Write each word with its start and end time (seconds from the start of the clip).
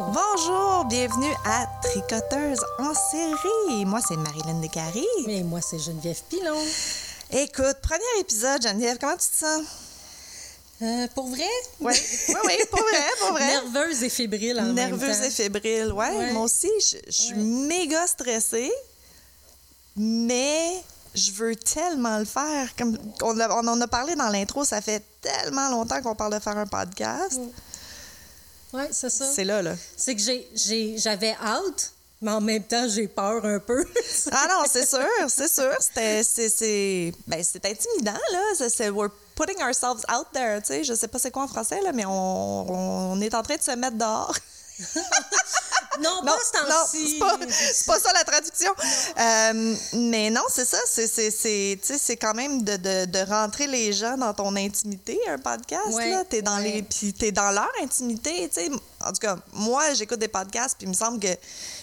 Bonjour, 0.00 0.84
bienvenue 0.84 1.32
à 1.44 1.66
Tricoteuse 1.82 2.60
en 2.78 2.94
série. 2.94 3.84
Moi, 3.84 3.98
c'est 4.06 4.16
Marilyn 4.16 4.60
Descaries. 4.60 5.04
Et 5.26 5.42
moi, 5.42 5.60
c'est 5.60 5.80
Geneviève 5.80 6.20
Pilon. 6.28 6.56
Écoute, 7.32 7.78
premier 7.82 8.20
épisode, 8.20 8.62
Geneviève, 8.62 8.98
comment 9.00 9.16
tu 9.16 9.28
te 9.28 9.34
sens? 9.44 9.62
Euh, 10.82 11.08
pour 11.16 11.26
vrai? 11.26 11.42
Oui, 11.80 11.92
oui, 12.28 12.34
oui, 12.46 12.54
pour 12.70 12.78
vrai, 12.80 13.04
pour 13.20 13.30
vrai. 13.32 13.46
Nerveuse 13.48 14.04
et 14.04 14.08
fébrile 14.08 14.60
en 14.60 14.72
Nerveuse 14.72 15.00
même 15.00 15.18
temps. 15.18 15.24
et 15.26 15.30
fébrile, 15.30 15.92
ouais. 15.92 16.10
Ouais. 16.16 16.32
Moi 16.32 16.42
aussi, 16.44 16.70
je, 16.80 17.10
suis 17.10 17.34
Ouais. 17.34 17.42
méga 17.42 18.06
stressée, 18.06 18.70
mais 19.96 20.80
je 21.12 21.32
veux 21.32 21.56
tellement 21.56 22.18
le 22.18 22.24
faire. 22.24 22.68
Comme 22.76 22.96
on, 23.22 23.40
a- 23.40 23.52
on 23.60 23.66
en 23.66 23.80
a 23.80 23.88
parlé 23.88 24.14
dans 24.14 24.28
l'intro, 24.28 24.64
ça 24.64 24.80
fait 24.80 25.02
tellement 25.20 25.68
longtemps 25.70 26.00
qu'on 26.02 26.14
parle 26.14 26.34
de 26.34 26.38
faire 26.38 26.56
un 26.56 26.66
podcast. 26.66 27.40
Oui, 28.72 28.82
c'est 28.90 29.10
ça. 29.10 29.24
C'est 29.26 29.44
là, 29.44 29.62
là. 29.62 29.74
C'est 29.96 30.14
que 30.14 30.20
j'ai- 30.20 30.48
j'ai- 30.54 30.98
j'avais 30.98 31.34
hâte, 31.42 31.92
mais 32.20 32.30
en 32.32 32.40
même 32.40 32.62
temps, 32.64 32.86
j'ai 32.88 33.08
peur 33.08 33.44
un 33.44 33.58
peu. 33.60 33.84
Ah 34.32 34.46
non, 34.50 34.64
c'est 34.70 34.86
sûr, 34.86 35.00
c'est 35.28 35.48
sûr. 35.52 35.72
C'était, 35.80 36.22
ben, 37.26 37.42
intimidant, 37.70 38.18
là. 38.32 38.42
C'est, 38.68 38.90
putting 39.34 39.62
ourselves 39.62 40.02
out 40.12 40.26
there, 40.32 40.60
tu 40.60 40.66
sais. 40.68 40.84
Je 40.84 40.94
sais 40.94 41.08
pas 41.08 41.18
c'est 41.18 41.30
quoi 41.30 41.44
en 41.44 41.48
français, 41.48 41.80
là, 41.82 41.92
mais 41.92 42.04
on, 42.04 43.12
on 43.12 43.20
est 43.20 43.34
en 43.34 43.42
train 43.42 43.56
de 43.56 43.62
se 43.62 43.70
mettre 43.70 43.96
dehors. 43.96 44.34
non, 46.00 46.22
pas 46.24 46.36
ce 46.44 46.62
non, 46.62 46.68
temps-ci. 46.68 47.20
c'est 47.72 47.86
pas, 47.86 47.98
ça 47.98 48.12
la 48.12 48.24
traduction. 48.24 48.72
Euh, 49.18 49.74
mais 49.94 50.30
non, 50.30 50.42
c'est 50.48 50.64
ça. 50.64 50.78
C'est, 50.86 52.16
quand 52.16 52.34
même 52.34 52.62
de, 52.62 52.76
de, 52.76 53.04
de 53.06 53.18
rentrer 53.30 53.66
les 53.66 53.92
gens 53.92 54.16
dans 54.16 54.32
ton 54.32 54.54
intimité, 54.56 55.18
un 55.28 55.38
podcast. 55.38 55.88
Ouais, 55.92 56.10
là. 56.10 56.24
T'es 56.24 56.42
dans, 56.42 56.58
ouais. 56.58 56.72
les, 56.72 56.82
puis 56.82 57.12
t'es 57.12 57.32
dans 57.32 57.50
leur 57.50 57.70
intimité. 57.82 58.48
tu 58.48 58.60
sais. 58.60 58.70
En 59.04 59.12
tout 59.12 59.20
cas, 59.20 59.36
moi, 59.52 59.94
j'écoute 59.94 60.18
des 60.18 60.28
podcasts, 60.28 60.76
puis 60.76 60.86
il 60.86 60.90
me 60.90 60.94
semble 60.94 61.20
que 61.20 61.28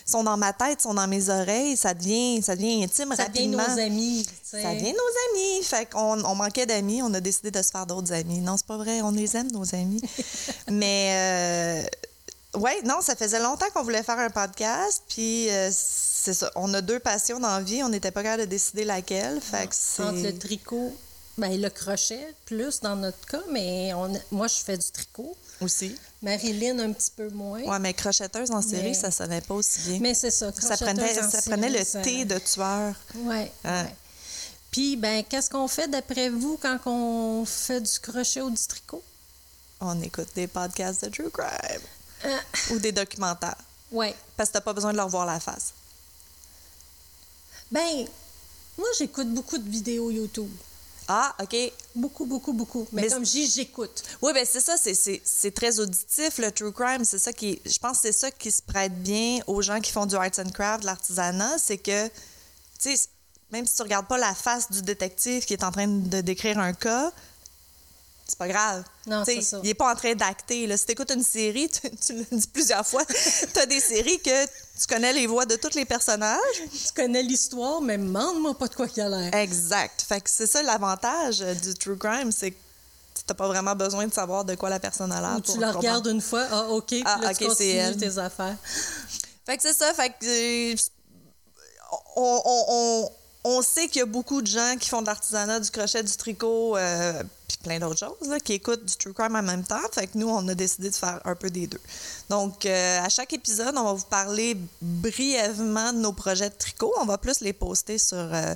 sont 0.05 0.23
dans 0.23 0.37
ma 0.37 0.53
tête, 0.53 0.81
sont 0.81 0.93
dans 0.93 1.07
mes 1.07 1.29
oreilles. 1.29 1.75
Ça 1.77 1.93
devient, 1.93 2.41
ça 2.41 2.55
devient 2.55 2.83
intime 2.83 3.13
Ça 3.15 3.27
devient 3.27 3.55
rapidement. 3.55 3.75
nos 3.75 3.81
amis. 3.81 4.25
tu 4.27 4.35
sais. 4.43 4.61
Ça 4.61 4.73
devient 4.73 4.93
nos 4.93 5.39
amis. 5.39 5.63
Fait 5.63 5.89
qu'on 5.89 6.23
on 6.23 6.35
manquait 6.35 6.65
d'amis. 6.65 7.01
On 7.01 7.13
a 7.13 7.19
décidé 7.19 7.51
de 7.51 7.61
se 7.61 7.71
faire 7.71 7.85
d'autres 7.85 8.13
amis. 8.13 8.39
Non, 8.39 8.55
c'est 8.57 8.67
pas 8.67 8.77
vrai. 8.77 9.01
On 9.01 9.11
les 9.11 9.35
aime, 9.35 9.51
nos 9.51 9.73
amis. 9.75 10.01
Mais, 10.69 11.83
euh, 11.83 11.87
ouais, 12.57 12.81
non, 12.83 13.01
ça 13.01 13.15
faisait 13.15 13.39
longtemps 13.39 13.65
qu'on 13.73 13.83
voulait 13.83 14.03
faire 14.03 14.19
un 14.19 14.29
podcast. 14.29 15.03
Puis, 15.09 15.49
euh, 15.49 15.69
c'est 15.73 16.33
ça. 16.33 16.51
On 16.55 16.73
a 16.73 16.81
deux 16.81 16.99
passions 16.99 17.39
dans 17.39 17.49
la 17.57 17.61
vie. 17.61 17.83
On 17.83 17.89
n'était 17.89 18.11
pas 18.11 18.23
capable 18.23 18.43
de 18.43 18.47
décider 18.49 18.83
laquelle. 18.83 19.39
Fait 19.41 19.67
que. 19.67 20.01
Entre 20.01 20.21
le 20.23 20.37
tricot, 20.37 20.95
ben, 21.37 21.59
le 21.59 21.69
crochet, 21.69 22.33
plus 22.45 22.79
dans 22.81 22.95
notre 22.95 23.25
cas, 23.27 23.41
mais 23.51 23.93
on, 23.93 24.11
moi, 24.31 24.47
je 24.47 24.55
fais 24.63 24.77
du 24.77 24.89
tricot. 24.91 25.35
Aussi. 25.61 25.95
Marilyn, 26.21 26.79
un 26.79 26.91
petit 26.91 27.11
peu 27.15 27.29
moins. 27.29 27.61
Ouais, 27.61 27.79
mais 27.79 27.93
crochetteuse 27.93 28.51
en 28.51 28.61
série, 28.61 28.89
Mais- 28.89 28.93
ça 28.93 29.09
sonnait 29.11 29.41
pas 29.41 29.53
aussi 29.53 29.79
bien. 29.81 29.99
Mais 30.01 30.13
c'est 30.13 30.31
ça. 30.31 30.51
ça 30.53 30.75
prenait, 30.77 31.19
en 31.19 31.29
ça 31.29 31.41
prenait 31.43 31.69
le 31.69 31.83
ça- 31.85 32.01
thé 32.01 32.25
de 32.25 32.37
tueur. 32.39 32.93
Ouais, 33.15 33.51
Hein. 33.63 33.83
ouais. 33.85 33.95
Puis, 34.71 34.97
ben, 34.97 35.23
qu'est-ce 35.23 35.49
qu'on 35.49 35.67
fait 35.69 35.87
d'après 35.87 36.27
vous 36.29 36.57
quand 36.61 36.77
on 36.87 37.45
fait 37.45 37.79
du 37.79 37.99
crochet 37.99 38.41
ou 38.41 38.49
du 38.49 38.67
tricot? 38.67 39.01
On 39.79 40.01
écoute 40.01 40.27
des 40.35 40.47
podcasts 40.47 41.05
de 41.05 41.09
True 41.09 41.29
Crime. 41.31 41.81
Ou 42.71 42.79
des 42.79 42.91
documentaires. 42.91 43.55
ouais. 43.91 44.15
Parce 44.37 44.49
que 44.49 44.53
t'as 44.53 44.61
pas 44.61 44.73
besoin 44.73 44.91
de 44.91 44.97
leur 44.97 45.07
voir 45.09 45.25
la 45.25 45.39
face. 45.39 45.73
Ben, 47.71 48.05
moi, 48.77 48.87
j'écoute 48.97 49.29
beaucoup 49.33 49.57
de 49.57 49.69
vidéos 49.69 50.11
YouTube. 50.11 50.51
Ah, 51.07 51.35
OK. 51.41 51.55
Beaucoup, 51.95 52.25
beaucoup, 52.25 52.51
beaucoup. 52.53 52.87
Mais, 52.91 53.03
Mais 53.03 53.07
comme 53.09 53.25
je 53.25 53.45
j'écoute. 53.53 54.03
Oui, 54.21 54.33
ben 54.33 54.45
c'est 54.49 54.59
ça, 54.61 54.75
c'est- 54.75 54.95
c'est 54.95 55.21
c'est 55.23 55.53
très 55.53 55.79
auditif, 55.79 56.39
le 56.39 56.51
true 56.51 56.71
crime. 56.73 57.05
C'est 57.05 57.19
ça 57.19 57.31
qui, 57.31 57.61
je 57.65 57.77
pense 57.77 57.97
que 57.97 58.07
c'est 58.07 58.11
ça 58.19 58.31
qui 58.31 58.51
se 58.51 58.61
prête 58.61 58.93
bien 59.03 59.39
aux 59.45 59.61
gens 59.61 59.79
qui 59.79 59.91
font 59.91 60.05
du 60.07 60.15
arts 60.15 60.39
and 60.39 60.49
craft, 60.51 60.81
de 60.81 60.85
l'artisanat, 60.87 61.57
c'est 61.59 61.77
que, 61.77 62.07
tu 62.07 62.95
sais, 62.95 63.07
même 63.51 63.67
si 63.67 63.75
tu 63.75 63.83
regardes 63.83 64.07
pas 64.07 64.17
la 64.17 64.33
face 64.33 64.71
du 64.71 64.81
détective 64.81 65.45
qui 65.45 65.53
est 65.53 65.63
en 65.63 65.71
train 65.71 65.87
de 65.87 66.21
décrire 66.21 66.57
un 66.57 66.73
cas, 66.73 67.11
c'est 68.27 68.37
pas 68.37 68.47
grave. 68.47 68.83
Non, 69.07 69.23
c'est 69.25 69.41
ça. 69.41 69.59
Il 69.63 69.69
est 69.69 69.73
pas 69.75 69.91
en 69.91 69.95
train 69.95 70.15
d'acter. 70.15 70.65
là. 70.67 70.77
Si 70.77 70.85
tu 70.85 70.91
écoutes 70.93 71.11
une 71.11 71.23
série, 71.23 71.69
tu, 71.69 71.89
tu 71.95 72.13
l'as 72.13 72.23
dit 72.37 72.47
plusieurs 72.47 72.85
fois, 72.85 73.03
tu 73.53 73.59
as 73.59 73.65
des 73.65 73.79
séries 73.79 74.19
que 74.19 74.45
tu 74.45 74.87
connais 74.89 75.13
les 75.13 75.27
voix 75.27 75.45
de 75.45 75.55
tous 75.55 75.75
les 75.75 75.85
personnages. 75.85 76.39
Tu 76.71 76.91
connais 76.95 77.21
l'histoire, 77.23 77.81
mais 77.81 77.97
demande-moi 77.97 78.57
pas 78.57 78.67
de 78.67 78.75
quoi 78.75 78.87
qu'il 78.87 79.03
a 79.03 79.09
l'air. 79.09 79.33
Exact. 79.35 80.01
Fait 80.07 80.21
que 80.21 80.29
c'est 80.29 80.47
ça 80.47 80.63
l'avantage 80.63 81.41
euh, 81.41 81.53
du 81.53 81.73
true 81.75 81.97
crime, 81.97 82.31
c'est 82.31 82.51
que 82.51 82.57
tu 83.27 83.33
pas 83.33 83.47
vraiment 83.47 83.75
besoin 83.75 84.05
de 84.07 84.13
savoir 84.13 84.43
de 84.45 84.55
quoi 84.55 84.69
la 84.69 84.79
personne 84.79 85.11
a 85.11 85.21
l'air. 85.21 85.37
Ou 85.37 85.41
tu 85.41 85.57
la 85.59 85.71
regardes 85.71 86.07
une 86.07 86.21
fois, 86.21 86.45
ah, 86.51 86.67
OK, 86.69 86.87
puis 86.87 87.03
Ah, 87.05 87.19
là, 87.21 87.33
tu 87.33 87.45
continues 87.47 87.97
tes 87.97 88.17
affaires. 88.17 88.55
Fait 89.45 89.55
que 89.57 89.63
c'est 89.63 89.73
ça. 89.73 89.93
Fait 89.93 90.09
que 90.09 90.73
euh, 90.73 90.75
on, 92.15 92.41
on- 92.45 92.65
on- 92.69 93.11
on 93.47 93.61
sait 93.61 93.87
qu'il 93.87 93.99
y 93.99 94.01
a 94.01 94.07
beaucoup 94.07 94.41
de 94.41 94.47
gens 94.47 94.75
qui 94.79 94.89
font 94.89 95.01
de 95.03 95.05
l'artisanat, 95.07 95.59
du 95.59 95.69
crochet, 95.69 96.01
du 96.01 96.11
tricot, 96.17 96.75
euh, 96.77 97.21
puis 97.47 97.57
plein 97.63 97.77
d'autres 97.77 97.99
choses, 97.99 98.27
là, 98.27 98.39
qui 98.39 98.53
écoutent 98.53 98.83
du 98.83 98.95
true 98.95 99.13
crime 99.13 99.35
en 99.35 99.43
même 99.43 99.63
temps. 99.63 99.79
Fait 99.93 100.07
que 100.07 100.17
nous, 100.17 100.27
on 100.27 100.47
a 100.47 100.55
décidé 100.55 100.89
de 100.89 100.95
faire 100.95 101.21
un 101.25 101.35
peu 101.35 101.51
des 101.51 101.67
deux. 101.67 101.79
Donc, 102.27 102.65
euh, 102.65 102.99
à 103.03 103.07
chaque 103.09 103.33
épisode, 103.33 103.75
on 103.77 103.83
va 103.83 103.93
vous 103.93 104.05
parler 104.05 104.57
brièvement 104.81 105.93
de 105.93 105.99
nos 105.99 106.11
projets 106.11 106.49
de 106.49 106.55
tricot. 106.55 106.91
On 106.99 107.05
va 107.05 107.19
plus 107.19 107.41
les 107.41 107.53
poster 107.53 107.99
sur 107.99 108.17
euh, 108.17 108.55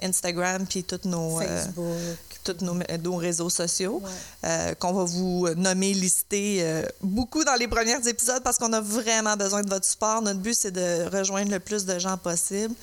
Instagram 0.00 0.64
puis 0.68 0.84
toutes 0.84 1.04
nos... 1.04 1.40
euh, 1.40 1.64
Facebook. 1.64 1.96
tous 2.44 2.64
nos, 2.64 2.74
nos 3.02 3.16
réseaux 3.16 3.50
sociaux, 3.50 4.00
Ouais. 4.44 4.76
qu'on 4.78 4.92
va 4.92 5.02
vous 5.04 5.48
nommer, 5.56 5.92
lister 5.94 6.64
beaucoup 7.02 7.42
dans 7.44 7.56
les 7.56 7.66
premiers 7.66 8.06
épisodes 8.08 8.42
parce 8.44 8.56
qu'on 8.56 8.72
a 8.72 8.80
vraiment 8.80 9.36
besoin 9.36 9.62
de 9.62 9.68
votre 9.68 9.84
support. 9.84 10.22
Notre 10.22 10.38
but, 10.40 10.54
c'est 10.54 10.70
de 10.70 11.08
rejoindre 11.14 11.50
le 11.50 11.58
plus 11.60 11.84
de 11.84 11.98
gens 11.98 12.16
possible. 12.16 12.74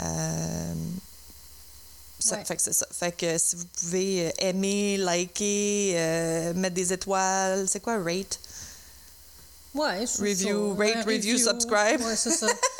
Euh, 0.00 0.74
ça- 2.18 2.36
Ouais. 2.36 2.44
Fait 2.44 2.56
que 2.56 2.62
c'est 2.62 2.72
ça. 2.72 2.86
Fait 2.90 3.12
que 3.12 3.38
si 3.38 3.56
vous 3.56 3.64
pouvez 3.80 4.26
euh, 4.28 4.30
aimer, 4.38 4.96
liker, 4.96 5.92
euh, 5.96 6.54
mettre 6.54 6.74
des 6.74 6.92
étoiles, 6.92 7.66
c'est 7.68 7.80
quoi 7.80 7.98
rate? 8.02 8.38
Ouais, 9.74 10.04
Review, 10.20 10.74
ça. 10.76 10.82
rate, 10.82 11.04
review, 11.06 11.36
subscribe. 11.38 12.00
Ouais, 12.00 12.16
c'est 12.16 12.30
ça. 12.30 12.46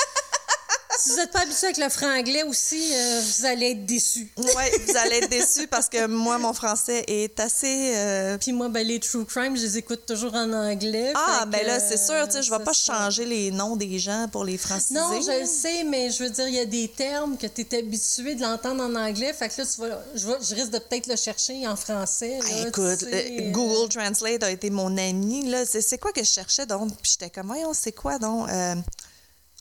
si 0.99 1.11
vous 1.11 1.17
n'êtes 1.17 1.31
pas 1.31 1.41
habitué 1.41 1.67
avec 1.67 1.79
le 1.79 1.89
franglais 1.89 2.43
aussi, 2.45 2.83
euh, 2.95 3.21
vous 3.21 3.47
allez 3.47 3.71
être 3.73 3.87
déçus. 3.87 4.29
Oui, 4.37 4.45
vous 4.87 4.97
allez 4.97 5.17
être 5.17 5.29
déçus 5.31 5.67
parce 5.67 5.89
que 5.89 6.07
moi, 6.07 6.39
mon 6.39 6.53
français 6.53 7.05
est 7.09 7.39
assez. 7.41 7.93
euh, 7.97 8.39
Puis 8.39 8.53
moi, 8.53 8.69
ben, 8.69 8.87
les 8.87 9.01
true 9.01 9.25
crime, 9.25 9.57
je 9.57 9.63
les 9.63 9.79
écoute 9.79 10.07
toujours 10.07 10.35
en 10.35 10.53
anglais. 10.53 11.13
Ah, 11.15 11.45
ben 11.47 11.61
que, 11.61 11.67
là, 11.67 11.81
c'est 11.81 11.97
sûr, 11.99 12.27
tu 12.27 12.33
sais, 12.33 12.43
je 12.43 12.51
vais 12.51 12.57
c'est 12.59 12.65
pas 12.65 12.73
changer 12.73 13.25
les 13.27 13.51
noms 13.51 13.77
des 13.77 13.99
gens 13.99 14.27
pour 14.31 14.45
les 14.45 14.57
franciser. 14.59 14.95
Non, 14.95 15.21
je 15.21 15.41
le 15.41 15.47
sais, 15.47 15.85
mais 15.85 16.11
je 16.11 16.23
veux 16.25 16.31
dire, 16.31 16.49
il 16.49 16.55
y 16.55 16.61
a 16.61 16.65
des 16.67 16.89
termes 16.89 17.37
que 17.37 17.47
tu 17.47 17.63
es 17.63 17.79
habitué 17.79 18.35
de 18.35 18.43
l'entendre 18.43 18.83
en 18.85 18.95
anglais. 18.95 19.33
Fait 19.33 19.49
que 19.49 19.61
là, 19.61 19.67
tu 19.67 19.81
vas, 19.81 20.03
je, 20.15 20.27
vais- 20.27 20.39
je 20.49 20.55
risque 20.55 20.71
de 20.71 20.79
peut-être 20.79 21.07
le 21.09 21.17
chercher 21.17 21.67
en 21.67 21.77
français. 21.77 22.39
là, 22.39 22.45
tu 22.63 22.69
Écoute, 22.69 23.01
sais, 23.01 23.37
euh, 23.41 23.51
Google 23.51 23.89
Translate 23.89 24.43
a 24.43 24.51
été 24.51 24.71
mon 24.71 24.97
ami. 24.97 25.53
C'est 25.67 25.99
quoi 25.99 26.13
que 26.13 26.23
je 26.23 26.29
cherchais 26.31 26.67
donc? 26.67 26.91
Puis 27.03 27.13
j'étais 27.13 27.31
comme, 27.31 27.47
voyons, 27.49 27.73
c'est 27.75 27.93
quoi 27.93 28.19
donc? 28.19 28.49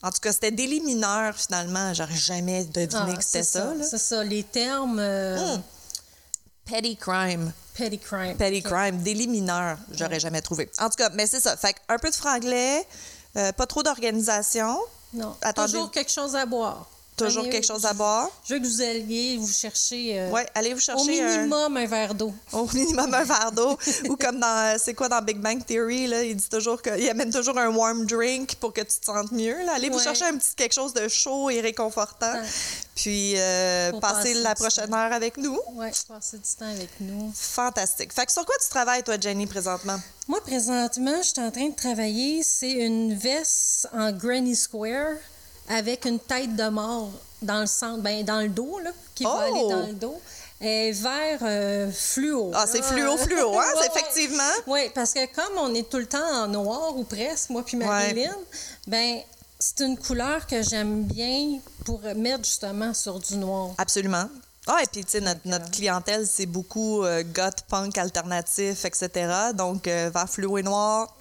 En 0.06 0.12
tout 0.12 0.20
cas, 0.22 0.32
c'était 0.32 0.52
délit 0.52 0.82
mineur 0.82 1.36
finalement. 1.36 1.92
J'aurais 1.96 2.16
jamais 2.16 2.64
deviné 2.66 3.14
ah, 3.14 3.18
que 3.18 3.24
c'était 3.24 3.42
ça. 3.42 3.74
là. 3.74 3.84
C'est 3.84 3.98
ça, 3.98 4.24
les 4.24 4.44
termes 4.44 5.00
euh, 5.00 5.56
Hum. 5.56 5.62
Petty 6.66 6.96
crime. 6.96 7.52
petty 7.74 7.98
crime. 7.98 8.38
Petty 8.38 8.62
crime. 8.62 9.02
Délit 9.02 9.28
mineur. 9.28 9.78
J'aurais 9.92 10.20
jamais 10.20 10.42
trouvé. 10.44 10.70
En 10.80 10.90
tout 10.90 10.96
cas, 10.98 11.10
mais 11.10 11.26
c'est 11.26 11.40
ça. 11.40 11.58
Fait 11.58 11.74
que 11.74 11.80
un 11.90 11.98
peu 11.98 12.12
de 12.12 12.16
franglais, 12.16 12.86
euh, 13.36 13.52
pas 13.52 13.66
trop 13.66 13.82
d'organisation, 13.82 14.78
Non, 15.14 15.36
Attendez. 15.42 15.72
toujours 15.72 15.90
quelque 15.92 16.12
chose 16.12 16.36
à 16.36 16.46
boire. 16.46 16.88
Toujours 17.16 17.50
quelque 17.50 17.66
chose 17.66 17.86
à 17.86 17.94
boire? 17.94 18.30
Je 18.48 18.54
veux 18.56 18.60
que 18.60 18.66
vous 18.66 18.82
alliez 18.82 19.38
vous 19.38 19.48
chercher 19.52 20.20
euh, 20.20 20.30
Ouais, 20.32 20.46
allez 20.54 20.72
vous 20.74 20.78
au 20.78 20.82
chercher 20.82 21.22
un- 21.22 21.38
minimum 21.38 21.78
un 21.78 21.86
verre 21.86 22.14
d'eau. 22.14 22.34
au 22.54 22.68
minimum 22.74 23.14
un 23.14 23.24
verre 23.24 23.52
d'eau. 23.52 23.78
Ou 24.10 24.16
comme 24.16 24.40
dans, 24.40 24.78
c'est 24.80 24.94
quoi 24.94 25.08
dans 25.10 25.22
Big 25.22 25.38
Bang 25.38 25.64
Theory, 25.66 26.08
là, 26.08 26.24
il 26.24 26.36
dit 26.36 26.50
toujours 26.50 26.82
qu'il 26.82 27.10
amène 27.10 27.32
toujours 27.32 27.58
un 27.58 27.70
warm 27.70 28.06
drink 28.06 28.56
pour 28.56 28.74
que 28.74 28.82
tu 28.82 29.00
te 29.00 29.06
sentes 29.06 29.32
mieux. 29.32 29.64
Là. 29.66 29.74
Allez 29.76 29.90
vous 29.90 30.00
chercher 30.00 30.26
un 30.26 30.38
petit 30.38 30.56
quelque 30.56 30.74
chose 30.74 30.94
de 30.94 31.08
chaud 31.08 31.50
et 31.50 31.62
réconfortant. 31.62 32.34
Ouais. 32.34 32.48
Puis 32.96 33.34
euh, 33.38 33.92
passer 34.00 34.02
passer 34.02 34.34
la 34.36 34.56
prochaine 34.56 34.90
temps. 34.90 34.98
heure 34.98 35.12
avec 35.14 35.38
nous. 35.38 35.60
Ouais, 35.74 35.92
passer 36.08 36.38
du 36.38 36.50
temps 36.58 36.70
avec 36.70 36.90
nous. 37.00 37.32
Fantastique. 37.36 38.14
Fait 38.14 38.26
que 38.26 38.32
sur 38.32 38.46
quoi 38.46 38.56
tu 38.64 38.70
travailles, 38.70 39.04
toi, 39.04 39.16
Jenny, 39.20 39.46
présentement? 39.48 39.98
Moi, 40.28 40.42
présentement, 40.42 41.18
je 41.22 41.28
suis 41.28 41.42
en 41.42 41.52
train 41.52 41.70
de 41.70 41.76
travailler. 41.76 42.42
C'est 42.44 42.72
une 42.72 43.14
veste 43.16 43.88
en 43.94 44.12
Granny 44.12 44.56
Square 44.56 45.16
avec 45.70 46.06
une 46.06 46.20
tête 46.20 46.56
de 46.56 46.70
mort 46.70 47.10
dans 47.42 47.62
le 47.62 47.68
centre, 47.68 48.02
ben, 48.02 48.24
dans 48.24 48.42
le 48.42 48.50
dos, 48.50 48.80
là, 48.80 48.92
qui 49.14 49.26
Oh! 49.26 49.30
va 49.30 49.42
aller 49.44 49.70
dans 49.70 49.88
le 49.88 49.94
dos. 49.94 50.22
Et 50.62 50.92
vert 50.94 51.40
euh, 51.42 51.92
fluo. 51.92 52.52
Ah, 52.54 52.66
c'est 52.66 52.82
fluo, 52.82 53.18
fluo, 53.18 53.50
hein? 53.50 53.58
Ouais, 53.58 53.80
ouais. 53.82 53.88
effectivement. 53.88 54.44
Oui, 54.68 54.90
parce 54.96 55.14
que 55.14 55.26
comme 55.36 55.58
on 55.58 55.74
est 55.76 55.90
tout 55.90 55.98
le 55.98 56.06
temps 56.08 56.44
en 56.44 56.48
noir 56.48 56.96
ou 56.96 57.04
presque, 57.04 57.50
moi 57.50 57.62
puis 57.64 57.76
Marilyn, 57.78 58.34
ben 58.88 59.20
c'est 59.60 59.82
une 59.82 59.98
couleur 59.98 60.48
que 60.48 60.62
j'aime 60.64 61.04
bien 61.04 61.60
pour 61.86 62.00
mettre 62.16 62.46
justement 62.46 62.94
sur 62.94 63.20
du 63.20 63.36
noir. 63.38 63.72
Absolument. 63.78 64.30
Ah, 64.68 64.80
et 64.82 64.88
puis, 64.92 65.04
tu 65.04 65.12
sais, 65.12 65.22
notre, 65.22 65.42
notre 65.46 65.70
clientèle, 65.70 66.26
c'est 66.26 66.48
beaucoup 66.48 67.04
euh, 67.04 67.22
goth, 67.24 67.62
punk, 67.70 67.98
alternatif, 68.00 68.84
etc. 68.86 69.30
Donc, 69.54 69.88
euh, 69.88 70.10
vert 70.12 70.28
fluo 70.28 70.58
et 70.58 70.64
noir, 70.64 71.16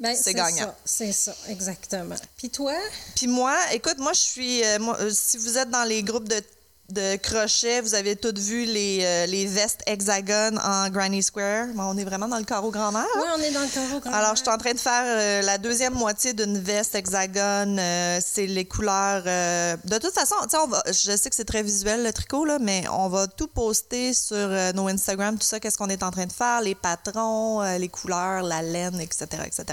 Ben, 0.00 0.14
c'est 0.14 0.34
gagnant. 0.34 0.74
C'est 0.84 1.12
ça, 1.12 1.34
exactement. 1.48 2.14
Puis 2.36 2.50
toi? 2.50 2.74
Puis 3.14 3.26
moi, 3.26 3.56
écoute, 3.72 3.98
moi, 3.98 4.12
je 4.12 4.20
suis. 4.20 4.64
euh, 4.64 4.78
moi, 4.78 4.96
euh, 5.00 5.10
si 5.12 5.36
vous 5.38 5.56
êtes 5.58 5.70
dans 5.70 5.84
les 5.84 6.02
groupes 6.02 6.28
de, 6.28 6.42
de 6.90 7.16
crochet, 7.16 7.80
vous 7.80 7.94
avez 7.94 8.14
toutes 8.16 8.38
vu 8.38 8.64
les, 8.64 9.00
euh, 9.02 9.26
les 9.26 9.46
vestes 9.46 9.80
hexagones 9.86 10.58
en 10.64 10.88
Granny 10.88 11.22
Square. 11.22 11.66
Bon, 11.74 11.82
on 11.84 11.96
est 11.98 12.04
vraiment 12.04 12.28
dans 12.28 12.38
le 12.38 12.44
carreau 12.44 12.70
grand-mère. 12.70 13.06
Oui, 13.16 13.22
on 13.36 13.40
est 13.42 13.50
dans 13.50 13.60
le 13.60 13.66
carreau 13.66 13.98
grand 14.00 14.12
Alors, 14.12 14.36
je 14.36 14.40
suis 14.42 14.48
en 14.50 14.56
train 14.58 14.72
de 14.72 14.78
faire 14.78 15.02
euh, 15.04 15.42
la 15.42 15.58
deuxième 15.58 15.94
moitié 15.94 16.32
d'une 16.32 16.58
veste 16.58 16.94
hexagone. 16.94 17.78
Euh, 17.78 18.20
c'est 18.24 18.46
les 18.46 18.64
couleurs. 18.64 19.24
De 19.24 19.98
toute 19.98 20.12
façon, 20.14 20.36
on 20.62 20.66
va- 20.68 20.82
je 20.86 21.16
sais 21.16 21.28
que 21.28 21.34
c'est 21.36 21.44
très 21.44 21.62
visuel 21.62 22.04
le 22.04 22.12
tricot, 22.12 22.44
là, 22.44 22.58
mais 22.60 22.84
on 22.92 23.08
va 23.08 23.26
tout 23.26 23.48
poster 23.48 24.14
sur 24.14 24.48
nos 24.74 24.88
Instagram, 24.88 25.38
tout 25.38 25.46
ça, 25.46 25.58
qu'est-ce 25.58 25.76
qu'on 25.78 25.88
est 25.88 26.02
en 26.02 26.10
train 26.10 26.26
de 26.26 26.32
faire, 26.32 26.60
les 26.60 26.74
patrons, 26.76 27.62
les 27.78 27.88
couleurs, 27.88 28.42
la 28.42 28.62
laine, 28.62 29.00
etc., 29.00 29.26
etc. 29.44 29.64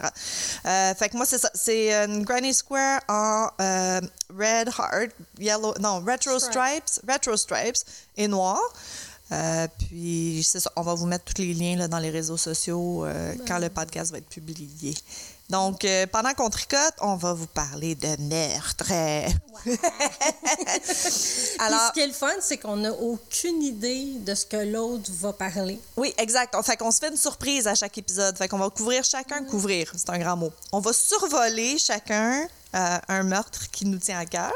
Fait 0.97 1.09
que 1.09 1.17
moi, 1.17 1.25
c'est 1.25 1.37
ça. 1.37 1.51
C'est 1.53 1.93
une 1.93 2.23
Granny 2.23 2.53
Square 2.53 3.01
en 3.07 3.49
red 4.35 4.67
heart, 4.69 5.11
yellow, 5.37 5.73
non, 5.79 5.99
retro 6.05 6.39
Stripe. 6.39 6.81
stripes, 6.87 7.02
retro 7.07 7.37
stripes 7.37 7.77
et 8.17 8.27
noir. 8.27 8.59
Euh, 9.31 9.67
puis 9.79 10.41
c'est 10.43 10.59
ça, 10.59 10.71
on 10.75 10.81
va 10.81 10.93
vous 10.93 11.05
mettre 11.05 11.25
tous 11.25 11.41
les 11.41 11.53
liens 11.53 11.77
là, 11.77 11.87
dans 11.87 11.99
les 11.99 12.09
réseaux 12.09 12.37
sociaux 12.37 13.05
euh, 13.05 13.33
quand 13.47 13.57
le 13.57 13.69
podcast 13.69 14.11
va 14.11 14.19
être 14.19 14.29
publié. 14.29 14.93
Donc, 15.53 15.85
euh, 15.85 16.07
pendant 16.07 16.33
qu'on 16.33 16.49
tricote, 16.49 16.95
on 16.99 17.15
va 17.15 17.33
vous 17.33 17.45
parler 17.45 17.93
de 17.93 18.19
meurtre. 18.21 18.89
Alors, 21.59 21.89
ce 21.89 21.93
qui 21.93 21.99
est 21.99 22.07
le 22.07 22.13
fun, 22.13 22.33
c'est 22.41 22.57
qu'on 22.57 22.77
n'a 22.77 22.91
aucune 22.91 23.61
idée 23.61 24.15
de 24.17 24.33
ce 24.33 24.47
que 24.47 24.57
l'autre 24.57 25.11
va 25.11 25.31
parler. 25.31 25.79
oui, 25.95 26.11
exact. 26.17 26.55
Fait 26.63 26.75
qu'on 26.75 26.89
se 26.89 26.97
fait 26.97 27.09
une 27.09 27.17
surprise 27.17 27.67
à 27.67 27.75
chaque 27.75 27.95
épisode. 27.99 28.35
Fait 28.35 28.47
qu'on 28.47 28.57
va 28.57 28.71
couvrir 28.71 29.03
chacun, 29.03 29.43
couvrir, 29.43 29.93
c'est 29.95 30.09
un 30.09 30.17
grand 30.17 30.37
mot. 30.37 30.51
On 30.71 30.79
va 30.79 30.91
survoler 30.91 31.77
chacun 31.77 32.47
euh, 32.73 32.97
un 33.07 33.21
meurtre 33.21 33.69
qui 33.69 33.85
nous 33.85 33.99
tient 33.99 34.17
à 34.17 34.25
cœur. 34.25 34.53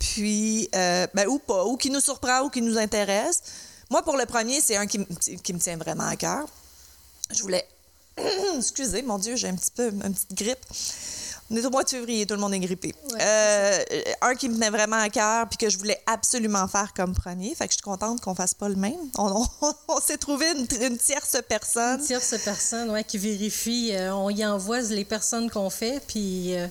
Puis, 0.00 0.68
euh, 0.74 1.06
ben, 1.14 1.28
ou 1.28 1.38
pas, 1.38 1.66
ou 1.66 1.76
qui 1.76 1.88
nous 1.88 2.00
surprend, 2.00 2.40
ou 2.40 2.50
qui 2.50 2.62
nous 2.62 2.78
intéresse. 2.78 3.42
Moi, 3.90 4.02
pour 4.02 4.16
le 4.16 4.26
premier, 4.26 4.60
c'est 4.60 4.74
un 4.74 4.88
qui 4.88 4.98
me 4.98 5.58
tient 5.60 5.76
vraiment 5.76 6.08
à 6.08 6.16
cœur. 6.16 6.46
Je 7.30 7.42
voulais. 7.42 7.64
Excusez, 8.56 9.02
mon 9.02 9.18
Dieu, 9.18 9.36
j'ai 9.36 9.48
un 9.48 9.54
petit 9.56 9.70
peu 9.70 9.88
une 9.88 10.14
petite 10.14 10.34
grippe. 10.34 10.58
On 11.48 11.54
est 11.56 11.64
au 11.64 11.70
mois 11.70 11.84
de 11.84 11.88
février, 11.88 12.26
tout 12.26 12.34
le 12.34 12.40
monde 12.40 12.54
est 12.54 12.58
grippé. 12.58 12.92
Ouais, 13.12 13.18
Euh, 13.22 13.78
un 14.22 14.34
qui 14.34 14.48
me 14.48 14.54
tenait 14.54 14.70
vraiment 14.70 14.96
à 14.96 15.08
cœur 15.10 15.48
puis 15.48 15.56
que 15.58 15.70
je 15.70 15.78
voulais 15.78 16.00
absolument 16.06 16.66
faire 16.66 16.92
comme 16.92 17.14
premier. 17.14 17.54
Fait 17.54 17.66
que 17.68 17.72
je 17.72 17.76
suis 17.76 17.82
contente 17.82 18.20
qu'on 18.20 18.34
fasse 18.34 18.52
pas 18.54 18.68
le 18.68 18.74
même. 18.74 18.96
On, 19.16 19.46
on- 19.62 19.74
on 19.88 20.00
s'est 20.00 20.16
trouvé 20.16 20.46
une, 20.56 20.66
une 20.82 20.98
tierce 20.98 21.36
personne. 21.48 22.00
Une 22.00 22.06
tierce 22.06 22.34
personne 22.44 22.90
ouais, 22.90 23.04
qui 23.04 23.18
vérifie, 23.18 23.90
euh, 23.92 24.12
on 24.14 24.28
y 24.30 24.44
envoie 24.44 24.80
les 24.80 25.04
personnes 25.04 25.48
qu'on 25.48 25.70
fait, 25.70 26.02
puis 26.08 26.56
euh, 26.56 26.66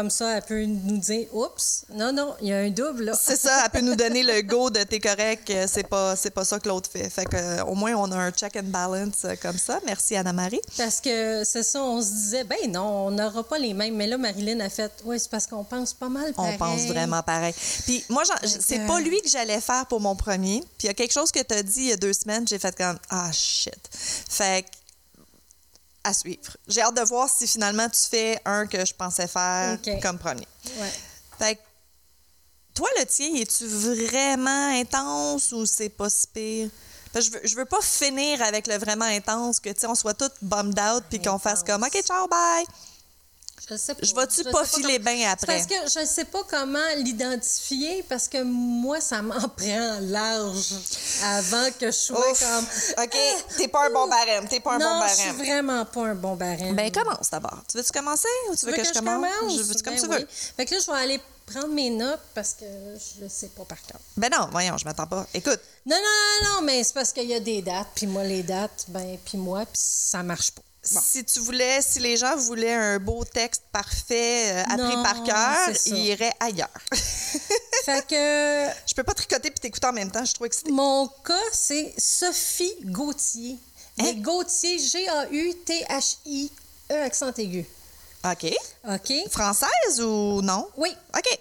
comme 0.00 0.08
ça, 0.08 0.38
elle 0.38 0.42
peut 0.42 0.64
nous 0.64 0.96
dire 0.96 1.26
Oups, 1.34 1.84
non, 1.92 2.10
non, 2.10 2.34
il 2.40 2.48
y 2.48 2.52
a 2.54 2.58
un 2.60 2.70
double 2.70 3.04
là. 3.04 3.12
C'est 3.20 3.36
ça, 3.36 3.64
elle 3.64 3.70
peut 3.70 3.86
nous 3.86 3.94
donner 3.96 4.22
le 4.22 4.40
go 4.40 4.70
de 4.70 4.82
t'es 4.82 4.98
correct, 4.98 5.50
euh, 5.50 5.66
c'est 5.70 5.86
pas, 5.86 6.16
c'est 6.16 6.30
pas 6.30 6.42
ça 6.46 6.58
que 6.58 6.66
l'autre 6.68 6.88
fait. 6.90 7.10
Fait 7.10 7.26
que 7.26 7.36
euh, 7.36 7.64
au 7.64 7.74
moins 7.74 7.92
on 7.96 8.10
a 8.10 8.16
un 8.16 8.30
check 8.30 8.56
and 8.56 8.68
balance 8.68 9.26
euh, 9.26 9.34
comme 9.42 9.58
ça. 9.58 9.78
Merci 9.84 10.16
Anna-Marie. 10.16 10.62
Parce 10.78 11.02
que 11.02 11.42
c'est 11.44 11.62
ça, 11.62 11.82
on 11.82 12.00
se 12.00 12.08
disait, 12.12 12.44
ben 12.44 12.56
non, 12.70 13.08
on 13.08 13.10
n'aura 13.10 13.42
pas 13.42 13.58
les 13.58 13.74
mêmes. 13.74 13.94
Mais 13.94 14.06
là, 14.06 14.16
Marilyn 14.16 14.60
a 14.60 14.70
fait, 14.70 14.90
oui, 15.04 15.20
c'est 15.20 15.30
parce 15.30 15.46
qu'on 15.46 15.64
pense 15.64 15.92
pas 15.92 16.08
mal 16.08 16.32
On 16.38 16.42
pareil. 16.44 16.56
pense 16.56 16.80
vraiment 16.86 17.22
pareil. 17.22 17.52
Puis 17.84 18.02
moi, 18.08 18.22
c'est 18.42 18.86
pas 18.86 19.00
lui 19.00 19.20
que 19.20 19.28
j'allais 19.28 19.60
faire 19.60 19.84
pour 19.84 20.00
mon 20.00 20.16
premier. 20.16 20.60
Puis 20.78 20.84
il 20.84 20.86
y 20.86 20.90
a 20.90 20.94
quelque 20.94 21.12
chose 21.12 21.30
que 21.30 21.42
tu 21.42 21.54
as 21.54 21.62
dit 21.62 21.80
il 21.80 21.88
y 21.88 21.92
a 21.92 21.96
deux 21.98 22.14
semaines, 22.14 22.48
j'ai 22.48 22.58
fait 22.58 22.74
comme 22.74 22.98
Ah 23.10 23.30
shit. 23.32 23.76
Fait 23.92 24.62
que, 24.62 24.68
à 26.04 26.14
suivre. 26.14 26.56
J'ai 26.66 26.80
hâte 26.80 26.96
de 26.96 27.02
voir 27.02 27.28
si 27.28 27.46
finalement 27.46 27.88
tu 27.88 28.00
fais 28.08 28.40
un 28.44 28.66
que 28.66 28.84
je 28.84 28.94
pensais 28.94 29.26
faire 29.26 29.78
comme 30.02 30.18
premier. 30.18 30.46
Ouais. 30.78 30.92
Fait 31.38 31.56
que, 31.56 31.60
toi, 32.74 32.88
le 32.98 33.06
tien, 33.06 33.34
es-tu 33.34 33.66
vraiment 33.66 34.68
intense 34.80 35.52
ou 35.52 35.66
c'est 35.66 35.88
pas 35.88 36.08
si 36.08 36.26
pire? 36.26 36.70
Parce 37.12 37.28
que 37.28 37.32
je 37.32 37.38
veux, 37.38 37.48
je 37.48 37.56
veux 37.56 37.64
pas 37.64 37.80
finir 37.82 38.40
avec 38.42 38.66
le 38.66 38.76
vraiment 38.78 39.04
intense, 39.04 39.58
que 39.58 39.70
tu 39.70 39.80
sais, 39.80 39.86
on 39.86 39.94
soit 39.94 40.14
tous 40.14 40.30
bummed 40.42 40.78
out 40.78 41.04
puis 41.10 41.20
qu'on 41.20 41.38
fasse 41.38 41.62
comme 41.64 41.82
OK, 41.82 42.02
ciao, 42.02 42.28
bye. 42.28 42.64
Je 43.68 43.76
sais 43.76 43.94
pas. 43.94 44.00
Je 44.02 44.14
vais-tu 44.14 44.44
pas 44.44 44.50
comment- 44.52 44.64
filer 44.64 44.98
bien 44.98 45.30
après? 45.30 45.46
Parce 45.46 45.66
que 45.66 45.74
je 45.94 46.00
ne 46.00 46.04
sais 46.06 46.24
pas 46.24 46.42
comment 46.48 46.78
l'identifier 46.96 48.02
parce 48.08 48.26
que 48.28 48.42
moi, 48.42 49.00
ça 49.00 49.22
m'en 49.22 49.38
prend 49.56 49.98
large 50.02 50.74
avant 51.24 51.68
que 51.78 51.86
je 51.86 51.90
sois 51.90 52.30
Ouf. 52.30 52.40
comme. 52.40 53.04
OK, 53.04 53.16
t'es 53.56 53.68
pas 53.68 53.86
un 53.86 53.90
bon 53.90 54.08
barème. 54.08 54.48
T'es 54.48 54.60
pas 54.60 54.74
un 54.74 54.78
non, 54.78 55.00
bon 55.00 55.06
je 55.08 55.14
suis 55.14 55.30
barème. 55.30 55.36
vraiment 55.46 55.84
pas 55.84 56.00
un 56.06 56.14
bon 56.14 56.36
barème. 56.36 56.74
Ben, 56.74 56.90
commence 56.90 57.30
d'abord. 57.30 57.62
Tu 57.70 57.76
veux-tu 57.76 57.92
commencer 57.92 58.28
ou 58.50 58.54
tu, 58.54 58.60
Tu 58.60 58.66
veux 58.66 58.72
que, 58.72 58.84
je 58.84 58.92
commence? 58.92 59.52
Je 59.56 59.62
veux 59.62 59.74
comme 59.84 59.94
Ben 59.94 60.00
tu 60.02 60.08
oui. 60.08 60.16
veux. 60.20 60.26
Fait 60.56 60.66
que 60.66 60.74
là, 60.74 60.80
je 60.84 60.90
vais 60.90 60.98
aller 60.98 61.20
prendre 61.46 61.68
mes 61.68 61.90
notes 61.90 62.20
parce 62.34 62.54
que 62.54 62.64
je 62.64 63.22
le 63.22 63.28
sais 63.28 63.48
pas 63.48 63.64
par 63.64 63.80
cœur. 63.82 64.00
Ben 64.16 64.30
non, 64.30 64.48
voyons, 64.50 64.76
je 64.78 64.84
m'attends 64.84 65.06
pas. 65.06 65.26
Écoute, 65.34 65.60
Non, 65.86 65.96
non, 65.96 66.02
non, 66.48 66.54
non, 66.54 66.62
mais 66.62 66.82
c'est 66.84 66.94
parce 66.94 67.12
qu'il 67.12 67.28
y 67.28 67.34
a 67.34 67.40
des 67.40 67.60
dates, 67.62 67.88
puis 67.94 68.06
moi, 68.06 68.22
les 68.24 68.42
dates, 68.42 68.84
ben, 68.88 69.18
puis 69.24 69.36
moi, 69.36 69.60
puis 69.66 69.72
ça 69.82 70.22
marche 70.22 70.52
pas. 70.52 70.62
Bon. 70.92 71.00
si 71.02 71.22
tu 71.24 71.40
voulais, 71.40 71.82
si 71.82 72.00
les 72.00 72.16
gens 72.16 72.36
voulaient 72.36 72.72
un 72.72 72.98
beau 72.98 73.22
texte 73.24 73.64
parfait, 73.70 74.50
euh, 74.50 74.62
appris 74.62 74.96
Non, 74.96 75.02
par 75.02 75.22
cœur, 75.24 75.68
ils 75.86 76.06
iraient 76.06 76.32
ailleurs. 76.40 76.68
Fait 77.84 78.06
que 78.06 78.66
je 78.86 78.94
peux 78.94 79.02
pas 79.02 79.12
tricoter 79.12 79.50
puis 79.50 79.60
t'écouter 79.60 79.86
en 79.86 79.92
même 79.92 80.10
temps, 80.10 80.24
je 80.24 80.32
trop 80.32 80.46
excitée. 80.46 80.72
mon 80.72 81.06
cas, 81.22 81.34
c'est 81.52 81.92
Sophie 81.98 82.74
Gauthier. 82.84 83.58
Hein? 83.98 84.14
Gauthier, 84.16 84.78
G-A-U-T-H-I-E, 84.78 86.50
accent 87.02 87.32
aigu. 87.36 87.66
OK. 88.24 88.54
OK? 88.88 89.12
Française 89.30 90.00
ou 90.00 90.40
non? 90.42 90.66
Oui. 90.76 90.94
OK. 91.16 91.38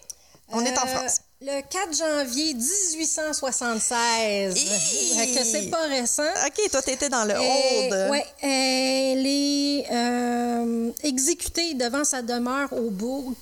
On 0.52 0.66
est 0.66 0.78
en 0.78 0.84
Euh, 0.84 0.88
France. 0.88 1.20
Le 1.42 1.62
4 1.62 1.96
janvier 1.96 2.54
1876. 2.54 4.58
Hi! 4.58 5.18
Fait 5.18 5.28
que 5.40 5.44
c'est 5.46 5.70
pas 5.70 5.88
récent. 5.88 6.24
OK, 6.46 6.70
toi, 6.72 6.82
t'étais 6.82 7.08
dans 7.10 7.24
le 7.24 7.34
Et- 7.36 7.90
old. 7.92 8.10
ouais, 8.12 8.26
elle 8.42 9.26
est 9.26 9.86
euh, 9.92 10.92
exécutée 11.04 11.76
devant 11.76 12.04
sa 12.04 12.22
demeure 12.22 12.74
au 12.74 12.90
Bourg. 12.90 13.34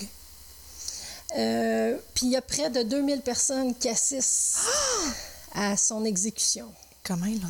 Euh, 1.37 1.97
Puis 2.13 2.27
il 2.27 2.31
y 2.31 2.37
a 2.37 2.41
près 2.41 2.69
de 2.69 2.83
2000 2.83 3.21
personnes 3.21 3.75
qui 3.75 3.89
assistent 3.89 4.59
à 5.55 5.75
son 5.75 6.05
exécution. 6.05 6.71
Comment 7.03 7.25
il 7.25 7.41
a 7.43 7.47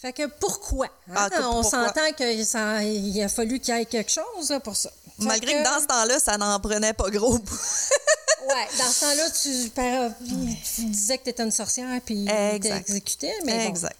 Fait 0.00 0.12
que 0.12 0.26
pourquoi? 0.26 0.86
hein? 1.10 1.14
Ah, 1.14 1.30
que- 1.30 1.42
On 1.42 1.62
s'entend 1.62 2.10
qu'il 2.16 3.22
a 3.22 3.28
fallu 3.28 3.60
qu'il 3.60 3.76
y 3.76 3.80
ait 3.80 3.84
quelque 3.86 4.10
chose 4.10 4.50
là, 4.50 4.58
pour 4.60 4.74
ça. 4.76 4.90
Fait 5.18 5.24
Malgré 5.26 5.52
que... 5.52 5.62
dans 5.64 5.80
ce 5.80 5.86
temps-là, 5.86 6.18
ça 6.18 6.36
n'en 6.38 6.58
prenait 6.58 6.94
pas 6.94 7.10
gros. 7.10 7.38
Ouais, 8.48 8.66
dans 8.78 8.84
ce 8.90 9.00
temps-là, 9.00 9.30
tu, 9.30 9.70
par- 9.70 10.10
tu 10.76 10.84
disais 10.86 11.18
que 11.18 11.24
tu 11.24 11.30
étais 11.30 11.42
une 11.42 11.50
sorcière 11.50 12.00
puis 12.04 12.26
tu 12.60 12.66
exécuté. 12.68 13.30
Mais 13.44 13.64
bon. 13.64 13.68
exact. 13.70 13.96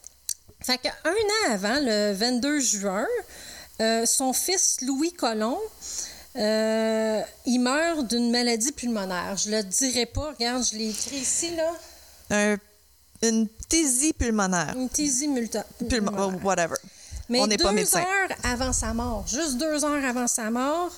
Fait 0.65 0.79
qu'un 0.79 0.91
an 0.91 1.53
avant, 1.53 1.79
le 1.81 2.13
22 2.13 2.61
juin, 2.61 3.07
euh, 3.81 4.07
son 4.07 4.33
fils 4.33 4.79
Louis 4.83 5.13
Colomb, 5.13 5.59
euh, 6.37 7.21
il 7.47 7.59
meurt 7.61 8.07
d'une 8.09 8.31
maladie 8.31 8.73
pulmonaire. 8.73 9.37
Je 9.37 9.51
le 9.51 9.63
dirai 9.63 10.07
pas, 10.07 10.31
regarde, 10.33 10.65
je 10.65 10.77
l'ai 10.79 10.91
écrit 10.91 11.17
ici, 11.19 11.55
là. 11.57 11.71
Un- 12.31 12.57
une 13.23 13.49
phthisie 13.61 14.13
pulmonaire. 14.13 14.75
Une 14.77 14.89
tésie 14.89 15.29
multa- 15.29 15.65
Pulmo- 15.81 16.11
pulmonaire. 16.11 16.45
whatever. 16.45 16.77
Mais 17.29 17.41
On 17.41 17.47
n'est 17.47 17.57
deux 17.57 17.65
pas 17.65 17.73
médecin. 17.73 18.01
heures 18.01 18.37
avant 18.45 18.73
sa 18.73 18.93
mort, 18.95 19.25
juste 19.27 19.57
deux 19.59 19.85
heures 19.85 20.05
avant 20.05 20.27
sa 20.27 20.51
mort, 20.51 20.91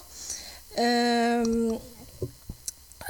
euh, 0.78 1.72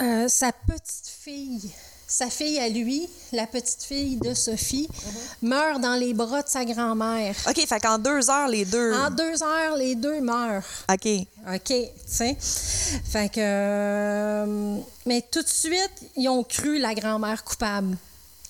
euh, 0.01 0.29
sa 0.29 0.53
petite 0.53 1.07
fille, 1.07 1.71
sa 2.07 2.29
fille 2.31 2.59
à 2.59 2.69
lui, 2.69 3.09
la 3.33 3.47
petite 3.47 3.83
fille 3.83 4.17
de 4.17 4.35
Sophie, 4.35 4.89
Uh-huh. 4.93 5.19
meurt 5.43 5.81
dans 5.81 5.95
les 5.95 6.15
bras 6.15 6.43
de 6.43 6.49
sa 6.49 6.65
grand-mère. 6.65 7.35
OK, 7.49 7.67
fait 7.67 7.81
qu'en 7.81 7.99
deux 7.99 8.31
heures, 8.31 8.49
les 8.49 8.65
deux. 8.65 8.93
En 8.95 9.11
deux 9.11 9.43
heures, 9.43 9.77
les 9.77 9.95
deux 9.95 10.21
meurent. 10.21 10.63
OK. 10.93 11.07
OK, 11.55 11.63
tu 11.67 11.87
sais. 12.07 12.37
Fait 12.41 13.29
que. 13.33 13.41
euh, 13.41 14.77
mais 15.07 15.23
tout 15.31 15.43
de 15.43 15.49
suite, 15.49 15.93
ils 16.17 16.29
ont 16.29 16.43
cru 16.45 16.79
la 16.79 16.95
grand-mère 16.95 17.45
coupable. 17.45 17.97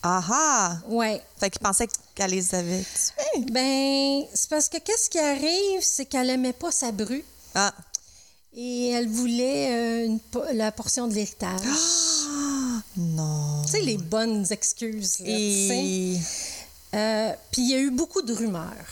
Ah 0.03 0.23
ah! 0.31 0.77
Ouais. 0.89 1.23
Fait 1.39 1.49
qu'ils 1.51 1.61
pensaient 1.63 1.89
qu'elle 2.15 2.31
les 2.31 2.55
avait 2.55 2.83
tués. 2.85 3.45
Ben, 3.51 4.23
c'est 4.35 4.51
parce 4.51 4.69
que 4.69 4.77
qu'est-ce 4.79 5.09
qui 5.09 5.19
arrive, 5.19 5.81
c'est 5.81 6.05
qu'elle 6.05 6.29
aimait 6.31 6.53
pas 6.53 6.71
sa 6.71 6.93
bru 6.93 7.25
Ah. 7.55 7.73
Et 8.57 8.91
elle 8.91 9.09
voulait 9.09 9.69
euh, 9.71 10.07
une 10.07 10.21
po- 10.21 10.43
la 10.53 10.71
portion 10.73 11.09
de 11.09 11.15
l'héritage. 11.15 11.61
Ah, 11.67 12.81
non. 12.97 13.63
tu 13.65 13.73
sais, 13.73 13.81
les 13.81 13.97
bonnes 13.99 14.47
excuses, 14.51 15.19
là. 15.21 15.27
Et... 15.29 16.19
Euh, 16.95 17.33
Puis 17.51 17.63
il 17.63 17.71
y 17.71 17.75
a 17.75 17.79
eu 17.79 17.91
beaucoup 17.91 18.23
de 18.23 18.33
rumeurs 18.33 18.87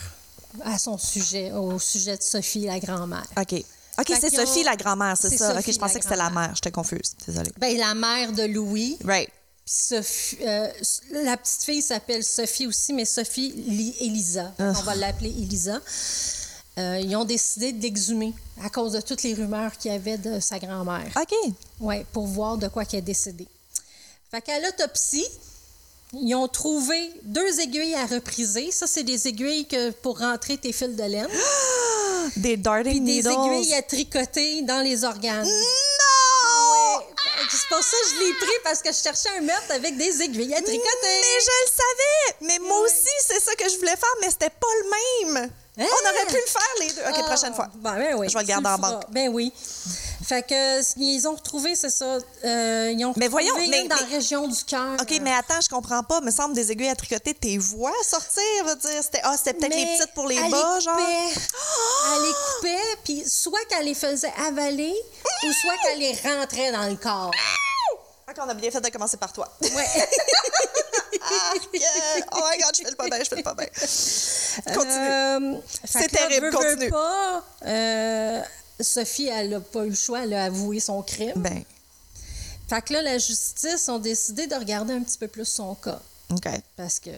à 0.63 0.77
son 0.77 0.97
sujet, 0.97 1.51
au 1.53 1.79
sujet 1.79 2.17
de 2.17 2.21
Sophie, 2.21 2.65
la 2.65 2.79
grand-mère. 2.79 3.25
OK. 3.37 3.53
OK, 3.99 4.11
c'est 4.19 4.39
ont- 4.39 4.45
Sophie 4.45 4.63
la 4.63 4.75
grand-mère, 4.75 5.15
c'est 5.19 5.35
ça. 5.37 5.51
OK, 5.51 5.57
Sophie, 5.57 5.73
je 5.73 5.79
pensais 5.79 5.99
que 5.99 6.03
c'était 6.05 6.15
la 6.17 6.29
mère. 6.29 6.51
J'étais 6.55 6.71
confuse. 6.71 7.13
Désolée. 7.27 7.51
Ben, 7.59 7.77
la 7.77 7.93
mère 7.93 8.31
de 8.33 8.43
Louis, 8.43 8.97
Right. 9.03 9.29
Sophie, 9.65 10.37
euh, 10.41 10.67
la 11.11 11.37
petite 11.37 11.63
fille 11.63 11.81
s'appelle 11.81 12.23
Sophie 12.23 12.67
aussi, 12.67 12.91
mais 12.91 13.05
Sophie 13.05 13.51
Li- 13.51 13.95
Elisa. 14.01 14.51
Ah. 14.59 14.73
On 14.77 14.81
va 14.81 14.95
l'appeler 14.95 15.29
Elisa. 15.29 15.79
Euh, 16.77 16.99
ils 17.03 17.15
ont 17.15 17.25
décidé 17.25 17.71
de 17.71 17.81
l'exhumer 17.81 18.33
à 18.63 18.69
cause 18.69 18.93
de 18.93 19.01
toutes 19.01 19.23
les 19.23 19.33
rumeurs 19.33 19.77
qu'il 19.77 19.91
y 19.91 19.95
avait 19.95 20.17
de 20.17 20.39
sa 20.39 20.57
grand-mère. 20.59 21.05
OK. 21.15 21.51
Oui, 21.79 22.03
pour 22.11 22.25
voir 22.25 22.57
de 22.57 22.67
quoi 22.67 22.83
qu'elle 22.85 22.99
est 22.99 23.03
décédée. 23.03 23.47
Fait 24.31 24.41
qu'à 24.41 24.59
l'autopsie, 24.59 25.27
ils 26.13 26.33
ont 26.35 26.47
trouvé 26.47 27.11
deux 27.23 27.59
aiguilles 27.59 27.95
à 27.95 28.05
repriser. 28.07 28.71
Ça, 28.71 28.87
c'est 28.87 29.03
des 29.03 29.27
aiguilles 29.27 29.67
que 29.67 29.91
pour 29.91 30.17
rentrer 30.19 30.57
tes 30.57 30.71
fils 30.73 30.95
de 30.95 31.03
laine. 31.03 31.27
Des 32.37 32.55
darting 32.55 33.03
Puis 33.05 33.21
des 33.21 33.29
needles. 33.29 33.31
aiguilles 33.31 33.73
à 33.73 33.81
tricoter 33.81 34.61
dans 34.61 34.81
les 34.81 35.03
organes. 35.03 35.45
Non! 35.45 37.03
C'est 37.51 37.67
pour 37.67 37.83
ça 37.83 37.97
que 38.01 38.09
je 38.15 38.19
l'ai 38.25 38.33
pris 38.33 38.57
parce 38.63 38.81
que 38.81 38.91
je 38.91 38.97
cherchais 38.97 39.29
un 39.37 39.41
meurtre 39.41 39.71
avec 39.71 39.97
des 39.97 40.21
aiguilles 40.21 40.53
à 40.53 40.61
tricoter. 40.61 40.79
Mais 41.03 41.39
je 41.41 41.51
le 41.65 41.71
savais! 41.75 42.37
Mais 42.47 42.59
moi 42.65 42.79
aussi, 42.79 43.09
c'est 43.27 43.39
ça 43.41 43.53
que 43.55 43.69
je 43.69 43.75
voulais 43.75 43.97
faire, 43.97 44.15
mais 44.21 44.29
c'était 44.29 44.49
pas 44.49 44.67
le 44.81 45.31
même! 45.35 45.49
Hein? 45.75 45.85
On 45.87 46.09
aurait 46.09 46.25
pu 46.27 46.35
le 46.35 46.47
faire 46.47 46.61
les 46.81 46.87
deux. 46.93 47.01
OK, 47.01 47.15
Ah, 47.17 47.23
prochaine 47.23 47.53
fois. 47.55 47.67
Ben, 47.75 47.95
ben 47.95 48.15
oui. 48.15 48.29
Je 48.29 48.33
vais 48.35 48.41
le 48.41 48.47
garder 48.47 48.67
en 48.69 48.77
feras. 48.77 48.91
banque. 48.91 49.03
Ben 49.09 49.29
oui. 49.29 49.51
Fait 50.23 50.43
que 50.43 50.99
ils 50.99 51.27
ont 51.27 51.33
retrouvé, 51.35 51.75
c'est 51.75 51.89
ça. 51.89 52.17
euh, 52.45 52.91
ils 52.95 53.03
ont 53.05 53.13
Mais 53.17 53.27
voyons, 53.27 53.53
retrouvé 53.55 53.69
mais- 53.71 53.81
une 53.81 53.87
dans 53.87 53.95
mais- 53.95 54.01
la 54.03 54.07
région 54.07 54.47
du 54.47 54.63
cœur. 54.65 54.93
OK, 55.01 55.19
mais 55.21 55.33
attends, 55.33 55.59
je 55.61 55.67
comprends 55.69 56.03
pas. 56.03 56.21
Me 56.21 56.29
semble 56.31 56.53
des 56.53 56.71
aiguilles 56.71 56.89
à 56.89 56.95
tricoter, 56.95 57.33
tes 57.33 57.57
voix 57.57 57.91
sortir, 58.07 58.43
veut 58.65 58.75
dire. 58.75 59.01
C'était 59.03 59.21
ah, 59.23 59.35
c'était 59.35 59.53
peut-être 59.55 59.75
les 59.75 59.85
petites 59.97 60.13
pour 60.13 60.27
les 60.27 60.35
elle 60.37 60.51
bas, 60.51 60.75
les 60.75 60.81
genre. 60.81 60.95
coupait. 60.95 61.41
Elle 62.15 62.21
les 62.21 62.33
coupait, 62.55 62.97
puis 63.03 63.23
soit 63.27 63.65
qu'elle 63.67 63.85
les 63.85 63.95
faisait 63.95 64.31
avaler, 64.47 64.93
ou 65.43 65.51
soit 65.51 65.73
qu'elle 65.83 65.99
les 65.99 66.13
rentrait 66.13 66.71
dans 66.71 66.87
le 66.87 66.95
corps. 66.95 67.31
OK, 68.29 68.35
on 68.39 68.47
a 68.49 68.53
bien 68.53 68.71
fait 68.71 68.79
de 68.79 68.89
commencer 68.89 69.17
par 69.17 69.33
toi. 69.33 69.47
Ouais. 69.61 69.87
Ah, 71.35 71.53
yeah. 71.73 72.25
Oh 72.33 72.39
my 72.51 72.57
God, 72.57 72.71
je 72.77 72.83
fais 72.83 72.89
le 72.89 72.95
pas 72.95 73.07
bien, 73.09 73.19
je 73.19 73.29
fais 73.29 73.35
le 73.35 73.43
pas 73.43 73.53
bien. 73.55 73.67
Continue. 74.73 74.93
Euh, 74.93 75.61
fait 75.85 75.99
C'est 76.03 76.07
terrible, 76.09 76.51
continue. 76.51 76.89
pas, 76.89 77.43
euh, 77.65 78.41
Sophie, 78.79 79.27
elle 79.27 79.49
n'a 79.49 79.59
pas 79.59 79.85
eu 79.85 79.89
le 79.89 79.95
choix, 79.95 80.23
elle 80.23 80.33
a 80.33 80.45
avoué 80.45 80.79
son 80.79 81.01
crime. 81.01 81.33
Ben, 81.35 81.63
Fait 82.69 82.81
que 82.81 82.93
là, 82.93 83.01
la 83.01 83.17
justice 83.17 83.87
ont 83.89 83.99
décidé 83.99 84.47
de 84.47 84.55
regarder 84.55 84.93
un 84.93 85.01
petit 85.01 85.17
peu 85.17 85.27
plus 85.27 85.45
son 85.45 85.75
cas. 85.75 86.01
OK. 86.31 86.47
Parce 86.77 86.99
que, 86.99 87.09
tu 87.11 87.15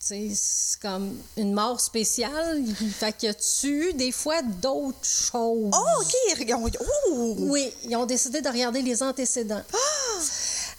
sais, 0.00 0.30
c'est 0.34 0.80
comme 0.80 1.16
une 1.36 1.52
mort 1.52 1.80
spéciale. 1.80 2.64
Fait 2.98 3.12
que 3.12 3.32
tu 3.60 3.68
eu 3.68 3.92
des 3.92 4.12
fois 4.12 4.42
d'autres 4.42 5.04
choses? 5.04 5.70
Oh, 5.72 6.00
OK. 6.00 6.76
Oh! 7.08 7.34
Oui, 7.38 7.72
ils 7.84 7.96
ont 7.96 8.06
décidé 8.06 8.40
de 8.40 8.48
regarder 8.48 8.82
les 8.82 9.02
antécédents. 9.02 9.62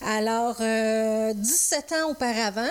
Alors, 0.02 0.56
euh, 0.62 1.34
17 1.34 1.92
ans 1.94 2.10
auparavant, 2.10 2.70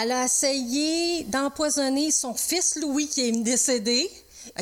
elle 0.00 0.12
a 0.12 0.24
essayé 0.24 1.24
d'empoisonner 1.24 2.10
son 2.10 2.34
fils 2.34 2.76
Louis, 2.76 3.08
qui 3.08 3.28
est 3.28 3.32
décédé, 3.32 4.10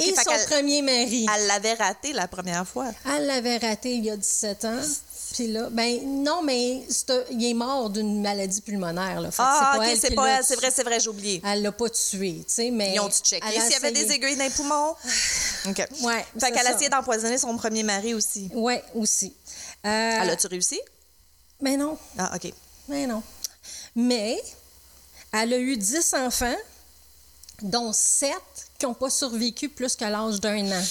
et 0.00 0.14
son 0.14 0.46
premier 0.48 0.80
mari. 0.82 1.26
Elle 1.34 1.46
l'avait 1.46 1.74
raté 1.74 2.12
la 2.12 2.28
première 2.28 2.66
fois. 2.66 2.86
Elle 3.14 3.26
l'avait 3.26 3.58
raté 3.58 3.94
il 3.94 4.04
y 4.04 4.10
a 4.10 4.16
17 4.16 4.64
ans. 4.64 4.80
Puis 5.32 5.48
là, 5.48 5.68
ben 5.70 6.22
non, 6.22 6.42
mais 6.42 6.84
il 7.30 7.44
est 7.44 7.54
mort 7.54 7.90
d'une 7.90 8.22
maladie 8.22 8.60
pulmonaire. 8.60 9.20
Là. 9.20 9.30
Fait 9.32 9.42
Ah, 9.44 9.72
c'est 9.72 9.78
pas 9.78 9.84
OK, 9.84 9.90
elle 9.90 9.98
c'est 10.00 10.14
pas 10.14 10.28
elle. 10.28 10.56
Vrai, 10.56 10.70
c'est 10.70 10.82
vrai, 10.84 11.00
j'ai 11.00 11.08
oublié. 11.08 11.42
Elle 11.44 11.62
l'a 11.62 11.72
pas 11.72 11.90
tué, 11.90 12.44
tu 12.46 12.54
sais, 12.54 12.70
mais... 12.70 12.94
Ils 12.94 13.00
ont-tu 13.00 13.18
checké 13.20 13.60
s'il 13.60 13.72
y 13.72 13.74
avait 13.74 13.90
des 13.90 14.12
aiguilles 14.12 14.36
dans 14.36 14.44
les 14.44 14.50
poumons? 14.50 14.94
OK. 15.68 15.86
Ouais, 16.02 16.24
Fait 16.38 16.52
qu'elle 16.52 16.66
a 16.66 16.72
essayé 16.74 16.88
d'empoisonner 16.88 17.38
son 17.38 17.56
premier 17.56 17.82
mari 17.82 18.14
aussi. 18.14 18.48
Ouais, 18.54 18.84
aussi. 18.94 19.34
Euh, 19.84 20.18
Elle 20.22 20.30
a-tu 20.30 20.46
réussi? 20.46 20.80
Mais 21.64 21.78
non, 21.78 21.96
Ah, 22.18 22.30
OK. 22.36 22.52
mais 22.88 23.06
non. 23.06 23.22
Mais 23.96 24.38
elle 25.32 25.54
a 25.54 25.56
eu 25.56 25.78
10 25.78 26.12
enfants, 26.12 26.54
dont 27.62 27.90
7 27.90 28.30
qui 28.78 28.84
n'ont 28.84 28.92
pas 28.92 29.08
survécu 29.08 29.70
plus 29.70 29.96
que 29.96 30.04
l'âge 30.04 30.40
d'un 30.42 30.70
an. 30.70 30.84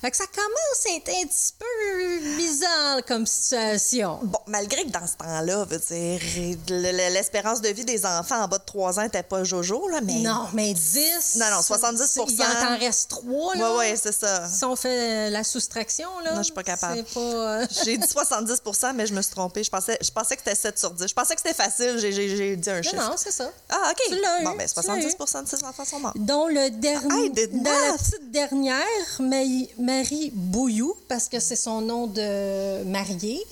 Fait 0.00 0.10
que 0.12 0.16
ça 0.16 0.24
commence 0.32 0.86
à 0.86 0.96
être 0.96 1.08
un 1.08 1.26
petit 1.26 1.52
peu 1.58 2.36
bizarre 2.36 3.04
comme 3.06 3.26
situation. 3.26 4.20
Bon, 4.22 4.38
malgré 4.46 4.84
que 4.84 4.90
dans 4.90 5.06
ce 5.06 5.16
temps-là, 5.16 5.64
veut 5.64 5.78
dire, 5.78 6.20
le- 6.68 6.92
le- 6.92 7.12
l'espérance 7.14 7.60
de 7.60 7.68
vie 7.70 7.84
des 7.84 8.06
enfants 8.06 8.42
en 8.42 8.46
bas 8.48 8.58
de 8.58 8.64
3 8.64 8.98
ans 8.98 9.02
n'était 9.02 9.24
pas 9.24 9.42
jojo, 9.42 9.88
là, 9.88 10.00
mais. 10.00 10.20
Non, 10.20 10.46
mais 10.52 10.72
10. 10.72 11.36
Non, 11.36 11.46
non, 11.50 11.62
70 11.62 12.16
Il 12.28 12.42
en 12.42 12.46
t'en 12.46 12.78
reste 12.78 13.10
3, 13.10 13.56
là. 13.56 13.72
Ouais, 13.72 13.78
ouais, 13.78 13.96
c'est 14.00 14.12
ça. 14.14 14.46
Si 14.48 14.64
on 14.64 14.76
fait 14.76 15.30
la 15.30 15.42
soustraction, 15.42 16.08
là. 16.24 16.32
Non, 16.32 16.38
je 16.38 16.44
suis 16.44 16.52
pas 16.54 16.62
capable. 16.62 17.02
Pas. 17.04 17.20
euh, 17.20 17.66
J'ai 17.84 17.96
dit 17.98 18.06
70% 18.06 18.92
mais 18.94 19.06
je 19.06 19.14
me 19.14 19.22
suis 19.22 19.32
trompée. 19.34 19.64
Je 19.64 19.70
pensais, 19.70 19.98
je 20.00 20.10
pensais 20.10 20.36
que 20.36 20.42
c'était 20.44 20.54
7 20.56 20.78
sur 20.78 20.90
10. 20.92 21.08
Je 21.08 21.14
pensais 21.14 21.34
que 21.34 21.40
c'était 21.40 21.54
facile. 21.54 21.98
J'ai- 21.98 22.56
dit 22.56 22.70
un 22.70 22.76
Non, 22.76 22.82
chiffre. 22.82 22.96
non, 23.10 23.16
c'est 23.16 23.32
ça. 23.32 23.50
Ah, 23.68 23.90
OK. 23.90 24.00
Tu 24.08 24.14
eu, 24.14 24.44
Bon, 24.44 24.54
ben, 24.56 24.66
tu 24.66 24.74
70 24.74 25.04
de 25.06 25.48
ses 25.58 25.64
enfants 25.64 25.84
sont 25.84 25.98
morts. 26.00 26.12
dont 26.16 26.46
le 26.46 26.70
dernier, 26.70 27.30
de 27.30 27.40
la 27.64 27.96
petite 27.98 28.30
dernière, 28.30 28.84
Marie, 29.20 29.70
Marie 29.88 30.30
Bouillou, 30.34 30.94
parce 31.08 31.30
que 31.30 31.40
c'est 31.40 31.56
son 31.56 31.80
nom 31.80 32.06
de 32.08 32.84
mariée, 32.84 33.42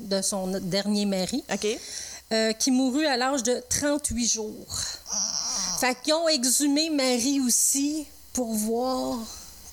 de 0.00 0.20
son 0.20 0.48
dernier 0.48 1.06
mari, 1.06 1.42
euh, 2.30 2.52
qui 2.52 2.70
mourut 2.70 3.06
à 3.06 3.16
l'âge 3.16 3.42
de 3.42 3.62
38 3.70 4.26
jours. 4.26 4.76
Fait 5.80 5.96
qu'ils 6.02 6.12
ont 6.12 6.28
exhumé 6.28 6.90
Marie 6.90 7.40
aussi 7.40 8.04
pour 8.34 8.52
voir 8.52 9.18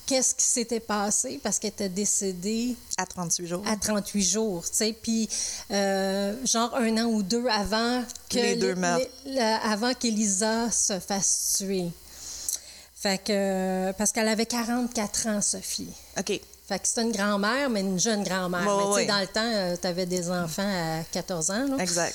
qu'est-ce 0.06 0.34
qui 0.34 0.46
s'était 0.46 0.80
passé, 0.80 1.38
parce 1.42 1.58
qu'elle 1.58 1.72
était 1.72 1.90
décédée 1.90 2.76
À 2.96 3.04
38 3.04 3.46
jours. 3.46 3.62
à 3.66 3.76
38 3.76 4.22
jours, 4.22 4.62
tu 4.70 4.76
sais, 4.78 4.96
puis 5.02 5.28
euh, 5.70 6.34
genre 6.46 6.74
un 6.76 6.96
an 6.96 7.10
ou 7.10 7.22
deux 7.22 7.46
avant 7.46 8.02
que 8.30 8.36
Les 8.36 8.56
deux 8.56 8.74
avant 9.62 9.92
qu'Elisa 9.92 10.70
se 10.70 10.98
fasse 10.98 11.56
tuer. 11.58 11.90
Fait 13.00 13.22
que 13.22 13.92
parce 13.92 14.12
qu'elle 14.12 14.28
avait 14.28 14.46
44 14.46 15.26
ans, 15.28 15.40
Sophie. 15.40 15.88
OK. 16.18 16.40
Fait 16.68 16.78
que 16.78 16.86
c'était 16.86 17.02
une 17.02 17.12
grand-mère, 17.12 17.70
mais 17.70 17.80
une 17.80 17.98
jeune 17.98 18.22
grand-mère. 18.22 18.60
Mais 18.60 18.94
tu 18.94 19.00
sais, 19.00 19.06
dans 19.06 19.20
le 19.20 19.26
temps, 19.26 19.78
tu 19.80 19.86
avais 19.86 20.06
des 20.06 20.30
enfants 20.30 20.62
à 20.62 21.02
14 21.10 21.50
ans. 21.50 21.66
là. 21.68 21.82
Exact. 21.82 22.14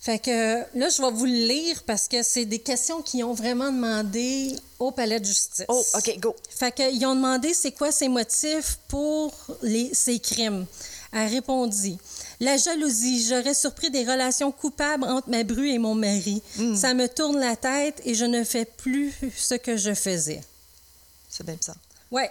Fait 0.00 0.18
que 0.18 0.58
là, 0.78 0.88
je 0.88 1.02
vais 1.02 1.10
vous 1.10 1.24
le 1.24 1.46
lire 1.46 1.82
parce 1.86 2.08
que 2.08 2.22
c'est 2.22 2.44
des 2.44 2.60
questions 2.60 3.02
qu'ils 3.02 3.24
ont 3.24 3.34
vraiment 3.34 3.70
demandé 3.72 4.54
au 4.78 4.90
palais 4.90 5.18
de 5.20 5.24
justice. 5.24 5.64
Oh, 5.68 5.84
OK, 5.94 6.18
go. 6.20 6.36
Fait 6.50 6.72
qu'ils 6.72 7.04
ont 7.06 7.14
demandé 7.14 7.52
c'est 7.54 7.72
quoi 7.72 7.90
ses 7.90 8.08
motifs 8.08 8.78
pour 8.88 9.32
les, 9.62 9.92
ces 9.94 10.18
crimes? 10.18 10.66
Elle 11.12 11.28
répondit 11.28 11.98
La 12.40 12.56
jalousie, 12.56 13.26
j'aurais 13.26 13.54
surpris 13.54 13.90
des 13.90 14.04
relations 14.04 14.52
coupables 14.52 15.04
entre 15.04 15.28
ma 15.28 15.42
bru 15.42 15.68
et 15.70 15.78
mon 15.78 15.94
mari. 15.94 16.42
Hmm. 16.56 16.76
Ça 16.76 16.94
me 16.94 17.08
tourne 17.08 17.38
la 17.38 17.56
tête 17.56 18.00
et 18.04 18.14
je 18.14 18.24
ne 18.24 18.44
fais 18.44 18.64
plus 18.64 19.12
ce 19.36 19.54
que 19.54 19.76
je 19.76 19.92
faisais. 19.94 20.40
C'est 21.28 21.44
bien 21.44 21.56
ça. 21.60 21.74
Ouais. 22.10 22.30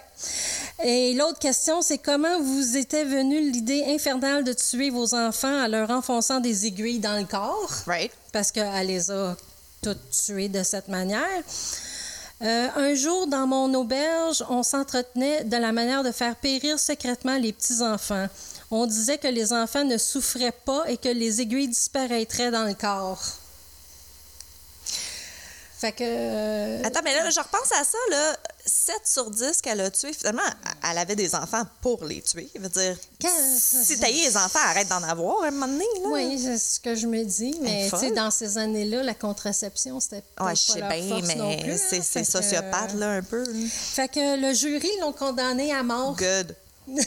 Et 0.82 1.14
l'autre 1.14 1.38
question, 1.38 1.82
c'est 1.82 1.98
comment 1.98 2.40
vous 2.40 2.76
était 2.76 3.04
venue 3.04 3.50
l'idée 3.50 3.84
infernale 3.86 4.44
de 4.44 4.52
tuer 4.52 4.90
vos 4.90 5.14
enfants 5.14 5.64
en 5.64 5.68
leur 5.68 5.90
enfonçant 5.90 6.40
des 6.40 6.66
aiguilles 6.66 6.98
dans 6.98 7.16
le 7.18 7.26
corps? 7.26 7.70
Right. 7.86 8.10
parce 8.32 8.50
qu'elle 8.50 8.86
les 8.86 9.10
a 9.10 9.36
toutes 9.82 10.10
tuées 10.10 10.48
de 10.48 10.62
cette 10.62 10.88
manière. 10.88 11.42
Euh, 12.42 12.68
un 12.76 12.94
jour, 12.94 13.26
dans 13.26 13.46
mon 13.46 13.72
auberge, 13.74 14.44
on 14.48 14.62
s'entretenait 14.62 15.44
de 15.44 15.56
la 15.56 15.72
manière 15.72 16.02
de 16.02 16.12
faire 16.12 16.36
périr 16.36 16.78
secrètement 16.78 17.36
les 17.36 17.52
petits-enfants. 17.52 18.28
On 18.70 18.86
disait 18.86 19.18
que 19.18 19.28
les 19.28 19.52
enfants 19.52 19.84
ne 19.84 19.96
souffraient 19.96 20.52
pas 20.64 20.84
et 20.88 20.96
que 20.98 21.08
les 21.08 21.40
aiguilles 21.40 21.68
disparaîtraient 21.68 22.50
dans 22.50 22.64
le 22.64 22.74
corps. 22.74 23.22
Fait 25.78 25.92
que... 25.92 26.02
euh, 26.02 26.82
Attends, 26.84 27.00
mais 27.04 27.14
là, 27.14 27.30
je 27.30 27.38
repense 27.38 27.70
à 27.70 27.84
ça, 27.84 27.98
là. 28.10 28.36
7 28.66 28.96
sur 29.06 29.30
10 29.30 29.62
qu'elle 29.62 29.80
a 29.80 29.90
tué, 29.92 30.12
finalement, 30.12 30.42
elle 30.90 30.98
avait 30.98 31.14
des 31.14 31.36
enfants 31.36 31.62
pour 31.80 32.04
les 32.04 32.20
tuer. 32.20 32.50
Je 32.54 32.60
veux 32.60 32.68
dire, 32.68 32.96
Quand- 33.22 33.28
si 33.56 33.96
t'as 33.98 34.08
les 34.08 34.36
enfants, 34.36 34.58
arrête 34.64 34.88
d'en 34.88 35.02
avoir 35.04 35.44
un 35.44 35.52
moment 35.52 35.68
donné, 35.68 35.84
là. 36.02 36.08
Oui, 36.08 36.38
c'est 36.42 36.58
ce 36.58 36.80
que 36.80 36.96
je 36.96 37.06
me 37.06 37.22
dis. 37.24 37.56
Mais 37.62 37.88
tu 37.88 37.96
sais, 37.96 38.10
dans 38.10 38.32
ces 38.32 38.58
années-là, 38.58 39.04
la 39.04 39.14
contraception, 39.14 40.00
c'était 40.00 40.22
peut-être 40.22 40.44
Ouais, 40.48 40.56
je 40.56 40.66
pas 40.66 40.72
sais 40.72 40.80
leur 40.80 40.88
bien, 40.90 41.08
force 41.20 41.26
mais 41.36 41.40
hein. 41.72 41.76
c'est 41.88 42.02
c'est 42.02 42.22
que- 42.22 42.26
sociopathe, 42.26 42.94
là, 42.94 43.10
un 43.12 43.22
peu. 43.22 43.44
Fait 43.70 44.08
que 44.08 44.36
le 44.40 44.52
jury 44.52 44.90
l'ont 45.00 45.12
condamné 45.12 45.72
à 45.72 45.84
mort. 45.84 46.16
Good. 46.16 46.56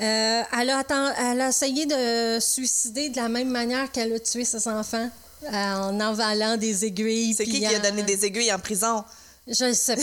Euh, 0.00 0.42
elle, 0.60 0.70
a 0.70 0.82
atten- 0.82 1.14
elle 1.18 1.40
a 1.40 1.48
essayé 1.48 1.86
de 1.86 2.38
suicider 2.40 3.08
de 3.10 3.16
la 3.16 3.28
même 3.28 3.48
manière 3.48 3.90
qu'elle 3.92 4.12
a 4.14 4.20
tué 4.20 4.44
ses 4.44 4.66
enfants, 4.68 5.10
euh, 5.44 5.48
en 5.74 6.00
envalant 6.00 6.56
des 6.56 6.84
aiguilles. 6.84 7.34
C'est 7.34 7.44
qui 7.44 7.50
puis 7.52 7.60
qui 7.60 7.66
a 7.66 7.78
en- 7.78 7.82
donné 7.82 8.02
des 8.02 8.24
aiguilles 8.24 8.52
en 8.52 8.58
prison? 8.58 9.04
Je 9.46 9.64
ne 9.66 9.72
sais 9.72 9.96
pas. 9.96 10.02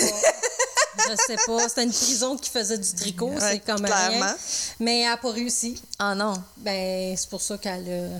Je 1.09 1.15
sais 1.27 1.37
pas. 1.45 1.69
C'était 1.69 1.83
une 1.83 1.91
prison 1.91 2.35
qui 2.37 2.49
faisait 2.49 2.77
du 2.77 2.91
tricot, 2.93 3.29
Ouais, 3.29 3.39
c'est 3.39 3.59
comme 3.59 3.81
clairement. 3.83 4.17
rien. 4.25 4.37
Mais 4.79 5.01
elle 5.01 5.09
n'a 5.09 5.17
pas 5.17 5.31
réussi. 5.31 5.81
Ah 5.99 6.15
non. 6.15 6.33
Ben, 6.57 7.15
c'est 7.17 7.29
pour 7.29 7.41
ça 7.41 7.57
qu'elle 7.57 7.87
a. 7.89 8.19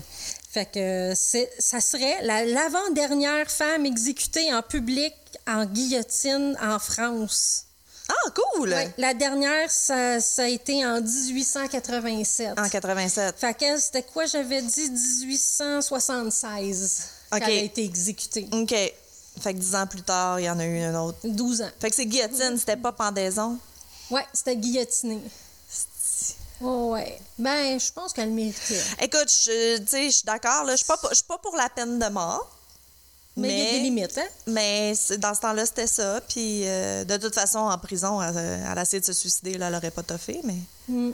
Fait 0.50 0.66
que 0.66 1.12
ça 1.58 1.80
serait 1.80 2.22
la- 2.22 2.44
l'avant-dernière 2.44 3.50
femme 3.50 3.84
exécutée 3.84 4.52
en 4.54 4.62
public 4.62 5.14
en 5.46 5.64
guillotine 5.66 6.56
en 6.62 6.78
France. 6.78 7.64
Ah, 8.08 8.14
cool! 8.34 8.70
Ouais, 8.70 8.92
la 8.96 9.12
dernière, 9.14 9.70
ça, 9.70 10.20
ça 10.20 10.44
a 10.44 10.48
été 10.48 10.84
en 10.86 11.00
1887. 11.00 12.58
En 12.58 12.68
87. 12.68 13.38
Fait 13.38 13.54
qu'elle, 13.54 13.80
c'était 13.80 14.02
quoi? 14.02 14.26
J'avais 14.26 14.62
dit 14.62 14.90
1876 14.90 17.02
OK. 17.32 17.38
qu'elle 17.40 17.50
a 17.50 17.62
été 17.62 17.84
exécutée. 17.84 18.48
OK. 18.52 18.74
Fait 19.40 19.54
que 19.54 19.58
dix 19.58 19.74
ans 19.74 19.86
plus 19.86 20.02
tard, 20.02 20.40
il 20.40 20.44
y 20.44 20.50
en 20.50 20.58
a 20.58 20.64
eu 20.64 20.78
une 20.78 20.96
autre. 20.96 21.18
12 21.24 21.62
ans. 21.62 21.70
Fait 21.78 21.90
que 21.90 21.96
c'est 21.96 22.06
guillotine, 22.06 22.56
c'était 22.58 22.76
pas 22.76 22.92
pendaison? 22.92 23.58
Ouais, 24.10 24.26
c'était 24.32 24.56
guillotiné. 24.56 25.20
Oh, 26.60 26.90
ouais. 26.92 27.20
Ben, 27.38 27.78
je 27.78 27.92
pense 27.92 28.12
qu'elle 28.12 28.30
méritait. 28.30 28.82
Écoute, 29.00 29.30
je, 29.30 29.78
tu 29.78 29.86
sais, 29.86 30.06
je 30.06 30.16
suis 30.16 30.24
d'accord, 30.24 30.64
là. 30.64 30.72
Je 30.72 30.78
suis 30.78 30.86
pas, 30.86 30.98
je 31.10 31.14
suis 31.14 31.24
pas 31.24 31.38
pour 31.38 31.54
la 31.56 31.68
peine 31.68 32.00
de 32.00 32.08
mort. 32.08 32.50
Mais 33.40 33.48
il 33.52 33.58
y 33.58 33.68
a 33.68 33.72
des 33.72 33.78
limites, 33.80 34.18
hein? 34.18 34.28
Mais 34.46 34.94
dans 35.18 35.34
ce 35.34 35.40
temps-là, 35.40 35.66
c'était 35.66 35.86
ça. 35.86 36.20
Puis 36.28 36.62
euh, 36.66 37.04
de 37.04 37.16
toute 37.16 37.34
façon, 37.34 37.58
en 37.58 37.78
prison, 37.78 38.20
elle, 38.22 38.36
elle 38.70 38.78
a 38.78 38.82
essayé 38.82 39.00
de 39.00 39.04
se 39.06 39.12
suicider. 39.12 39.56
Là, 39.58 39.68
elle 39.68 39.74
aurait 39.74 39.90
pas 39.90 40.02
toffé, 40.02 40.40
mais. 40.44 40.56
Mm. 40.88 41.12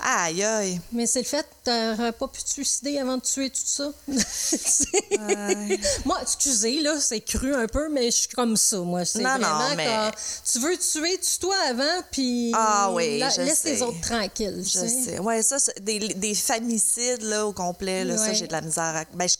Aïe, 0.00 0.42
aïe. 0.42 0.80
Mais 0.90 1.06
c'est 1.06 1.20
le 1.20 1.24
fait 1.24 1.46
que 1.64 1.70
t'aurais 1.96 2.10
pas 2.10 2.26
pu 2.26 2.42
te 2.42 2.48
suicider 2.48 2.98
avant 2.98 3.16
de 3.16 3.22
tuer 3.22 3.48
tout 3.48 3.60
ça. 3.64 3.92
Moi, 6.04 6.18
excusez, 6.22 6.80
là, 6.82 6.98
c'est 7.00 7.20
cru 7.20 7.54
un 7.54 7.66
peu, 7.66 7.88
mais 7.88 8.06
je 8.10 8.16
suis 8.16 8.28
comme 8.28 8.56
ça, 8.56 8.78
moi. 8.78 9.04
C'est 9.04 9.20
Non, 9.20 9.38
non, 9.38 9.74
mais- 9.76 10.10
tu 10.50 10.58
veux 10.58 10.76
tuer, 10.76 11.18
tue-toi 11.18 11.54
avant, 11.68 12.02
puis 12.10 12.52
Ah 12.54 12.90
oui, 12.92 13.18
la- 13.18 13.28
laisse 13.36 13.60
sais. 13.60 13.72
les 13.74 13.82
autres 13.82 14.00
tranquilles. 14.00 14.62
tu 14.64 14.70
Je 14.70 14.78
sais. 14.78 14.88
sais. 14.88 15.18
Ouais, 15.20 15.42
ça, 15.42 15.56
des, 15.80 16.00
des 16.14 16.34
famicides, 16.34 17.22
là, 17.22 17.46
au 17.46 17.52
complet, 17.52 18.04
là, 18.04 18.16
ça, 18.18 18.32
j'ai 18.32 18.46
de 18.46 18.52
la 18.52 18.60
misère 18.62 18.96
à. 18.96 19.04
Ben, 19.14 19.28
je, 19.28 19.36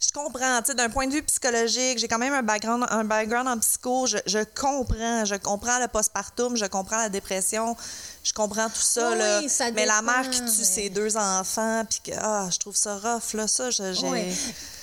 je 0.00 0.12
comprends, 0.12 0.60
tu 0.60 0.66
sais, 0.66 0.74
d'un 0.74 0.90
point 0.90 1.06
de 1.06 1.12
vue 1.12 1.22
psychologique, 1.22 1.98
j'ai 1.98 2.08
quand 2.08 2.18
même 2.18 2.34
un 2.34 2.42
background, 2.42 2.84
un 2.90 3.04
background 3.04 3.48
en 3.48 3.58
psycho, 3.58 4.06
je, 4.06 4.18
je 4.26 4.38
comprends, 4.38 5.24
je 5.24 5.36
comprends 5.36 5.78
le 5.78 5.88
postpartum, 5.88 6.56
je 6.56 6.66
comprends 6.66 6.98
la 6.98 7.08
dépression, 7.08 7.76
je 8.24 8.32
comprends 8.32 8.68
tout 8.68 8.80
ça, 8.80 9.10
Oui, 9.12 9.18
là. 9.18 9.48
ça 9.48 9.70
mais 9.70 9.84
la 9.86 10.00
mère 10.02 10.28
qui 10.30 10.38
tue 10.38 10.44
mais- 10.46 10.64
ses 10.64 10.88
deux 10.90 11.16
enfants, 11.16 11.84
puis 11.88 12.00
que, 12.12 12.18
ah, 12.18 12.48
je 12.50 12.58
trouve 12.58 12.74
ça 12.74 12.96
rough, 12.96 13.34
là, 13.34 13.46
ça, 13.46 13.70
je- 13.70 13.92
j'ai. 13.92 14.08
Ouais. 14.08 14.32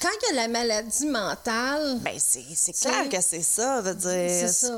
Quand 0.01 0.09
il 0.29 0.35
y 0.35 0.39
a 0.39 0.41
la 0.43 0.47
maladie 0.47 1.05
mentale, 1.07 1.99
Ben, 2.01 2.17
c'est 2.19 2.73
clair 2.73 3.09
que 3.09 3.21
c'est 3.21 3.41
ça, 3.41 3.81
veut 3.81 3.95
dire. 3.95 4.11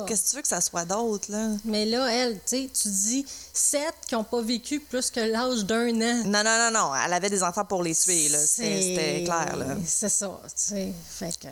Qu'est-ce 0.07 0.23
que 0.23 0.29
tu 0.29 0.35
veux 0.37 0.41
que 0.41 0.47
ça 0.47 0.61
soit 0.61 0.85
d'autre, 0.85 1.31
là? 1.31 1.49
mais 1.65 1.85
là, 1.85 2.07
elle, 2.11 2.35
tu 2.35 2.41
sais, 2.63 2.69
tu 2.73 2.87
dis 2.89 3.25
sept 3.53 3.93
qui 4.07 4.15
n'ont 4.15 4.23
pas 4.23 4.41
vécu 4.41 4.79
plus 4.79 5.11
que 5.11 5.19
l'âge 5.19 5.63
d'un 5.65 5.89
an. 6.01 6.23
Non, 6.25 6.43
non, 6.43 6.57
non, 6.57 6.71
non, 6.73 6.91
elle 6.95 7.13
avait 7.13 7.29
des 7.29 7.43
enfants 7.43 7.65
pour 7.65 7.83
les 7.83 7.95
tuer, 7.95 8.29
là. 8.29 8.39
C'était 8.45 9.23
clair, 9.25 9.55
là. 9.57 9.75
C'est 9.85 10.09
ça, 10.09 10.39
tu 10.43 10.49
sais. 10.55 10.93
Fait 11.09 11.37
que. 11.39 11.47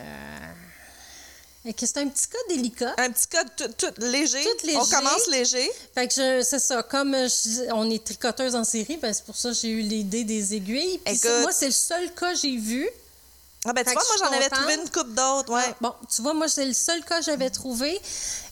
C'est 1.64 1.96
un 1.98 2.08
petit 2.08 2.26
cas 2.26 2.38
délicat. 2.48 2.94
Un 2.98 3.10
petit 3.10 3.26
cas 3.28 3.44
tout, 3.44 3.68
tout 3.78 3.92
léger. 3.98 4.42
Tout 4.42 4.66
léger. 4.66 4.78
On 4.78 4.86
commence 4.86 5.26
léger. 5.28 5.70
Fait 5.94 6.08
que 6.08 6.42
c'est 6.42 6.58
ça. 6.58 6.82
Comme 6.82 7.12
je 7.14 7.72
on 7.72 7.88
est 7.88 8.02
tricoteuse 8.04 8.56
en 8.56 8.64
série, 8.64 8.96
ben 8.96 9.12
c'est 9.12 9.24
pour 9.24 9.36
ça 9.36 9.50
que 9.50 9.54
j'ai 9.54 9.68
eu 9.68 9.80
l'idée 9.80 10.24
des 10.24 10.54
aiguilles. 10.54 10.98
Puis 11.04 11.20
moi, 11.42 11.52
c'est 11.52 11.66
le 11.66 11.72
seul 11.72 12.12
cas 12.14 12.32
que 12.32 12.38
j'ai 12.40 12.56
vu. 12.56 12.88
Ah 13.64 13.72
ben, 13.72 13.84
tu 13.84 13.90
Fait 13.90 13.94
vois, 13.94 14.02
moi, 14.02 14.16
j'en 14.28 14.36
avais 14.36 14.48
trouvé 14.50 14.74
une 14.74 14.90
coupe 14.90 15.14
d'autres, 15.14 15.52
ouais. 15.52 15.72
Bon, 15.80 15.94
tu 16.12 16.20
vois, 16.20 16.34
moi, 16.34 16.48
c'est 16.48 16.64
le 16.64 16.72
seul 16.72 17.04
cas 17.04 17.20
que 17.20 17.26
j'avais 17.26 17.48
trouvé. 17.48 18.00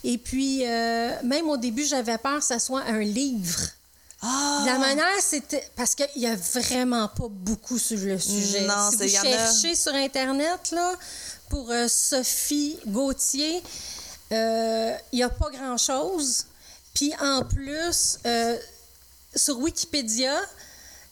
Et 0.04 0.16
puis, 0.18 0.64
euh, 0.64 1.10
même 1.24 1.48
au 1.50 1.56
début, 1.56 1.84
j'avais 1.84 2.16
peur 2.16 2.38
que 2.38 2.44
ça 2.44 2.60
soit 2.60 2.82
un 2.82 3.00
livre. 3.00 3.58
Ah! 4.22 4.62
La 4.66 4.78
manière, 4.78 5.06
c'était. 5.20 5.68
Parce 5.74 5.96
qu'il 5.96 6.06
n'y 6.16 6.26
a 6.26 6.36
vraiment 6.36 7.08
pas 7.08 7.26
beaucoup 7.28 7.78
sur 7.78 7.98
le 7.98 8.20
sujet. 8.20 8.66
Non, 8.68 8.90
si 8.92 8.98
c'est- 8.98 9.06
vous 9.06 9.14
y 9.14 9.18
en 9.18 9.22
a- 9.22 9.24
cherchez 9.24 9.74
sur 9.74 9.94
Internet, 9.94 10.70
là, 10.70 10.92
pour 11.50 11.70
euh, 11.70 11.86
Sophie 11.88 12.78
Gauthier, 12.86 13.62
euh, 14.32 14.96
il 15.12 15.16
n'y 15.16 15.22
a 15.22 15.28
pas 15.28 15.50
grand-chose. 15.50 16.46
Puis 16.94 17.12
en 17.20 17.44
plus, 17.44 18.18
euh, 18.24 18.56
sur 19.36 19.58
Wikipédia, 19.58 20.34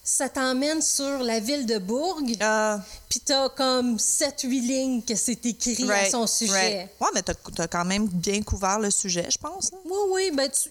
ça 0.03 0.29
t'emmène 0.29 0.81
sur 0.81 1.19
la 1.19 1.39
ville 1.41 1.67
de 1.67 1.77
Bourg. 1.79 2.21
Ah, 2.41 2.81
Puis 3.11 3.21
t'as 3.21 3.49
comme 3.51 3.97
7-8 3.97 4.49
lignes 4.49 5.03
que 5.03 5.15
c'est 5.15 5.45
écrit 5.45 5.83
à 5.85 5.87
right, 5.95 6.11
son 6.11 6.27
sujet. 6.27 6.53
right. 6.53 6.91
Ouais, 7.01 7.09
mais 7.15 7.23
t'as 7.23 7.35
as 7.63 7.69
quand 7.69 7.85
même 7.85 8.07
bien 8.09 8.41
couvert 8.43 8.79
le 8.79 8.91
sujet, 8.91 9.27
je 9.31 9.37
pense. 9.39 9.71
là. 9.73 9.79
Oui, 9.85 9.99
oui, 10.13 10.31
ben 10.35 10.49
tu... 10.51 10.71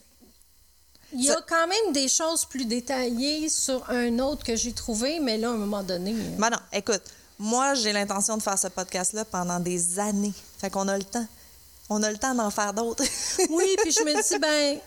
Il 1.14 1.24
y 1.24 1.30
a 1.30 1.36
Ça- 1.36 1.46
quand 1.48 1.68
même 1.68 1.94
des 1.94 2.10
choses 2.10 2.44
plus 2.46 2.66
détaillées 2.66 3.48
sur 3.48 3.90
un 3.90 4.20
autre 4.20 4.44
que 4.44 4.56
j'ai 4.58 4.74
trouvé, 4.74 5.20
mais 5.22 5.38
là, 5.38 5.50
à 5.50 5.52
un 5.54 5.58
moment 5.58 5.82
donné... 5.84 6.14
Ben 6.38 6.50
non, 6.50 6.58
écoute, 6.74 7.02
moi, 7.40 7.74
j'ai 7.76 7.94
l'intention 7.94 8.38
de 8.38 8.42
faire 8.44 8.58
ce 8.58 8.68
podcast-là 8.68 9.26
pendant 9.26 9.60
des 9.60 10.00
années. 10.00 10.34
Fait 10.60 10.70
qu'on 10.70 10.88
a 10.88 10.98
le 10.98 11.04
temps. 11.04 11.26
On 11.90 12.02
a 12.04 12.12
le 12.12 12.18
temps 12.18 12.34
d'en 12.36 12.50
faire 12.50 12.74
d'autres. 12.74 13.04
Oui, 13.50 13.76
puis 13.82 13.92
je 13.92 14.04
me 14.04 14.14
dis, 14.28 14.40
ben, 14.40 14.80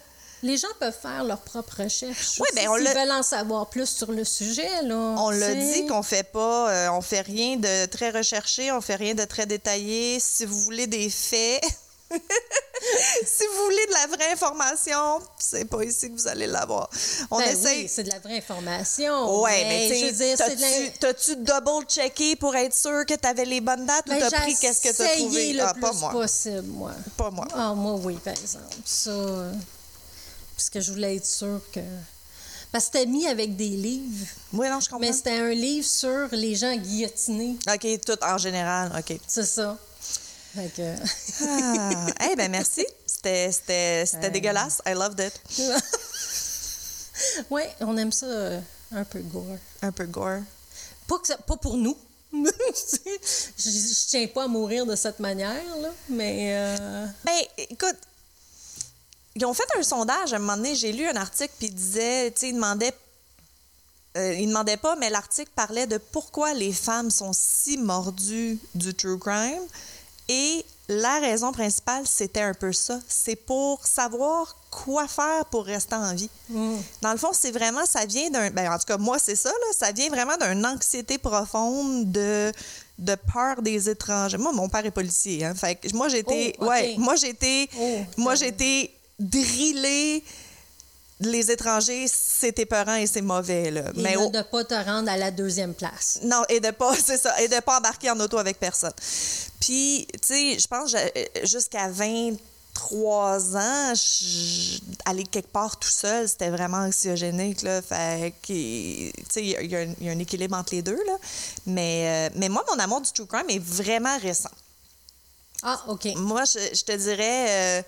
les 0.42 0.56
gens 0.56 0.68
peuvent 0.78 0.96
faire 1.00 1.22
leur 1.24 1.38
propre 1.40 1.82
recherche. 1.84 2.38
Oui, 2.40 2.48
ben, 2.54 2.68
on 2.68 2.74
S'ils 2.76 2.84
l'a- 2.84 2.94
veulent 2.94 3.12
en 3.12 3.22
savoir 3.22 3.68
plus 3.70 3.88
sur 3.88 4.10
le 4.12 4.24
sujet, 4.24 4.82
là. 4.82 4.96
On 5.18 5.30
l'a 5.30 5.54
dit 5.54 5.86
qu'on 5.86 6.02
fait 6.02 6.24
pas, 6.30 6.70
euh, 6.70 6.90
on 6.92 7.00
fait 7.00 7.20
rien 7.20 7.56
de 7.56 7.86
très 7.86 8.10
recherché, 8.10 8.72
on 8.72 8.80
fait 8.80 8.96
rien 8.96 9.14
de 9.14 9.24
très 9.24 9.46
détaillé. 9.46 10.18
Si 10.20 10.44
vous 10.44 10.58
voulez 10.60 10.86
des 10.86 11.08
faits, 11.08 11.62
si 13.24 13.44
vous 13.46 13.64
voulez 13.64 13.86
de 13.86 13.92
la 13.92 14.06
vraie 14.16 14.32
information, 14.32 15.20
c'est 15.38 15.64
pas 15.64 15.82
ici 15.84 16.10
que 16.10 16.16
vous 16.16 16.26
allez 16.28 16.46
l'avoir. 16.46 16.88
On 17.30 17.38
Ben 17.38 17.48
essaye. 17.56 17.82
oui, 17.82 17.88
c'est 17.88 18.02
de 18.04 18.10
la 18.10 18.18
vraie 18.18 18.38
information. 18.38 19.40
Ouais, 19.42 19.64
mais, 19.64 20.10
tu 20.10 20.26
la- 20.36 20.90
t'as-tu 20.98 21.36
double-checké 21.36 22.36
pour 22.36 22.54
être 22.56 22.74
sûr 22.74 23.04
que 23.06 23.14
t'avais 23.14 23.44
les 23.44 23.60
bonnes 23.60 23.86
dates 23.86 24.06
Ben, 24.06 24.16
ou 24.16 24.20
t'as 24.20 24.28
j'ai 24.30 24.36
pris 24.36 24.56
qu'est-ce 24.58 24.80
que 24.80 24.96
t'as 24.96 25.16
trouvé? 25.16 25.52
le 25.52 25.62
Ah, 25.62 25.72
plus 25.72 25.80
pas 25.82 25.92
moi. 25.92 26.10
possible, 26.10 26.62
moi. 26.68 26.92
Pas 27.16 27.30
moi. 27.30 27.46
Ah, 27.54 27.74
moi, 27.74 27.94
oui, 28.02 28.14
par 28.24 28.32
exemple. 28.34 28.64
Ça, 28.84 29.12
puisque 30.56 30.80
je 30.80 30.92
voulais 30.92 31.16
être 31.16 31.26
sûre 31.26 31.60
que... 31.72 31.80
Parce 32.72 32.86
que 32.88 32.98
c'était 32.98 33.06
mis 33.10 33.26
avec 33.26 33.56
des 33.56 33.68
livres, 33.68 34.26
Oui, 34.52 34.68
non, 34.68 34.78
je 34.80 34.88
comprends. 34.88 35.00
mais 35.00 35.12
c'était 35.12 35.30
un 35.38 35.50
livre 35.50 35.86
sur 35.88 36.28
les 36.32 36.54
gens 36.54 36.74
guillotinés. 36.76 37.56
OK, 37.68 37.86
tout 38.06 38.18
en 38.24 38.38
général, 38.38 38.92
OK. 38.96 39.18
C'est 39.26 39.44
ça. 39.44 39.76
Que... 40.54 40.96
Ah, 41.46 42.06
eh 42.32 42.36
ben 42.36 42.50
merci. 42.50 42.84
C'était 43.06 43.52
c'était- 43.52 44.04
c'était 44.06 44.30
dégueulasse. 44.30 44.82
I 44.86 44.94
loved 44.94 45.20
it. 45.20 45.32
oui, 47.50 47.62
on 47.80 47.96
aime 47.96 48.12
ça 48.12 48.26
euh, 48.26 48.60
un 48.92 49.04
peu 49.04 49.20
gore. 49.20 49.56
Un 49.82 49.92
peu 49.92 50.06
gore. 50.06 50.40
Pas, 51.06 51.18
que 51.18 51.26
ça- 51.28 51.38
pas 51.38 51.56
pour 51.56 51.76
nous. 51.76 51.96
je, 52.32 52.40
je 53.58 54.08
tiens 54.08 54.26
pas 54.28 54.44
à 54.44 54.48
mourir 54.48 54.86
de 54.86 54.94
cette 54.96 55.18
manière, 55.20 55.76
là, 55.80 55.90
mais... 56.08 56.54
euh, 56.56 57.06
Ben, 57.24 57.40
écoute, 57.58 57.96
ils 59.34 59.44
ont 59.44 59.54
fait 59.54 59.66
un 59.78 59.82
sondage 59.82 60.32
à 60.32 60.36
un 60.36 60.38
moment 60.40 60.56
donné. 60.56 60.74
J'ai 60.74 60.92
lu 60.92 61.06
un 61.08 61.16
article, 61.16 61.52
puis 61.58 61.68
il 61.68 61.74
disait, 61.74 62.30
tu 62.32 62.40
sais, 62.40 62.48
il 62.50 62.54
demandait. 62.54 62.94
euh, 64.16 64.34
il 64.34 64.46
demandait 64.48 64.76
pas, 64.76 64.96
mais 64.96 65.10
l'article 65.10 65.50
parlait 65.54 65.86
de 65.86 65.98
pourquoi 65.98 66.54
les 66.54 66.72
femmes 66.72 67.10
sont 67.10 67.32
si 67.32 67.76
mordues 67.78 68.58
du 68.74 68.94
true 68.94 69.18
crime. 69.18 69.62
Et 70.32 70.64
la 70.88 71.18
raison 71.18 71.50
principale, 71.50 72.04
c'était 72.06 72.40
un 72.42 72.54
peu 72.54 72.72
ça. 72.72 73.00
C'est 73.08 73.34
pour 73.34 73.84
savoir 73.84 74.56
quoi 74.70 75.08
faire 75.08 75.44
pour 75.46 75.64
rester 75.64 75.96
en 75.96 76.14
vie. 76.14 76.30
mm. 76.48 76.76
Dans 77.02 77.10
le 77.10 77.18
fond, 77.18 77.30
c'est 77.32 77.50
vraiment, 77.50 77.84
ça 77.84 78.06
vient 78.06 78.30
d'un. 78.30 78.48
Ben, 78.50 78.72
en 78.72 78.78
tout 78.78 78.86
cas, 78.86 78.96
moi, 78.96 79.18
c'est 79.18 79.34
ça, 79.34 79.48
là. 79.48 79.72
Ça 79.76 79.90
vient 79.90 80.08
vraiment 80.08 80.36
d'une 80.36 80.64
anxiété 80.64 81.18
profonde 81.18 82.12
de, 82.12 82.52
de 82.98 83.16
peur 83.32 83.60
des 83.60 83.90
étrangers. 83.90 84.38
Moi, 84.38 84.52
mon 84.52 84.68
père 84.68 84.86
est 84.86 84.92
policier, 84.92 85.44
hein. 85.44 85.54
Fait 85.56 85.74
que 85.74 85.92
moi, 85.96 86.08
j'étais. 86.08 86.54
Oh. 86.60 86.66
Ouais, 86.66 86.94
moi, 86.96 87.16
j'étais. 87.16 87.68
Oh, 87.76 87.98
moi, 88.16 88.36
j'étais 88.36 88.92
drillée. 89.18 90.22
Les 91.22 91.50
étrangers, 91.50 92.06
c'est 92.09 92.59
épeurant 92.59 92.94
et 92.94 93.06
c'est 93.06 93.20
mauvais, 93.20 93.70
là. 93.70 93.83
Et 93.94 94.00
Mais 94.00 94.14
là, 94.16 94.26
de 94.28 94.38
ne 94.38 94.42
pas 94.42 94.64
te 94.64 94.74
rendre 94.74 95.11
à 95.11 95.16
la 95.18 95.30
deuxième 95.30 95.74
place. 95.74 96.18
non, 96.22 96.42
et 96.48 96.61
de 96.61 96.70
pas, 96.70 96.94
c'est 97.04 97.18
ça, 97.18 97.38
et 97.42 97.48
de 97.48 97.61
pas 97.61 97.78
embarquer 97.78 98.11
en 98.11 98.18
auto 98.20 98.38
avec 98.38 98.59
personne. 98.59 98.92
Puis, 99.61 100.06
tu 100.12 100.18
sais, 100.28 100.59
je 100.59 100.66
pense 100.66 100.96
jusqu'à 101.44 101.88
23 102.74 103.56
ans, 103.56 103.92
je- 103.94 104.78
aller 105.04 105.24
quelque 105.24 105.50
part 105.52 105.78
tout 105.78 105.88
seul, 105.90 106.26
c'était 106.28 106.48
vraiment 106.50 106.78
anxiogénique, 106.78 107.62
là. 107.62 107.83
Fait 107.83 108.33
que, 108.42 108.46
tu 108.46 109.12
sais, 109.30 109.42
il 109.42 109.48
y, 109.50 109.56
a- 109.56 109.62
il 109.62 109.70
y 109.70 109.76
a 109.76 109.80
un- 109.80 109.94
y 110.00 110.09
a 110.09 110.12
un 110.12 110.18
équilibre 110.18 110.56
entre 110.56 110.74
les 110.74 110.83
deux, 110.83 110.98
là. 111.06 111.16
Mais, 111.66 112.28
euh, 112.30 112.35
mais 112.37 112.48
moi, 112.48 112.64
mon 112.72 112.78
amour 112.78 113.00
du 113.02 113.12
true 113.12 113.26
crime 113.26 113.50
est 113.50 113.62
vraiment 113.62 114.16
récent. 114.18 114.50
Ah, 115.62 115.83
OK. 115.88 116.09
Moi, 116.16 116.44
je, 116.46 116.74
je 116.74 116.83
te 116.85 116.92
dirais, 116.96 117.80
euh, 117.80 117.83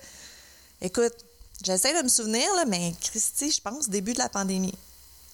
écoute, 0.81 1.13
j'essaie 1.63 1.97
de 1.97 2.03
me 2.03 2.09
souvenir, 2.09 2.47
là, 2.55 2.65
mais 2.65 2.93
Christy, 3.01 3.51
je 3.51 3.61
pense, 3.61 3.89
début 3.89 4.13
de 4.13 4.19
la 4.19 4.29
pandémie. 4.29 4.73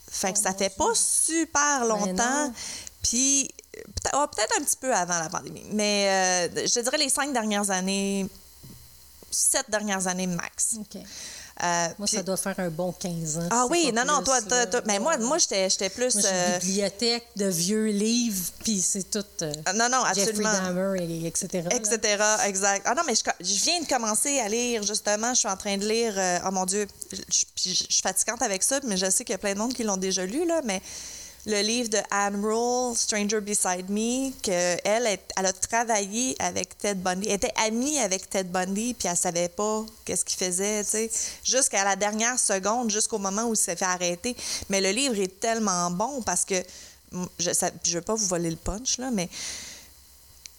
Fait 0.10 0.34
que 0.34 0.40
Oh, 0.40 0.42
ça 0.44 0.52
mon 0.52 0.58
fait 0.58 0.70
pas 0.76 0.96
super 0.96 1.86
longtemps. 1.86 2.48
non. 2.48 2.54
Puis, 3.04 3.50
euh, 3.78 3.82
peut-être 4.28 4.60
un 4.60 4.64
petit 4.64 4.78
peu 4.78 4.94
avant 4.94 5.20
la 5.20 5.30
pandémie. 5.30 5.64
Mais 5.72 6.50
euh, 6.56 6.68
je 6.68 6.80
dirais 6.82 6.98
les 6.98 7.10
cinq 7.10 7.32
dernières 7.34 7.70
années, 7.70 8.28
sept 9.32 9.70
dernières 9.70 10.08
années 10.08 10.28
max. 10.28 10.76
Euh, 11.62 11.88
Moi, 11.98 12.08
puis- 12.08 12.16
ça 12.18 12.24
doit 12.24 12.38
faire 12.38 12.56
un 12.60 12.70
bon 12.70 12.92
15 12.94 13.38
ans. 13.38 13.48
Ah 13.52 13.66
oui, 13.70 13.92
non, 13.94 14.06
non, 14.06 14.18
plus, 14.18 14.26
toi, 14.26 14.42
toi, 14.44 14.58
là. 14.60 14.68
toi- 14.68 14.82
mais 14.86 14.98
moi, 15.00 15.18
moi 15.18 15.38
j'étais 15.38 15.90
plus. 15.90 16.16
Moi, 16.16 16.24
j'ai 16.24 16.34
euh, 16.34 16.54
une 16.54 16.60
bibliothèque 16.60 17.28
de 17.36 17.46
vieux 17.48 17.88
livres, 17.88 18.46
puis 18.64 18.82
c'est 18.82 19.10
tout 19.10 19.26
euh, 19.42 19.52
non, 19.76 19.90
non, 19.90 20.04
Jeffrey 20.16 20.22
absolument. 20.46 20.52
Dahmer, 20.54 21.04
et, 21.04 21.28
etc. 21.28 21.66
là. 21.70 21.76
etc. 21.76 22.24
Exact. 22.46 22.84
Ah 22.86 22.94
non, 22.96 23.02
mais 23.06 23.14
je, 23.16 23.24
je 23.46 23.64
viens 23.64 23.82
de 23.82 23.88
commencer 23.88 24.40
à 24.40 24.48
lire, 24.48 24.84
justement. 24.84 25.34
Je 25.34 25.40
suis 25.40 25.50
en 25.50 25.58
train 25.58 25.78
de 25.78 25.86
lire. 25.88 26.14
euh, 26.18 26.40
oh 26.48 26.52
mon 26.52 26.66
Dieu, 26.66 26.88
je, 27.12 27.18
je- 27.56 27.70
je 27.70 27.74
suis 27.74 28.02
fatigante 28.02 28.42
avec 28.42 28.64
ça, 28.64 28.80
mais 28.86 28.96
je 28.96 29.10
sais 29.10 29.26
qu'il 29.26 29.34
y 29.34 29.36
a 29.36 29.40
plein 29.40 29.54
de 29.54 29.60
monde 29.60 29.74
qui 29.74 29.84
l'ont 29.84 29.98
déjà 29.98 30.26
lu, 30.26 30.48
là, 30.48 30.62
mais 30.64 30.82
le 31.50 31.62
livre 31.62 31.90
de 31.90 31.98
Anne 32.12 32.46
Rule, 32.46 32.96
Stranger 32.96 33.42
Beside 33.42 33.90
Me, 33.90 34.32
qu'elle, 34.42 34.80
elle, 34.84 35.20
elle 35.36 35.46
a 35.46 35.52
travaillé 35.54 36.36
avec 36.40 36.78
Ted 36.78 37.00
Bundy. 37.02 37.28
Elle 37.28 37.36
était 37.36 37.54
amie 37.58 37.98
avec 38.00 38.30
Ted 38.30 38.50
Bundy, 38.50 38.94
puis 38.94 39.08
elle 39.08 39.18
savait 39.18 39.50
pas 39.50 39.84
qu'est-ce 40.06 40.24
qu'il 40.24 40.38
faisait, 40.38 40.84
tu 40.84 40.92
sais, 40.92 41.12
jusqu'à 41.44 41.84
la 41.84 41.96
dernière 41.96 42.38
seconde, 42.38 42.92
jusqu'au 42.92 43.18
moment 43.18 43.46
où 43.46 43.54
il 43.54 43.58
s'est 43.58 43.76
fait 43.76 43.86
arrêter. 43.86 44.36
Mais 44.70 44.80
le 44.80 44.92
livre 44.92 45.20
est 45.20 45.40
tellement 45.40 45.90
bon 45.90 46.22
parce 46.22 46.46
que, 46.46 46.56
je 47.40 47.50
ne 47.50 47.94
veux 47.96 48.02
pas 48.02 48.14
vous 48.14 48.28
voler 48.28 48.52
le 48.52 48.56
punch, 48.56 49.00
là, 49.00 49.10
mais 49.12 49.28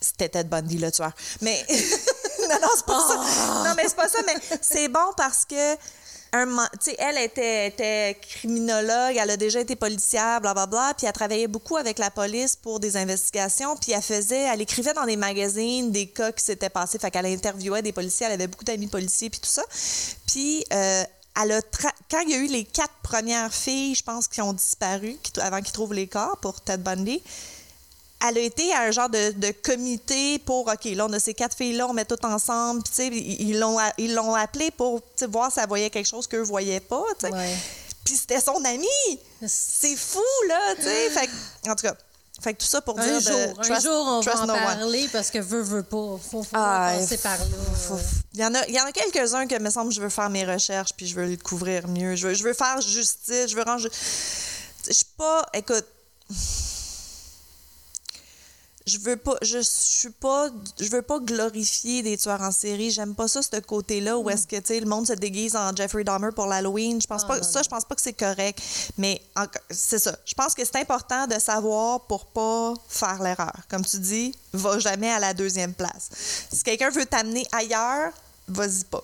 c'était 0.00 0.28
Ted 0.28 0.48
Bundy, 0.48 0.78
le 0.78 0.90
tueur. 0.90 1.12
Mais... 1.40 1.64
non, 2.48 2.58
non, 2.60 2.68
c'est 2.74 2.86
pas 2.86 3.00
ça. 3.00 3.64
Non, 3.64 3.74
mais 3.76 3.84
c'est 3.86 3.96
pas 3.96 4.08
ça, 4.08 4.18
mais 4.26 4.58
c'est 4.60 4.88
bon 4.88 5.12
parce 5.16 5.44
que 5.44 5.76
elle 6.32 7.18
était, 7.18 8.18
criminologue, 8.20 9.16
elle 9.16 9.30
a 9.30 9.36
déjà 9.36 9.60
été 9.60 9.76
policière, 9.76 10.40
blablabla, 10.40 10.94
puis 10.96 11.06
elle 11.06 11.12
travaillait 11.12 11.48
beaucoup 11.48 11.76
avec 11.76 11.98
la 11.98 12.10
police 12.10 12.56
pour 12.56 12.80
des 12.80 12.96
investigations, 12.96 13.76
puis 13.76 13.92
elle 13.92 14.02
faisait, 14.02 14.42
elle 14.42 14.60
écrivait 14.60 14.92
dans 14.92 15.06
des 15.06 15.16
magazines 15.16 15.90
des 15.90 16.06
cas 16.06 16.32
qui 16.32 16.44
s'étaient 16.44 16.70
passés, 16.70 16.98
fait 16.98 17.10
qu'elle 17.10 17.26
interviewait 17.26 17.82
des 17.82 17.92
policiers, 17.92 18.26
elle 18.26 18.32
avait 18.32 18.46
beaucoup 18.46 18.64
d'amis 18.64 18.86
policiers, 18.86 19.30
puis 19.30 19.40
tout 19.40 19.48
ça. 19.48 19.62
Puis 20.26 20.64
euh, 20.72 21.04
elle 21.40 21.52
a 21.52 21.60
quand 22.10 22.20
il 22.20 22.30
y 22.30 22.34
a 22.34 22.38
eu 22.38 22.46
les 22.46 22.64
quatre 22.64 22.94
premières 23.02 23.52
filles, 23.52 23.94
je 23.94 24.02
pense, 24.02 24.28
qui 24.28 24.40
ont 24.40 24.52
disparu 24.52 25.16
avant 25.40 25.60
qu'ils 25.60 25.72
trouvent 25.72 25.94
les 25.94 26.06
corps 26.06 26.38
pour 26.38 26.60
Ted 26.60 26.82
Bundy, 26.82 27.22
elle 28.28 28.38
a 28.38 28.40
été 28.40 28.72
à 28.72 28.82
un 28.82 28.90
genre 28.90 29.08
de, 29.08 29.32
de, 29.32 29.50
comité 29.50 30.38
pour, 30.40 30.66
OK, 30.66 30.84
là, 30.84 31.06
on 31.06 31.12
a 31.12 31.18
ces 31.18 31.34
quatre 31.34 31.56
filles-là, 31.56 31.88
on 31.88 31.92
met 31.92 32.04
tout 32.04 32.24
ensemble. 32.24 32.82
Puis, 32.82 32.92
tu 32.92 32.96
sais, 32.96 33.08
ils 33.08 33.58
l'ont, 33.58 33.78
ils 33.98 34.14
l'ont 34.14 34.34
appelé 34.34 34.70
pour 34.70 35.00
voir 35.28 35.50
si 35.50 35.60
elle 35.60 35.68
voyait 35.68 35.90
quelque 35.90 36.08
chose 36.08 36.26
qu'eux 36.26 36.40
ne 36.40 36.44
voyaient 36.44 36.80
pas, 36.80 37.04
tu 37.18 37.26
sais. 37.26 37.32
Puis 38.04 38.16
c'était 38.16 38.40
son 38.40 38.62
ami. 38.64 38.86
C'est 39.46 39.96
fou, 39.96 40.20
là, 40.48 40.74
tu 40.76 40.82
sais. 40.82 41.10
Fait, 41.14 41.30
en 41.68 41.74
tout 41.74 41.86
cas, 41.86 41.94
fait 42.40 42.54
que 42.54 42.60
tout 42.60 42.66
ça 42.66 42.80
pour 42.80 42.98
un 42.98 43.04
dire... 43.04 43.20
Jour, 43.20 43.32
de, 43.32 43.72
un 43.72 43.80
jour, 43.80 44.06
on 44.06 44.20
va 44.20 44.42
en 44.42 44.46
parler 44.46 45.08
parce 45.12 45.30
que 45.30 45.38
veut, 45.38 45.60
veut 45.60 45.82
pas. 45.82 46.16
Faut, 46.18 46.42
faut 46.42 46.46
ah, 46.54 46.94
passer 46.98 47.18
par 47.18 47.36
là. 47.36 47.44
Il 48.32 48.40
y 48.40 48.44
en 48.44 48.54
a, 48.54 48.66
il 48.66 48.74
y 48.74 48.80
en 48.80 48.86
a 48.86 48.92
quelques-uns 48.92 49.46
que, 49.46 49.58
me 49.60 49.68
semble, 49.68 49.92
je 49.92 50.00
veux 50.00 50.08
faire 50.08 50.30
mes 50.30 50.46
recherches 50.46 50.94
puis 50.96 51.06
je 51.06 51.14
veux 51.14 51.26
le 51.26 51.36
couvrir 51.36 51.86
mieux. 51.86 52.16
Je 52.16 52.28
veux, 52.28 52.34
je 52.34 52.42
veux 52.42 52.54
faire 52.54 52.80
justice. 52.80 53.48
Je 53.48 53.56
veux 53.56 53.62
rendre... 53.62 53.86
Je 54.86 54.92
suis 54.92 55.04
pas... 55.18 55.46
Écoute 55.52 55.84
je 58.90 58.98
veux 58.98 59.16
pas 59.16 59.36
je, 59.42 59.58
suis 59.62 60.10
pas 60.10 60.48
je 60.80 60.88
veux 60.90 61.02
pas 61.02 61.18
glorifier 61.20 62.02
des 62.02 62.16
tueurs 62.16 62.40
en 62.40 62.50
série. 62.50 62.90
J'aime 62.90 63.14
pas 63.14 63.28
ça 63.28 63.40
ce 63.42 63.60
côté 63.60 64.00
là 64.00 64.18
où 64.18 64.28
est-ce 64.30 64.46
que 64.46 64.56
tu 64.56 64.66
sais 64.66 64.80
le 64.80 64.86
monde 64.86 65.06
se 65.06 65.12
déguise 65.12 65.56
en 65.56 65.74
Jeffrey 65.74 66.04
Dahmer 66.04 66.30
pour 66.34 66.46
l'Halloween. 66.46 67.00
Je 67.00 67.06
pense 67.06 67.22
ah, 67.24 67.28
pas 67.28 67.42
ça 67.42 67.62
je 67.62 67.68
pense 67.68 67.84
pas 67.84 67.94
que 67.94 68.00
c'est 68.00 68.12
correct. 68.12 68.60
Mais 68.98 69.20
c'est 69.70 69.98
ça. 69.98 70.16
Je 70.24 70.34
pense 70.34 70.54
que 70.54 70.64
c'est 70.64 70.76
important 70.76 71.26
de 71.26 71.38
savoir 71.38 72.00
pour 72.06 72.26
pas 72.26 72.74
faire 72.88 73.22
l'erreur. 73.22 73.52
Comme 73.68 73.84
tu 73.84 73.98
dis 73.98 74.34
va 74.52 74.78
jamais 74.78 75.10
à 75.10 75.18
la 75.18 75.34
deuxième 75.34 75.74
place. 75.74 76.10
Si 76.52 76.62
quelqu'un 76.62 76.90
veut 76.90 77.06
t'amener 77.06 77.46
ailleurs 77.52 78.12
vas-y 78.48 78.84
pas. 78.84 79.02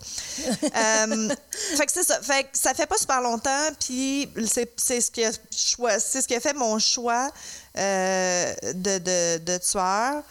Euh, 0.64 1.28
fait 1.76 1.86
que 1.86 1.92
c'est 1.92 2.04
ça. 2.04 2.20
Fait 2.20 2.44
que 2.44 2.58
ça 2.58 2.74
fait 2.74 2.86
pas 2.86 2.98
super 2.98 3.20
longtemps, 3.20 3.68
puis 3.80 4.28
c'est 4.46 5.00
ce 5.00 5.10
qui 5.10 5.24
a 5.24 5.32
c'est 5.98 6.22
ce 6.22 6.28
qui 6.28 6.34
a 6.34 6.40
fait 6.40 6.54
mon 6.54 6.78
choix 6.78 7.30
euh, 7.78 8.54
de, 8.74 8.98
de, 8.98 9.38
de, 9.38 9.58
tueur. 9.58 10.22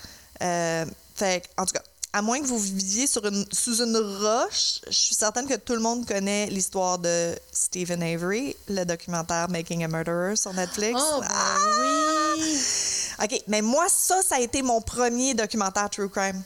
Euh, 0.41 0.85
fait 1.15 1.43
en 1.57 1.65
tout 1.65 1.73
cas, 1.73 1.83
à 2.13 2.21
moins 2.21 2.39
que 2.39 2.45
vous 2.45 2.59
viviez 2.59 3.07
sur 3.07 3.25
une, 3.25 3.45
sous 3.51 3.81
une 3.81 3.97
roche, 3.97 4.79
je 4.87 4.95
suis 4.95 5.15
certaine 5.15 5.47
que 5.47 5.55
tout 5.55 5.73
le 5.73 5.81
monde 5.81 6.05
connaît 6.07 6.47
l'histoire 6.47 6.97
de 6.97 7.35
Stephen 7.51 8.01
Avery, 8.01 8.55
le 8.69 8.85
documentaire 8.85 9.49
Making 9.49 9.83
a 9.83 9.87
Murderer 9.87 10.35
sur 10.35 10.53
Netflix. 10.53 10.97
Oh, 10.97 11.19
ben 11.19 11.27
ah! 11.29 11.57
oui! 12.37 12.57
OK, 13.21 13.41
mais 13.47 13.61
moi, 13.61 13.85
ça, 13.89 14.21
ça 14.21 14.35
a 14.35 14.39
été 14.39 14.61
mon 14.61 14.81
premier 14.81 15.33
documentaire 15.33 15.89
True 15.89 16.09
Crime. 16.09 16.41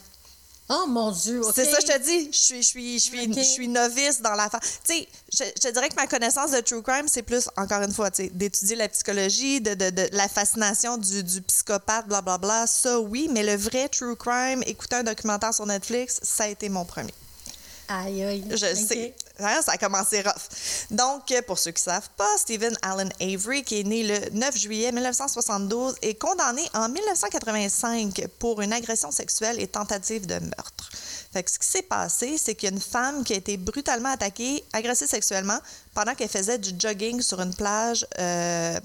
Oh 0.72 0.86
mon 0.86 1.10
Dieu, 1.10 1.42
C'est 1.52 1.64
ça, 1.64 1.78
je 1.80 1.86
te 1.86 1.98
dis. 1.98 2.28
Je 2.30 2.38
suis, 2.38 2.62
je 2.62 2.68
suis, 2.68 2.98
je 3.00 3.04
suis, 3.04 3.34
je 3.34 3.40
suis 3.40 3.66
novice 3.66 4.22
dans 4.22 4.34
la 4.34 4.48
Tu 4.48 4.58
sais, 4.84 5.08
je, 5.32 5.42
je, 5.42 5.68
te 5.68 5.72
dirais 5.72 5.88
que 5.88 5.96
ma 5.96 6.06
connaissance 6.06 6.52
de 6.52 6.60
true 6.60 6.80
crime, 6.80 7.08
c'est 7.08 7.22
plus, 7.22 7.48
encore 7.56 7.82
une 7.82 7.92
fois, 7.92 8.10
d'étudier 8.10 8.76
la 8.76 8.88
psychologie, 8.88 9.60
de, 9.60 9.74
de, 9.74 9.90
de, 9.90 10.08
la 10.12 10.28
fascination 10.28 10.96
du, 10.96 11.24
du 11.24 11.42
psychopathe, 11.42 12.06
blablabla. 12.06 12.38
Bla, 12.38 12.58
bla. 12.60 12.66
Ça, 12.68 13.00
oui, 13.00 13.28
mais 13.32 13.42
le 13.42 13.56
vrai 13.56 13.88
true 13.88 14.14
crime, 14.14 14.62
écouter 14.64 14.94
un 14.94 15.02
documentaire 15.02 15.52
sur 15.52 15.66
Netflix, 15.66 16.20
ça 16.22 16.44
a 16.44 16.48
été 16.48 16.68
mon 16.68 16.84
premier. 16.84 17.14
Aïe, 17.88 18.22
aïe. 18.22 18.44
Je 18.50 18.74
sais. 18.74 19.16
Hein, 19.42 19.60
ça 19.64 19.72
a 19.72 19.78
commencé 19.78 20.20
rough. 20.22 20.86
Donc, 20.90 21.32
pour 21.46 21.58
ceux 21.58 21.70
qui 21.70 21.80
ne 21.80 21.92
savent 21.92 22.10
pas, 22.16 22.28
Stephen 22.38 22.76
Allen 22.82 23.10
Avery, 23.20 23.62
qui 23.62 23.80
est 23.80 23.84
né 23.84 24.02
le 24.02 24.30
9 24.30 24.56
juillet 24.56 24.92
1972, 24.92 25.96
est 26.02 26.14
condamné 26.14 26.62
en 26.74 26.88
1985 26.88 28.26
pour 28.38 28.60
une 28.60 28.72
agression 28.72 29.10
sexuelle 29.10 29.60
et 29.60 29.66
tentative 29.66 30.26
de 30.26 30.34
meurtre. 30.34 30.90
Fait 31.32 31.44
que 31.44 31.50
ce 31.50 31.58
qui 31.58 31.66
s'est 31.66 31.82
passé, 31.82 32.36
c'est 32.38 32.54
qu'il 32.54 32.68
y 32.68 32.72
a 32.72 32.74
une 32.74 32.80
femme 32.80 33.22
qui 33.22 33.34
a 33.34 33.36
été 33.36 33.56
brutalement 33.56 34.08
attaquée, 34.08 34.64
agressée 34.72 35.06
sexuellement, 35.06 35.58
pendant 35.94 36.14
qu'elle 36.14 36.28
faisait 36.28 36.58
du 36.58 36.70
jogging 36.76 37.22
sur 37.22 37.40
une 37.40 37.54
plage 37.54 38.04
euh, 38.18 38.78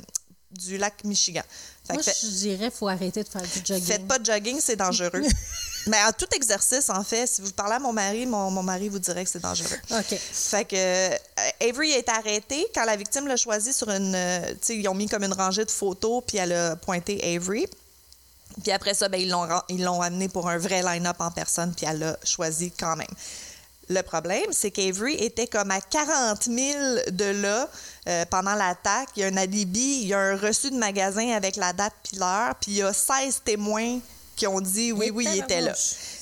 du 0.52 0.78
lac 0.78 1.04
Michigan. 1.04 1.41
Moi, 1.89 2.02
je 2.02 2.28
dirais 2.28 2.70
qu'il 2.70 2.72
faut 2.72 2.88
arrêter 2.88 3.24
de 3.24 3.30
faire 3.30 3.41
du 3.41 3.60
jogging. 3.65 3.84
Faites 3.84 4.08
pas 4.08 4.20
de 4.20 4.26
jogging, 4.26 4.60
c'est 4.60 4.76
dangereux. 4.76 5.24
Mais 5.88 5.98
à 5.98 6.12
tout 6.12 6.28
exercice, 6.36 6.89
en 6.89 7.04
fait, 7.04 7.28
si 7.28 7.41
vous 7.41 7.52
parlez 7.52 7.76
à 7.76 7.80
mon 7.80 7.93
mari, 7.93 8.26
mon, 8.26 8.50
mon 8.50 8.63
mari 8.63 8.89
vous 8.89 9.00
dirait 9.00 9.24
que 9.24 9.30
c'est 9.30 9.41
dangereux. 9.41 9.78
OK. 9.91 10.17
Fait 10.17 10.65
que 10.65 10.76
euh, 10.76 11.17
Avery 11.62 11.91
été 11.91 12.12
arrêtée 12.12 12.65
quand 12.74 12.86
la 12.86 12.95
victime 12.95 13.28
l'a 13.28 13.38
choisi 13.38 13.71
sur 13.71 13.89
une. 13.89 14.15
Euh, 14.15 14.52
tu 14.54 14.58
sais, 14.62 14.78
ils 14.78 14.88
ont 14.88 14.95
mis 14.95 15.08
comme 15.08 15.24
une 15.24 15.34
rangée 15.34 15.65
de 15.65 15.71
photos, 15.71 16.24
puis 16.26 16.38
elle 16.38 16.54
a 16.54 16.76
pointé 16.76 17.36
Avery. 17.36 17.67
Puis 18.63 18.71
après 18.71 18.93
ça, 18.93 19.10
ben, 19.10 19.19
ils 19.19 19.30
l'ont 19.30 19.48
ils 19.69 19.84
l'ont 19.84 20.02
amené 20.02 20.30
pour 20.30 20.50
un 20.50 20.58
vrai 20.58 20.82
line-up 20.82 21.17
en 21.19 21.32
personne, 21.32 21.74
puis 21.76 21.86
elle 21.89 22.00
l'a 22.00 22.17
choisi 22.24 22.71
quand 22.71 22.95
même. 22.95 23.08
Le 23.88 24.02
problème, 24.02 24.48
c'est 24.52 24.71
qu'Avery 24.71 25.13
était 25.13 25.45
comme 25.45 25.69
à 25.69 25.80
40 25.80 26.43
000 26.43 26.80
de 27.12 27.26
là 27.26 27.69
euh, 28.08 28.26
pendant 28.32 28.56
l'attaque. 28.56 29.10
Il 29.15 29.19
y 29.19 29.24
a 29.24 29.28
un 29.28 29.38
alibi, 29.38 30.00
il 30.02 30.08
y 30.08 30.13
a 30.13 30.19
un 30.19 30.36
reçu 30.36 30.71
de 30.71 30.76
magasin 30.76 31.30
avec 31.34 31.56
la 31.56 31.71
date 31.71 31.93
puis 32.04 32.17
l'heure, 32.17 32.56
puis 32.60 32.71
il 32.71 32.78
y 32.78 32.82
a 32.82 32.91
16 32.91 33.41
témoins 33.45 34.00
qui 34.36 34.48
ont 34.48 34.62
dit 34.62 34.91
oui, 34.91 35.12
oui, 35.13 35.28
il 35.32 35.39
était 35.39 35.62
là. 35.62 35.74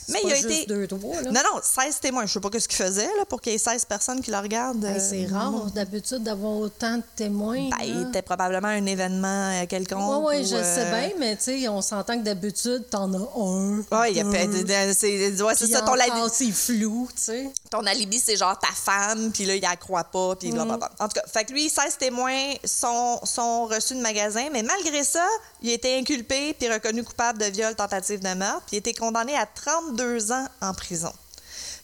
Mais 0.09 0.19
il 0.23 0.31
a 0.31 0.37
été. 0.37 0.65
Deux, 0.65 0.87
trois, 0.87 1.21
là. 1.21 1.31
Non, 1.31 1.41
non, 1.53 1.59
16 1.61 1.99
témoins. 1.99 2.25
Je 2.25 2.37
ne 2.37 2.43
sais 2.43 2.49
pas 2.49 2.59
ce 2.59 2.67
qu'il 2.67 2.77
faisait 2.83 3.05
là, 3.17 3.25
pour 3.27 3.41
qu'il 3.41 3.53
y 3.53 3.55
ait 3.55 3.59
16 3.59 3.85
personnes 3.85 4.21
qui 4.21 4.31
le 4.31 4.37
regardent. 4.37 4.85
c'est 4.99 5.25
euh, 5.25 5.33
rare 5.33 5.71
d'habitude 5.71 6.23
d'avoir 6.23 6.57
autant 6.57 6.97
de 6.97 7.03
témoins. 7.15 7.69
Ben, 7.69 7.85
il 7.85 8.07
était 8.09 8.21
probablement 8.21 8.67
un 8.67 8.85
événement 8.85 9.51
euh, 9.51 9.65
quelconque. 9.65 10.25
Oui, 10.25 10.37
oui, 10.37 10.43
je 10.43 10.61
sais 10.61 10.89
bien, 10.89 11.11
mais 11.19 11.35
tu 11.37 11.43
sais, 11.43 11.67
on 11.69 11.81
s'entend 11.81 12.17
que 12.19 12.23
d'habitude, 12.23 12.85
tu 12.89 12.97
en 12.97 13.13
as 13.13 13.17
un. 13.17 13.77
Oui, 13.77 14.07
il 14.11 14.17
y 14.17 14.19
a 14.19 14.93
C'est 14.93 15.41
ouais, 15.41 15.55
ça, 15.55 15.81
ton 15.81 15.93
alibi. 15.93 16.29
c'est 16.31 16.51
flou, 16.51 17.07
tu 17.15 17.21
sais. 17.21 17.51
Ton 17.73 17.87
alibi, 17.87 18.19
c'est 18.19 18.37
genre 18.37 18.55
ta 18.59 18.67
femme, 18.67 19.31
puis 19.31 19.45
là, 19.45 19.55
il 19.55 19.61
la 19.63 19.75
croit 19.75 20.03
pas, 20.03 20.35
puis 20.35 20.51
blablabla. 20.51 20.91
Mm. 20.99 21.03
En 21.03 21.07
tout 21.07 21.19
cas, 21.19 21.23
fait 21.27 21.43
que 21.43 21.53
lui, 21.53 21.69
16 21.69 21.97
témoins 21.97 22.53
sont, 22.63 23.19
sont 23.23 23.65
reçus 23.65 23.95
de 23.95 23.99
magasin, 23.99 24.47
mais 24.51 24.61
malgré 24.61 25.03
ça, 25.03 25.25
il 25.59 25.71
a 25.71 25.73
été 25.73 25.97
inculpé 25.97 26.53
puis 26.53 26.71
reconnu 26.71 27.03
coupable 27.03 27.39
de 27.39 27.45
viol, 27.45 27.73
tentative 27.73 28.19
de 28.19 28.31
meurtre, 28.35 28.61
puis 28.67 28.73
il 28.73 28.75
a 28.75 28.77
été 28.77 28.93
condamné 28.93 29.35
à 29.35 29.47
32 29.47 30.31
ans 30.31 30.47
en 30.61 30.75
prison. 30.75 31.11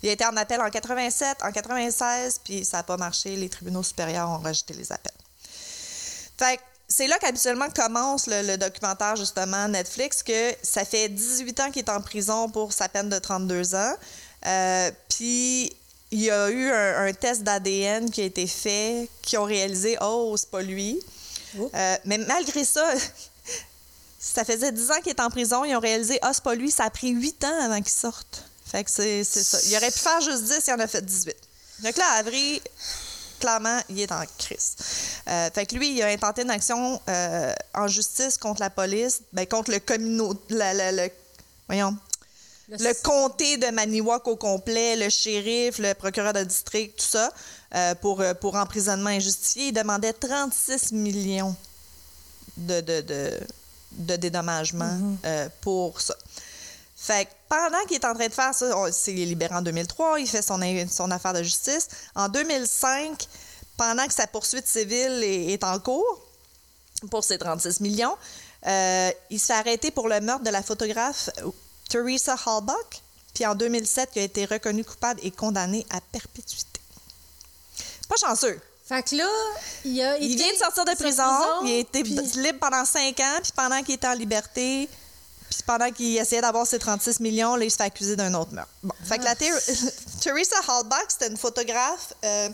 Il 0.04 0.10
a 0.10 0.12
été 0.12 0.23
en 0.28 0.38
appel 0.38 0.62
en 0.62 0.69
87, 0.69 1.39
en 1.41 1.52
96, 1.52 2.41
puis 2.43 2.63
ça 2.63 2.78
n'a 2.78 2.84
pas 2.84 2.97
marché. 2.97 3.36
Les 3.36 3.49
tribunaux 3.49 3.82
supérieurs 3.82 4.30
ont 4.30 4.38
rejeté 4.38 4.75
les 4.75 4.91
appels. 4.91 5.12
Fait 6.38 6.60
c'est 6.88 7.08
là 7.08 7.17
qu'habituellement 7.19 7.69
commence 7.69 8.28
le, 8.28 8.58
documentaire, 8.58 9.15
justement, 9.15 9.67
Netflix, 9.67 10.23
que 10.23 10.56
ça 10.63 10.84
fait 10.86 11.08
18 11.08 11.60
ans 11.60 11.71
qu'il 11.71 11.84
est 11.84 11.89
en 11.89 12.02
prison 12.02 12.49
pour 12.49 12.73
sa 12.73 12.89
peine 12.89 13.10
de 13.10 13.19
32 13.19 13.75
ans. 13.75 13.93
Euh, 14.45 14.91
puis 15.10 15.71
il 16.12 16.21
y 16.21 16.32
a 16.32 16.49
eu 16.49 16.69
un, 16.71 17.13
test 17.13 17.43
d'ADN 17.43 18.10
qui 18.10 18.21
a 18.21 18.25
été 18.25 18.47
fait, 18.47 19.10
qui 19.21 19.38
ont 19.38 19.43
réalisé, 19.43 19.97
oh, 20.02 20.36
c'est 20.38 20.49
pas 20.49 20.62
lui. 20.62 20.99
Euh, 21.58 21.97
mais 22.06 22.17
malgré 22.17 22.63
ça, 22.63 22.93
ça 24.19 24.43
faisait 24.43 24.71
10 24.71 24.91
ans 24.91 25.02
qu'il 25.02 25.12
est 25.12 25.19
en 25.19 25.30
prison. 25.30 25.65
Ils 25.65 25.75
ont 25.75 25.80
réalisé, 25.80 26.19
ah, 26.21 26.32
c'est 26.34 26.43
pas 26.43 26.56
lui. 26.56 26.71
Ça 26.71 26.86
a 26.86 26.89
pris 26.89 27.10
8 27.10 27.43
ans 27.43 27.63
avant 27.63 27.82
qu'il 27.82 27.93
sorte. 27.93 28.43
Fait 28.65 28.84
que 28.84 28.91
c'est 28.91 29.23
ça. 29.23 29.58
Il 29.65 29.75
aurait 29.75 29.91
pu 29.91 29.99
faire 29.99 30.21
juste 30.21 30.43
10, 30.43 30.62
il 30.67 30.73
en 30.73 30.80
a 30.80 30.88
fait 30.88 31.04
18. 31.04 31.36
Donc 31.84 31.97
là, 31.97 32.06
Avery, 32.17 32.62
clairement, 33.39 33.80
il 33.89 33.99
est 33.99 34.12
en 34.12 34.23
crise. 34.38 34.75
Euh, 35.28 35.49
fait 35.54 35.65
que 35.65 35.75
lui, 35.75 35.95
il 35.95 36.02
a 36.04 36.08
intenté 36.08 36.43
une 36.43 36.52
action 36.52 37.02
euh, 37.10 37.54
en 37.73 37.88
justice 37.88 38.38
contre 38.38 38.62
la 38.62 38.69
police, 38.69 39.21
ben, 39.34 39.47
contre 39.47 39.71
le 39.71 39.80
communauté, 39.80 40.56
voyons, 41.67 41.97
le, 42.69 43.03
comté 43.03 43.58
de 43.58 43.67
Maniwak 43.67 44.27
au 44.27 44.36
complet, 44.36 44.95
le 44.95 45.10
shérif, 45.10 45.79
le 45.79 45.93
procureur 45.93 46.34
de 46.34 46.43
district, 46.43 46.99
tout 46.99 47.05
ça, 47.05 47.32
euh, 47.75 47.95
pour, 47.95 48.23
pour 48.39 48.55
emprisonnement 48.55 49.10
injustifié. 49.10 49.67
Il 49.67 49.73
demandait 49.73 50.13
36 50.13 50.91
millions 50.93 51.55
de, 52.58 52.82
de, 52.82 53.39
de 53.91 54.15
dédommagement 54.15 54.86
mm-hmm. 54.86 55.15
euh, 55.25 55.49
pour 55.62 55.99
ça. 56.01 56.15
Fait 56.95 57.25
que 57.25 57.32
pendant 57.47 57.82
qu'il 57.88 57.95
est 57.95 58.05
en 58.05 58.13
train 58.13 58.27
de 58.27 58.34
faire 58.34 58.53
ça, 58.53 58.91
c'est 58.91 59.13
libéré 59.13 59.55
en 59.55 59.62
2003, 59.62 60.19
il 60.19 60.27
fait 60.27 60.41
son, 60.41 60.60
son 60.89 61.12
affaire 61.12 61.34
de 61.34 61.43
justice. 61.43 61.88
En 62.13 62.27
2005, 62.27 63.27
pendant 63.77 64.05
que 64.05 64.13
sa 64.13 64.27
poursuite 64.27 64.67
civile 64.67 65.23
est, 65.23 65.63
en 65.63 65.79
cours, 65.79 66.21
pour 67.10 67.23
ses 67.23 67.38
36 67.38 67.79
millions. 67.79 68.15
Euh, 68.67 69.12
il 69.29 69.39
s'est 69.39 69.53
arrêté 69.53 69.89
pour 69.89 70.10
le 70.10 70.19
meurtre 70.19 70.43
de 70.43 70.49
la 70.49 70.62
photographe 70.62 71.29
Teresa 71.89 72.36
Halbach. 72.45 73.02
Puis 73.34 73.45
en 73.45 73.56
2007, 73.56 74.10
il 74.15 74.19
a 74.19 74.23
été 74.23 74.45
reconnu 74.45 74.84
coupable 74.84 75.19
et 75.23 75.32
condamné 75.32 75.86
à 75.89 75.99
perpétuité. 76.02 76.80
Pas 78.08 78.15
chanceux. 78.17 78.60
Fait 78.86 79.04
que 79.04 79.15
là, 79.15 79.28
il, 79.86 80.02
a 80.02 80.17
Il 80.17 80.32
été- 80.34 80.43
vient 80.43 80.54
de 80.54 80.58
sortir 80.58 80.84
de 80.86 80.95
prison. 80.95 81.23
il 81.65 81.71
a 81.73 81.78
été 81.78 82.02
puis- 82.04 82.13
libre 82.41 82.60
pendant 82.60 82.86
cinq 82.86 83.19
ans. 83.19 83.38
Puis 83.41 83.52
pendant 83.56 83.84
qu'il 83.84 83.95
était 83.95 84.08
en 84.08 84.13
liberté, 84.13 84.89
puis 85.49 85.60
pendant 85.65 85.91
qu'il 85.91 86.17
essayait 86.17 86.41
d'avoir 86.41 86.65
ses 86.65 86.80
36 86.80 87.19
millions, 87.19 87.56
là, 87.56 87.65
il 87.65 87.69
se 87.71 87.78
fait 87.78 87.84
accuser 87.84 88.15
d'un 88.15 88.34
autre 88.34 88.52
meurtre. 88.52 88.71
Bon. 88.82 88.93
Fait 89.06 89.19
que 89.19 89.23
la 89.23 89.36
Ter- 89.36 89.62
Teresa 90.21 90.56
Halbach, 90.67 91.06
c'était 91.10 91.28
une 91.28 91.38
photographe 91.38 92.13
euh, 92.23 92.49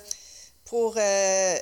pour... 0.65 0.95
euh, 0.97 1.57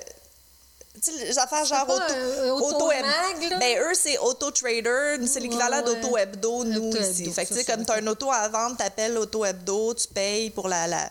tu 1.03 1.11
sais, 1.11 1.25
les 1.25 1.37
affaires 1.39 1.65
genre 1.65 1.87
auto, 1.89 2.01
un- 2.01 2.47
un 2.47 2.51
auto-mag, 2.51 3.49
là? 3.49 3.57
Ben, 3.59 3.79
eux, 3.79 3.93
c'est 3.93 4.17
Auto 4.19 4.51
Trader. 4.51 5.17
C'est 5.27 5.39
l'équivalent 5.39 5.83
Ouais, 5.83 5.89
ouais. 5.89 6.01
d'Auto 6.01 6.17
Hebdo, 6.17 6.63
nous, 6.65 6.89
Auto 6.89 6.97
ici. 6.97 7.21
Hebdo, 7.23 7.33
Fait 7.33 7.43
que, 7.45 7.53
tu 7.53 7.59
sais, 7.59 7.65
comme 7.65 7.85
tu 7.85 7.91
as 7.91 7.95
un 7.95 8.07
auto 8.07 8.31
à 8.31 8.47
vendre, 8.47 8.77
tu 8.77 8.83
appelles 8.83 9.17
Auto 9.17 9.43
Hebdo, 9.45 9.93
tu 9.93 10.07
payes 10.07 10.49
pour 10.49 10.67
la, 10.67 10.87
la, 10.87 11.09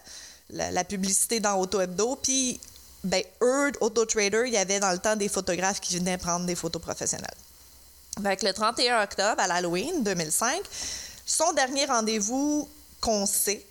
la, 0.51 0.71
la 0.71 0.85
publicité 0.85 1.41
dans 1.41 1.57
Auto 1.59 1.81
Hebdo. 1.81 2.17
Puis, 2.17 2.59
ben, 3.05 3.23
eux, 3.43 3.73
Auto 3.81 4.05
Trader, 4.07 4.45
il 4.47 4.53
y 4.53 4.57
avait 4.59 4.81
dans 4.81 4.93
le 4.93 4.99
temps 4.99 5.17
des 5.17 5.29
photographes 5.29 5.81
qui 5.81 5.99
venaient 5.99 6.19
prendre 6.19 6.47
des 6.47 6.55
photos 6.55 6.81
professionnelles. 6.81 7.27
Fait 8.23 8.43
le 8.43 8.53
31 8.53 9.03
octobre, 9.03 9.41
à 9.41 9.47
l'Halloween 9.47 10.03
2005, 10.03 10.61
son 11.27 11.53
dernier 11.55 11.87
rendez-vous 11.87 12.69
qu'on 13.01 13.27
sait, 13.27 13.65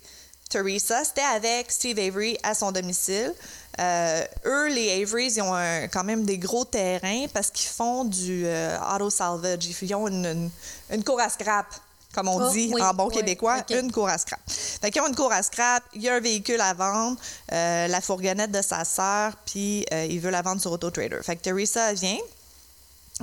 Teresa, 0.50 1.02
c'était 1.04 1.20
avec 1.22 1.70
Steve 1.72 1.98
Avery 1.98 2.36
à 2.42 2.54
son 2.54 2.72
domicile. 2.72 3.32
Euh, 3.80 4.24
eux, 4.44 4.68
les 4.68 5.02
Averys, 5.02 5.32
ils 5.36 5.40
ont 5.42 5.54
un- 5.54 5.88
quand 5.88 6.04
même 6.04 6.24
des 6.24 6.38
gros 6.38 6.64
terrains 6.64 7.26
parce 7.32 7.50
qu'ils 7.50 7.70
font 7.70 8.04
du 8.04 8.44
euh, 8.46 8.76
auto 8.94 9.08
salvage. 9.10 9.64
Ils 9.80 9.94
ont 9.94 10.08
une, 10.08 10.26
une, 10.26 10.50
une 10.90 11.02
cour 11.04 11.18
à 11.20 11.30
scrap, 11.30 11.66
comme 12.14 12.28
on 12.28 12.36
Oh, 12.48 12.50
dit 12.52 12.70
oui, 12.74 12.82
en 12.82 12.92
bon 12.92 13.08
oui, 13.08 13.14
québécois, 13.14 13.64
une 13.70 13.90
cour 13.90 14.08
à 14.08 14.18
scrap. 14.18 14.40
Fait 14.46 14.90
qu'ils 14.90 15.00
ont 15.00 15.08
une 15.08 15.16
cour 15.16 15.32
à 15.32 15.42
scrap, 15.42 15.82
il 15.94 16.02
y 16.02 16.08
a 16.10 16.14
un 16.14 16.20
véhicule 16.20 16.60
à 16.60 16.74
vendre, 16.74 17.18
euh, 17.52 17.88
la 17.88 18.00
fourgonnette 18.02 18.50
de 18.50 18.60
sa 18.60 18.84
sœur, 18.84 19.32
puis 19.46 19.86
il 19.90 20.20
veut 20.20 20.30
la 20.30 20.42
vendre 20.42 20.60
sur 20.60 20.70
AutoTrader. 20.72 21.20
Fait 21.22 21.36
que 21.36 21.40
Teresa 21.42 21.94
vient. 21.94 22.18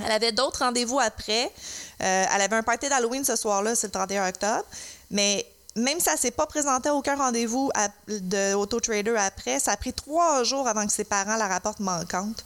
Elle 0.04 0.10
avait 0.12 0.32
d'autres 0.32 0.60
rendez-vous 0.64 0.98
après. 0.98 1.50
Elle 1.98 2.40
avait 2.40 2.56
un 2.56 2.62
party 2.62 2.88
d'Halloween 2.88 3.24
ce 3.24 3.36
soir-là, 3.36 3.74
c'est 3.74 3.86
le 3.88 3.92
31 3.92 4.28
octobre. 4.28 4.64
Mais 5.10 5.44
même 5.76 6.00
si 6.00 6.08
elle 6.08 6.14
ne 6.14 6.18
s'est 6.20 6.30
pas 6.30 6.46
présentée 6.46 6.88
à 6.88 6.94
aucun 6.94 7.16
rendez-vous 7.16 7.70
à- 7.74 7.88
de 8.08 8.54
AutoTrader 8.54 9.14
après, 9.16 9.58
ça 9.60 9.72
a 9.72 9.76
pris 9.76 9.92
trois 9.92 10.42
jours 10.44 10.66
avant 10.68 10.86
que 10.86 10.92
ses 10.92 11.04
parents 11.04 11.36
la 11.36 11.46
rapportent 11.48 11.80
manquante. 11.80 12.44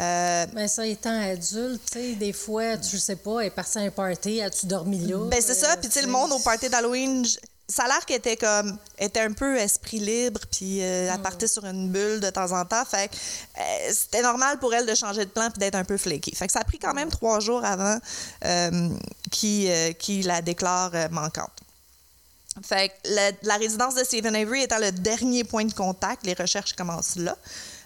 Euh, 0.00 0.46
Ben, 0.54 0.66
ça 0.68 0.86
étant 0.86 1.20
adulte, 1.20 1.82
tu 1.90 1.98
sais, 1.98 2.14
des 2.14 2.32
fois, 2.32 2.78
tu 2.78 2.98
sais 2.98 3.16
pas, 3.16 3.40
elle 3.40 3.48
est 3.48 3.50
partie 3.50 3.78
à 3.78 3.82
un 3.82 3.90
party, 3.90 4.40
as-tu 4.40 4.64
dormi 4.66 4.98
là? 5.06 5.18
Ben 5.28 5.40
c'est 5.44 5.54
ça. 5.54 5.72
Euh, 5.72 5.76
Puis 5.80 5.88
tu 5.88 5.94
sais, 5.94 6.00
le 6.00 6.06
c'est- 6.06 6.12
monde 6.12 6.32
au 6.32 6.38
party 6.38 6.70
d'Halloween, 6.70 7.26
ça 7.68 7.84
a 7.84 7.88
l'air 7.88 8.06
qu'elle 8.06 8.16
était 8.16 8.38
comme, 8.38 8.78
était 8.98 9.20
un 9.20 9.32
peu 9.32 9.56
esprit 9.58 9.98
libre, 9.98 10.40
puis 10.50 10.82
euh, 10.82 11.10
elle 11.12 11.20
partait 11.20 11.46
sur 11.46 11.66
une 11.66 11.90
bulle 11.90 12.20
de 12.20 12.30
temps 12.30 12.52
en 12.58 12.64
temps. 12.64 12.84
Fait 12.86 13.08
que 13.08 13.14
euh, 13.60 13.92
c'était 13.92 14.22
normal 14.22 14.58
pour 14.58 14.72
elle 14.72 14.86
de 14.86 14.94
changer 14.94 15.26
de 15.26 15.30
plan 15.30 15.50
puis 15.50 15.58
d'être 15.58 15.74
un 15.74 15.84
peu 15.84 15.98
flaky. 15.98 16.34
Fait 16.34 16.46
que 16.46 16.52
ça 16.54 16.60
a 16.60 16.64
pris 16.64 16.78
quand 16.78 16.94
même 16.94 17.10
trois 17.10 17.40
jours 17.40 17.62
avant 17.62 17.98
euh, 18.46 18.88
qu'il 19.30 19.70
euh, 19.70 19.92
qu'il 19.92 20.26
la 20.26 20.40
déclare 20.40 20.90
euh, 20.94 21.08
manquante. 21.10 21.50
Fait 22.60 22.90
que 22.90 22.94
la, 23.14 23.30
la 23.42 23.56
résidence 23.56 23.94
de 23.94 24.04
Stephen 24.04 24.36
Avery 24.36 24.62
étant 24.62 24.78
le 24.78 24.92
dernier 24.92 25.42
point 25.42 25.64
de 25.64 25.72
contact, 25.72 26.26
les 26.26 26.34
recherches 26.34 26.74
commencent 26.74 27.16
là. 27.16 27.36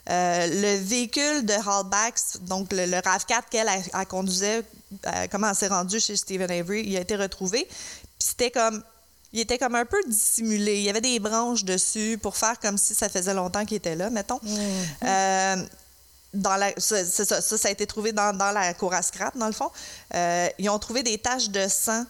Euh, 0.08 0.46
le 0.46 0.84
véhicule 0.84 1.44
de 1.44 1.52
Hallbacks, 1.52 2.38
donc 2.42 2.72
le, 2.72 2.86
le 2.86 2.96
RAV4 2.98 3.42
qu'elle 3.50 3.68
elle, 3.68 3.82
elle 3.92 4.06
conduisait, 4.06 4.62
euh, 5.06 5.26
comment 5.30 5.50
elle 5.50 5.56
s'est 5.56 5.68
rendue 5.68 6.00
chez 6.00 6.16
Stephen 6.16 6.50
Avery, 6.50 6.84
il 6.86 6.96
a 6.96 7.00
été 7.00 7.16
retrouvé. 7.16 7.64
Puis 7.64 8.28
c'était 8.28 8.50
comme. 8.50 8.82
Il 9.32 9.40
était 9.40 9.58
comme 9.58 9.74
un 9.74 9.84
peu 9.84 9.98
dissimulé. 10.06 10.76
Il 10.76 10.82
y 10.82 10.88
avait 10.88 11.00
des 11.00 11.18
branches 11.18 11.64
dessus 11.64 12.18
pour 12.22 12.36
faire 12.36 12.58
comme 12.60 12.78
si 12.78 12.94
ça 12.94 13.08
faisait 13.08 13.34
longtemps 13.34 13.66
qu'il 13.66 13.76
était 13.76 13.96
là, 13.96 14.08
mettons. 14.08 14.40
Euh, 15.04 15.56
dans 16.32 16.56
la, 16.56 16.72
ça, 16.78 17.04
ça, 17.04 17.40
ça, 17.42 17.68
a 17.68 17.70
été 17.70 17.86
trouvé 17.86 18.12
dans, 18.12 18.34
dans 18.34 18.52
la 18.52 18.72
cour 18.72 18.94
à 18.94 19.02
scrap, 19.02 19.36
dans 19.36 19.48
le 19.48 19.52
fond. 19.52 19.70
Ils 20.58 20.70
ont 20.70 20.78
trouvé 20.78 21.02
des 21.02 21.18
taches 21.18 21.50
de 21.50 21.66
sang 21.68 22.04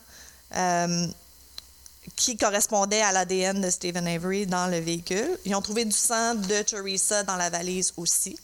qui 2.15 2.37
correspondaient 2.37 3.03
à 3.03 3.13
l'ADN 3.13 3.61
de 3.61 3.71
Stephen 3.71 4.07
Avery 4.07 4.47
dans 4.47 4.69
le 4.69 4.79
véhicule. 4.79 5.39
Ils 5.45 5.55
ont 5.55 5.63
trouvé 5.63 5.85
du 5.85 5.93
sang 5.97 6.35
de 6.35 6.63
Teresa 6.63 7.23
dans 7.25 7.37
la 7.37 7.51
valise 7.51 7.93
aussi. 7.97 8.39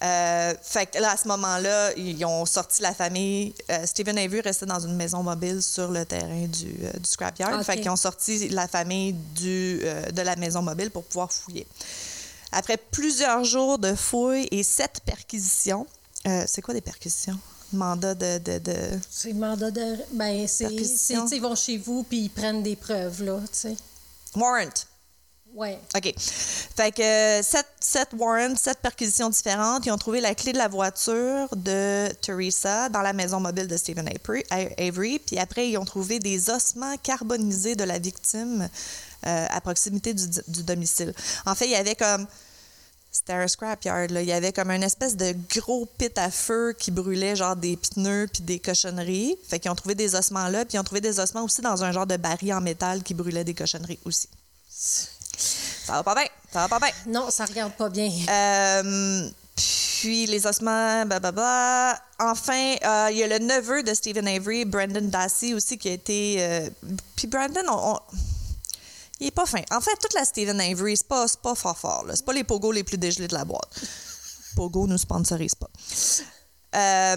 Euh, 0.00 0.54
fait 0.62 0.86
que 0.86 0.98
là, 0.98 1.12
à 1.12 1.16
ce 1.16 1.26
moment-là, 1.28 1.92
ils 1.96 2.24
ont 2.24 2.46
sorti 2.46 2.82
la 2.82 2.94
famille. 2.94 3.52
Euh, 3.70 3.84
Stephen 3.84 4.16
Avery 4.16 4.40
restait 4.42 4.66
dans 4.66 4.78
une 4.78 4.94
maison 4.94 5.22
mobile 5.24 5.60
sur 5.60 5.90
le 5.90 6.04
terrain 6.04 6.46
du, 6.46 6.72
euh, 6.84 6.92
du 6.92 7.08
scrapyard. 7.08 7.58
Ok. 7.58 7.64
Fait 7.64 7.80
qu'ils 7.80 7.90
ont 7.90 7.96
sorti 7.96 8.48
la 8.50 8.68
famille 8.68 9.12
du, 9.12 9.80
euh, 9.82 10.08
de 10.10 10.22
la 10.22 10.36
maison 10.36 10.62
mobile 10.62 10.90
pour 10.90 11.02
pouvoir 11.02 11.32
fouiller. 11.32 11.66
Après 12.52 12.76
plusieurs 12.76 13.42
jours 13.44 13.78
de 13.78 13.94
fouilles 13.94 14.46
et 14.52 14.62
sept 14.62 15.00
perquisitions, 15.04 15.86
c'est 16.46 16.60
quoi 16.60 16.74
des 16.74 16.80
perquisitions? 16.82 17.38
Mandat 17.72 18.14
de. 18.14 18.38
de, 18.38 18.58
de- 18.58 18.98
C'est 19.10 19.32
mandat 19.32 19.70
de. 19.70 19.96
Ben, 20.12 20.46
c'est. 20.48 20.66
Ils 20.72 21.40
vont 21.40 21.54
chez 21.54 21.76
vous 21.78 22.02
puis 22.02 22.18
ils 22.22 22.30
prennent 22.30 22.62
des 22.62 22.76
preuves, 22.76 23.22
là, 23.22 23.40
tu 23.40 23.58
sais. 23.58 23.76
Warrant. 24.34 24.70
Ouais. 25.54 25.78
OK. 25.96 26.14
Fait 26.18 26.92
que 26.92 27.42
sept, 27.42 27.66
sept 27.80 28.08
warrants, 28.16 28.54
sept 28.56 28.78
perquisitions 28.78 29.28
différentes. 29.30 29.84
Ils 29.86 29.90
ont 29.90 29.98
trouvé 29.98 30.20
la 30.20 30.34
clé 30.34 30.52
de 30.52 30.58
la 30.58 30.68
voiture 30.68 31.48
de 31.56 32.08
Teresa 32.20 32.88
dans 32.90 33.00
la 33.02 33.12
maison 33.12 33.40
mobile 33.40 33.66
de 33.66 33.76
Stephen 33.76 34.08
Avery. 34.08 34.44
Avery. 34.78 35.18
Puis 35.18 35.38
après, 35.38 35.68
ils 35.68 35.76
ont 35.78 35.84
trouvé 35.84 36.20
des 36.20 36.48
ossements 36.50 36.96
carbonisés 37.02 37.74
de 37.74 37.84
la 37.84 37.98
victime 37.98 38.68
euh, 39.26 39.46
à 39.50 39.60
proximité 39.60 40.14
du, 40.14 40.26
du 40.46 40.62
domicile. 40.62 41.12
En 41.44 41.54
fait, 41.54 41.64
il 41.64 41.72
y 41.72 41.76
avait 41.76 41.96
comme. 41.96 42.26
C'était 43.18 43.32
un 43.32 43.48
scrapyard, 43.48 44.08
là. 44.10 44.22
Il 44.22 44.28
y 44.28 44.32
avait 44.32 44.52
comme 44.52 44.70
une 44.70 44.84
espèce 44.84 45.16
de 45.16 45.34
gros 45.56 45.86
pit 45.98 46.16
à 46.18 46.30
feu 46.30 46.72
qui 46.78 46.90
brûlait, 46.92 47.34
genre 47.34 47.56
des 47.56 47.76
pneus 47.76 48.28
puis 48.32 48.42
des 48.44 48.60
cochonneries. 48.60 49.36
Fait 49.48 49.58
qu'ils 49.58 49.70
ont 49.70 49.74
trouvé 49.74 49.94
des 49.96 50.14
ossements 50.14 50.46
là, 50.48 50.64
puis 50.64 50.76
ils 50.76 50.80
ont 50.80 50.84
trouvé 50.84 51.00
des 51.00 51.18
ossements 51.18 51.42
aussi 51.42 51.60
dans 51.60 51.82
un 51.82 51.90
genre 51.90 52.06
de 52.06 52.16
baril 52.16 52.54
en 52.54 52.60
métal 52.60 53.02
qui 53.02 53.14
brûlait 53.14 53.42
des 53.44 53.54
cochonneries 53.54 53.98
aussi. 54.04 54.28
Ça 54.68 55.92
va 55.94 56.02
pas 56.04 56.14
bien, 56.14 56.26
ça 56.52 56.66
va 56.66 56.68
pas 56.68 56.78
bien. 56.78 56.94
Non, 57.12 57.28
ça 57.30 57.44
regarde 57.44 57.72
pas 57.72 57.88
bien. 57.88 58.10
Euh, 58.30 59.28
puis 59.56 60.26
les 60.26 60.46
ossements, 60.46 61.04
blablabla. 61.06 62.00
Enfin, 62.20 62.76
euh, 62.84 63.08
il 63.10 63.16
y 63.18 63.22
a 63.24 63.26
le 63.26 63.38
neveu 63.44 63.82
de 63.82 63.94
Stephen 63.94 64.28
Avery, 64.28 64.64
Brandon 64.64 65.00
Dassey 65.08 65.54
aussi, 65.54 65.76
qui 65.76 65.88
a 65.88 65.92
été. 65.92 66.36
euh, 66.38 66.70
puis 67.16 67.26
Brandon, 67.26 67.62
on- 67.68 67.94
on- 67.94 68.00
il 69.20 69.28
est 69.28 69.30
pas 69.32 69.46
fin. 69.46 69.62
En 69.70 69.80
fait, 69.80 69.96
toute 70.00 70.14
la 70.14 70.24
Stephen 70.24 70.60
Avery, 70.60 70.96
c'est 70.96 71.06
pas, 71.08 71.26
pas 71.42 71.54
fort 71.54 71.78
fort. 71.78 72.04
C'est 72.14 72.24
pas 72.24 72.32
les 72.32 72.44
pogos 72.44 72.72
les 72.72 72.84
plus 72.84 72.98
dégelés 72.98 73.28
de 73.28 73.34
la 73.34 73.44
boîte. 73.44 73.68
Pogo 74.56 74.86
nous 74.86 74.98
sponsorise 74.98 75.54
pas. 75.54 75.70
Euh, 76.74 77.16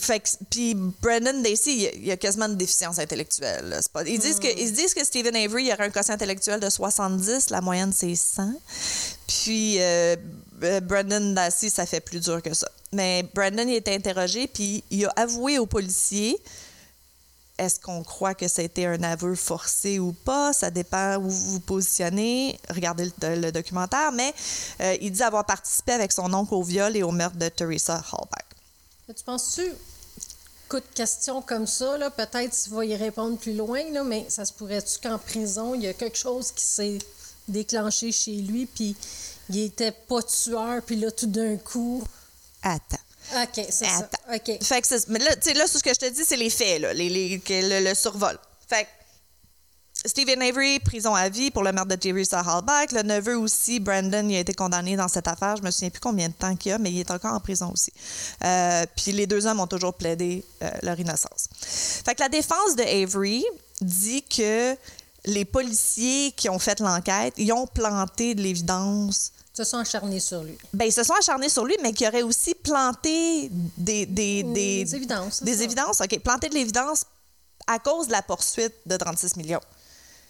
fait 0.00 0.38
puis 0.50 0.74
Brandon 0.74 1.40
Dacy, 1.42 1.72
il 1.74 1.80
y 1.82 1.86
a- 1.86 1.94
il 1.94 2.04
y 2.06 2.10
a 2.12 2.16
quasiment 2.16 2.46
une 2.46 2.56
déficience 2.56 2.98
intellectuelle. 2.98 3.66
là. 3.68 3.80
Pas- 3.92 4.02
ils, 4.04 4.18
disent 4.18 4.38
que, 4.40 4.46
ils 4.60 4.68
se 4.68 4.72
disent 4.72 4.94
que 4.94 5.04
Stephen 5.04 5.36
Avery 5.36 5.66
il 5.66 5.72
aurait 5.72 5.84
un 5.84 5.90
quotient 5.90 6.14
intellectuel 6.14 6.60
de 6.60 6.68
70, 6.70 7.50
la 7.50 7.60
moyenne 7.60 7.92
c'est 7.92 8.14
100. 8.14 8.52
Puis 9.26 9.76
euh, 9.80 10.16
euh, 10.62 10.80
Brandon 10.80 11.34
ça 11.50 11.84
fait 11.86 12.00
plus 12.00 12.20
dur 12.20 12.42
que 12.42 12.54
ça. 12.54 12.68
Mais 12.92 13.22
Brandon 13.34 13.66
il 13.68 13.74
a 13.74 13.76
été 13.76 13.94
interrogé, 13.94 14.46
puis 14.46 14.82
il 14.90 15.04
a 15.06 15.10
avoué 15.16 15.58
aux 15.58 15.66
policiers. 15.66 16.38
Est-ce 17.62 17.78
qu'on 17.78 18.02
croit 18.02 18.34
que 18.34 18.48
c'était 18.48 18.86
un 18.86 19.02
aveu 19.02 19.34
forcé 19.36 19.98
ou 19.98 20.12
pas? 20.12 20.52
Ça 20.52 20.70
dépend 20.70 21.16
où 21.16 21.30
vous 21.30 21.52
vous 21.52 21.60
positionnez. 21.60 22.58
Regardez 22.70 23.04
le, 23.22 23.40
le 23.40 23.52
documentaire. 23.52 24.10
Mais 24.12 24.34
euh, 24.80 24.96
il 25.00 25.12
dit 25.12 25.22
avoir 25.22 25.46
participé 25.46 25.92
avec 25.92 26.10
son 26.10 26.32
oncle 26.34 26.54
au 26.54 26.62
viol 26.62 26.96
et 26.96 27.02
au 27.02 27.12
meurtre 27.12 27.36
de 27.36 27.48
Teresa 27.48 28.02
Hallback. 28.12 28.46
Tu 29.16 29.24
penses-tu, 29.24 29.72
coup 30.68 30.80
de 30.80 30.94
question 30.94 31.42
comme 31.42 31.66
ça, 31.66 31.98
là, 31.98 32.10
peut-être 32.10 32.50
tu 32.50 32.70
vas 32.70 32.84
y 32.84 32.96
répondre 32.96 33.36
plus 33.36 33.54
loin, 33.54 33.82
là, 33.92 34.02
mais 34.02 34.24
ça 34.28 34.44
se 34.44 34.52
pourrait-tu 34.54 35.06
qu'en 35.06 35.18
prison, 35.18 35.74
il 35.74 35.82
y 35.82 35.86
a 35.86 35.92
quelque 35.92 36.16
chose 36.16 36.50
qui 36.50 36.64
s'est 36.64 36.98
déclenché 37.46 38.10
chez 38.10 38.36
lui, 38.36 38.66
puis 38.66 38.96
il 39.50 39.58
était 39.58 39.92
pas 39.92 40.22
tueur, 40.22 40.82
puis 40.82 40.96
là, 40.96 41.10
tout 41.10 41.26
d'un 41.26 41.58
coup. 41.58 42.02
Attends. 42.62 42.96
OK, 43.34 43.66
c'est 43.70 43.84
ça. 43.86 44.08
OK. 44.34 44.62
Fait 44.62 44.80
que 44.80 44.86
c'est- 44.86 45.08
mais 45.08 45.18
là, 45.18 45.34
tu 45.36 45.42
sais, 45.42 45.54
là, 45.54 45.66
ce 45.66 45.78
que 45.78 45.90
je 45.90 45.98
te 45.98 46.08
dis, 46.10 46.24
c'est 46.24 46.36
les 46.36 46.50
faits, 46.50 46.80
là, 46.82 46.92
les, 46.92 47.08
le, 47.48 47.88
le 47.88 47.94
survol. 47.94 48.38
Fait 48.68 48.84
que 48.84 48.88
Stephen 50.04 50.42
Avery, 50.42 50.80
prison 50.80 51.14
à 51.14 51.28
vie 51.28 51.50
pour 51.52 51.62
le 51.62 51.70
meurtre 51.70 51.90
de 51.90 51.94
Teresa 51.94 52.40
Hallback. 52.40 52.90
Le 52.92 53.02
neveu 53.02 53.36
aussi, 53.36 53.78
Brandon, 53.78 54.26
il 54.28 54.34
a 54.36 54.40
été 54.40 54.52
condamné 54.52 54.96
dans 54.96 55.06
cette 55.06 55.28
affaire. 55.28 55.56
Je 55.56 55.62
me 55.62 55.70
souviens 55.70 55.90
plus 55.90 56.00
combien 56.00 56.28
de 56.28 56.34
temps 56.34 56.56
qu'il 56.56 56.70
y 56.70 56.72
a, 56.72 56.78
mais 56.78 56.90
il 56.90 56.98
est 57.00 57.10
encore 57.12 57.34
en 57.34 57.40
prison 57.40 57.70
aussi. 57.72 57.92
Euh, 58.44 58.84
puis 58.96 59.12
les 59.12 59.26
deux 59.28 59.46
hommes 59.46 59.60
ont 59.60 59.66
toujours 59.68 59.94
plaidé 59.94 60.44
euh, 60.62 60.70
leur 60.82 60.98
innocence. 60.98 61.48
Fait 62.04 62.14
que 62.16 62.20
la 62.22 62.28
défense 62.28 62.74
de 62.76 62.82
Avery 62.82 63.44
dit 63.80 64.22
que 64.24 64.76
les 65.24 65.44
policiers 65.44 66.32
qui 66.32 66.48
ont 66.48 66.58
fait 66.58 66.80
l'enquête, 66.80 67.34
ils 67.36 67.52
ont 67.52 67.66
planté 67.66 68.34
de 68.34 68.42
l'évidence 68.42 69.32
se 69.54 69.64
sont 69.64 69.76
acharnés 69.76 70.18
sur 70.20 70.42
lui. 70.42 70.56
Ben, 70.72 70.86
ils 70.86 70.92
se 70.92 71.04
sont 71.04 71.12
acharnés 71.12 71.50
sur 71.50 71.64
lui, 71.66 71.76
mais 71.82 71.92
qui 71.92 72.06
aurait 72.08 72.22
aussi 72.22 72.54
planté 72.54 73.50
des, 73.76 74.06
des, 74.06 74.42
des, 74.42 74.82
des 74.84 74.94
évidences, 74.96 75.42
Des 75.42 75.56
ça. 75.58 75.62
évidences, 75.64 76.00
OK. 76.00 76.18
Planté 76.20 76.48
de 76.48 76.54
l'évidence 76.54 77.04
à 77.66 77.78
cause 77.78 78.06
de 78.06 78.12
la 78.12 78.22
poursuite 78.22 78.72
de 78.86 78.96
36 78.96 79.36
millions. 79.36 79.60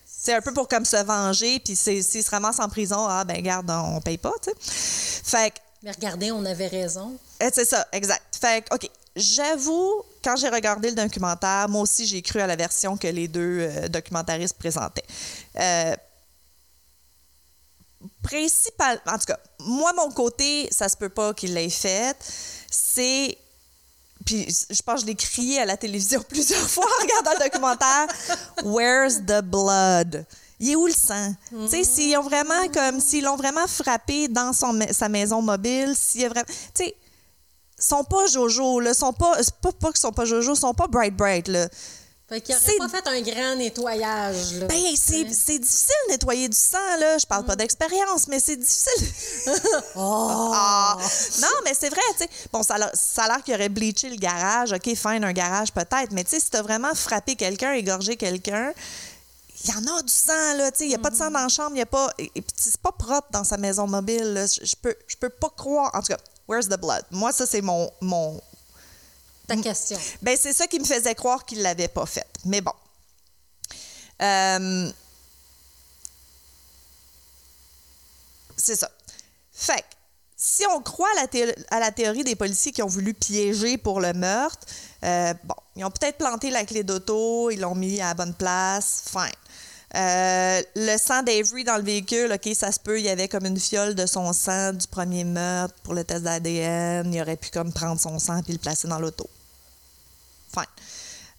C'est 0.04 0.34
un 0.34 0.40
peu 0.40 0.52
pour 0.52 0.66
comme 0.68 0.84
se 0.84 0.96
venger, 0.96 1.60
puis 1.60 1.76
c'est- 1.76 2.02
s'ils 2.02 2.22
se 2.24 2.30
ramassent 2.30 2.58
en 2.60 2.68
prison, 2.68 3.06
ah 3.08 3.24
ben 3.24 3.40
garde, 3.42 3.70
on 3.70 4.00
paye 4.00 4.18
pas, 4.18 4.32
tu 4.42 4.50
sais. 4.50 4.56
Fait 5.24 5.50
que 5.52 5.58
Mais 5.84 5.92
regardez, 5.92 6.32
on 6.32 6.44
avait 6.44 6.66
raison. 6.68 7.16
Eh, 7.40 7.48
C'est 7.52 7.64
ça, 7.64 7.86
exact. 7.92 8.22
Fait 8.40 8.62
que, 8.68 8.74
OK. 8.74 8.90
J'avoue, 9.14 10.02
quand 10.24 10.36
j'ai 10.36 10.48
regardé 10.48 10.88
le 10.88 10.96
documentaire, 10.96 11.68
moi 11.68 11.82
aussi, 11.82 12.06
j'ai 12.06 12.22
cru 12.22 12.40
à 12.40 12.46
la 12.46 12.56
version 12.56 12.96
que 12.96 13.08
les 13.08 13.28
deux 13.28 13.60
euh, 13.60 13.88
documentaristes 13.88 14.56
présentaient. 14.56 15.04
Euh, 15.58 15.94
principal, 18.22 19.00
en 19.06 19.18
tout 19.18 19.26
cas, 19.26 19.38
moi, 19.60 19.92
mon 19.92 20.10
côté, 20.10 20.68
ça 20.70 20.88
se 20.88 20.96
peut 20.96 21.10
pas 21.10 21.34
qu'il 21.34 21.54
l'ait 21.54 21.68
fait. 21.68 22.16
C'est. 22.70 23.36
Puis 24.24 24.46
je 24.70 24.82
pense 24.82 24.96
que 24.96 25.00
je 25.00 25.06
l'ai 25.06 25.14
crié 25.16 25.60
à 25.60 25.64
la 25.64 25.76
télévision 25.76 26.22
plusieurs 26.28 26.68
fois 26.68 26.84
en 26.86 27.02
regardant 27.02 27.32
le 27.32 27.44
documentaire. 27.44 28.06
Where's 28.64 29.20
the 29.26 29.42
blood? 29.42 30.24
Il 30.60 30.70
est 30.70 30.76
où 30.76 30.86
le 30.86 30.92
sang? 30.92 31.34
Tu 31.50 31.68
sais, 31.68 31.82
s'ils 31.82 32.16
ont 32.16 32.22
vraiment 32.22 32.68
comme 32.72 33.00
s'ils 33.00 33.24
l'ont 33.24 33.36
vraiment 33.36 33.66
frappé 33.66 34.28
dans 34.28 34.52
son, 34.52 34.78
sa 34.92 35.08
maison 35.08 35.42
mobile, 35.42 35.92
s'il 35.96 36.24
a 36.24 36.28
vraiment. 36.28 36.46
Tu 36.46 36.84
sais, 36.84 36.96
sont 37.86 38.04
pas 38.04 38.26
Jojo, 38.26 38.80
là. 38.80 38.94
Sont 38.94 39.12
pas. 39.12 39.34
C'est 39.42 39.54
pas, 39.56 39.72
pas 39.72 39.88
qu'ils 39.88 40.00
sont 40.00 40.12
pas 40.12 40.24
Jojo, 40.24 40.54
sont 40.54 40.74
pas 40.74 40.86
Bright 40.86 41.14
Bright, 41.16 41.48
là. 41.48 41.68
Fait 42.28 42.40
qu'il 42.40 42.54
pas 42.78 42.88
fait 42.88 43.06
un 43.06 43.20
grand 43.20 43.56
nettoyage. 43.56 44.54
Là, 44.54 44.66
Ben, 44.66 44.80
c'est 44.96 45.24
difficile 45.24 45.94
de 46.06 46.12
nettoyer 46.12 46.48
du 46.48 46.56
sang, 46.56 46.78
là. 46.98 47.18
Je 47.18 47.26
parle 47.26 47.44
pas 47.44 47.56
d'expérience, 47.56 48.26
mais 48.28 48.40
c'est 48.40 48.56
difficile. 48.56 49.06
Oh! 49.96 50.50
Ah! 50.54 50.96
Non, 51.42 51.48
mais 51.64 51.74
c'est 51.78 51.90
vrai, 51.90 52.00
tu 52.16 52.24
sais. 52.24 52.30
Bon, 52.50 52.62
ça 52.62 52.76
a 52.76 52.78
l'air- 52.78 52.90
ça 52.94 53.24
a 53.24 53.28
l'air 53.28 53.42
qu'il 53.44 53.52
aurait 53.54 53.68
bleaché 53.68 54.08
le 54.08 54.16
garage. 54.16 54.72
OK, 54.72 54.84
fine, 54.94 55.24
un 55.24 55.32
garage 55.32 55.72
peut-être. 55.72 56.12
Mais 56.12 56.24
tu 56.24 56.30
sais, 56.30 56.40
si 56.40 56.48
t'as 56.48 56.62
vraiment 56.62 56.94
frappé 56.94 57.36
quelqu'un, 57.36 57.72
égorgé 57.74 58.16
quelqu'un, 58.16 58.72
il 59.64 59.70
y 59.70 59.74
en 59.74 59.96
a 59.98 60.02
du 60.02 60.12
sang, 60.12 60.54
là. 60.56 60.70
Tu 60.72 60.78
sais, 60.78 60.84
il 60.86 60.88
n'y 60.88 60.94
a 60.94 60.98
pas 60.98 61.10
de 61.10 61.16
sang 61.16 61.30
dans 61.30 61.40
la 61.40 61.48
chambre, 61.48 61.72
il 61.74 61.78
y 61.80 61.82
a 61.82 61.86
pas. 61.86 62.10
Et, 62.18 62.30
et 62.34 62.42
c'est 62.56 62.78
pas 62.78 62.92
propre 62.92 63.28
dans 63.32 63.44
sa 63.44 63.58
maison 63.58 63.86
mobile, 63.86 64.32
là. 64.32 64.46
Je 64.46 64.64
je 64.64 64.74
peux, 64.80 64.94
je 65.06 65.16
peux 65.16 65.28
pas 65.28 65.50
croire. 65.54 65.90
En 65.94 66.00
tout 66.00 66.08
cas, 66.14 66.18
where's 66.48 66.68
the 66.68 66.78
blood? 66.78 67.04
Moi, 67.10 67.32
ça, 67.32 67.46
c'est 67.46 67.62
mon, 67.62 67.90
mon, 68.00 68.40
Ta 69.46 69.56
question. 69.56 69.98
ben, 70.22 70.36
c'est 70.40 70.52
ça 70.52 70.66
qui 70.66 70.78
me 70.78 70.84
faisait 70.84 71.14
croire 71.14 71.44
qu'il 71.44 71.62
l'avait 71.62 71.88
pas 71.88 72.06
fait. 72.06 72.26
Mais 72.44 72.60
bon. 72.60 72.72
Euh, 74.22 74.90
C'est 78.56 78.76
ça. 78.76 78.88
Fait 79.52 79.80
que, 79.80 79.86
si 80.36 80.64
on 80.70 80.80
croit 80.80 81.08
à 81.16 81.22
la, 81.22 81.26
thé- 81.26 81.54
à 81.70 81.80
la 81.80 81.90
théorie 81.90 82.22
des 82.24 82.36
policiers 82.36 82.70
qui 82.72 82.82
ont 82.82 82.86
voulu 82.88 83.12
piéger 83.14 83.76
pour 83.76 84.00
le 84.00 84.12
meurtre, 84.12 84.66
euh, 85.04 85.34
bon, 85.44 85.54
ils 85.76 85.84
ont 85.84 85.90
peut-être 85.90 86.18
planté 86.18 86.50
la 86.50 86.64
clé 86.64 86.84
d'auto, 86.84 87.50
ils 87.50 87.58
l'ont 87.60 87.74
mis 87.74 88.00
à 88.00 88.08
la 88.08 88.14
bonne 88.14 88.34
place, 88.34 89.04
fine. 89.10 89.32
Euh, 89.94 90.62
le 90.74 90.96
sang 90.96 91.22
d'Avery 91.22 91.64
dans 91.64 91.76
le 91.76 91.82
véhicule, 91.82 92.32
OK, 92.32 92.48
ça 92.54 92.72
se 92.72 92.80
peut, 92.80 92.98
il 92.98 93.04
y 93.04 93.10
avait 93.10 93.28
comme 93.28 93.44
une 93.44 93.58
fiole 93.60 93.94
de 93.94 94.06
son 94.06 94.32
sang 94.32 94.72
du 94.72 94.86
premier 94.86 95.24
meurtre 95.24 95.74
pour 95.82 95.92
le 95.92 96.02
test 96.02 96.22
d'ADN. 96.22 97.12
Il 97.12 97.20
aurait 97.20 97.36
pu 97.36 97.50
comme 97.50 97.72
prendre 97.72 98.00
son 98.00 98.18
sang 98.18 98.42
puis 98.42 98.54
le 98.54 98.58
placer 98.58 98.88
dans 98.88 98.98
l'auto. 98.98 99.28
Fine. 100.54 100.64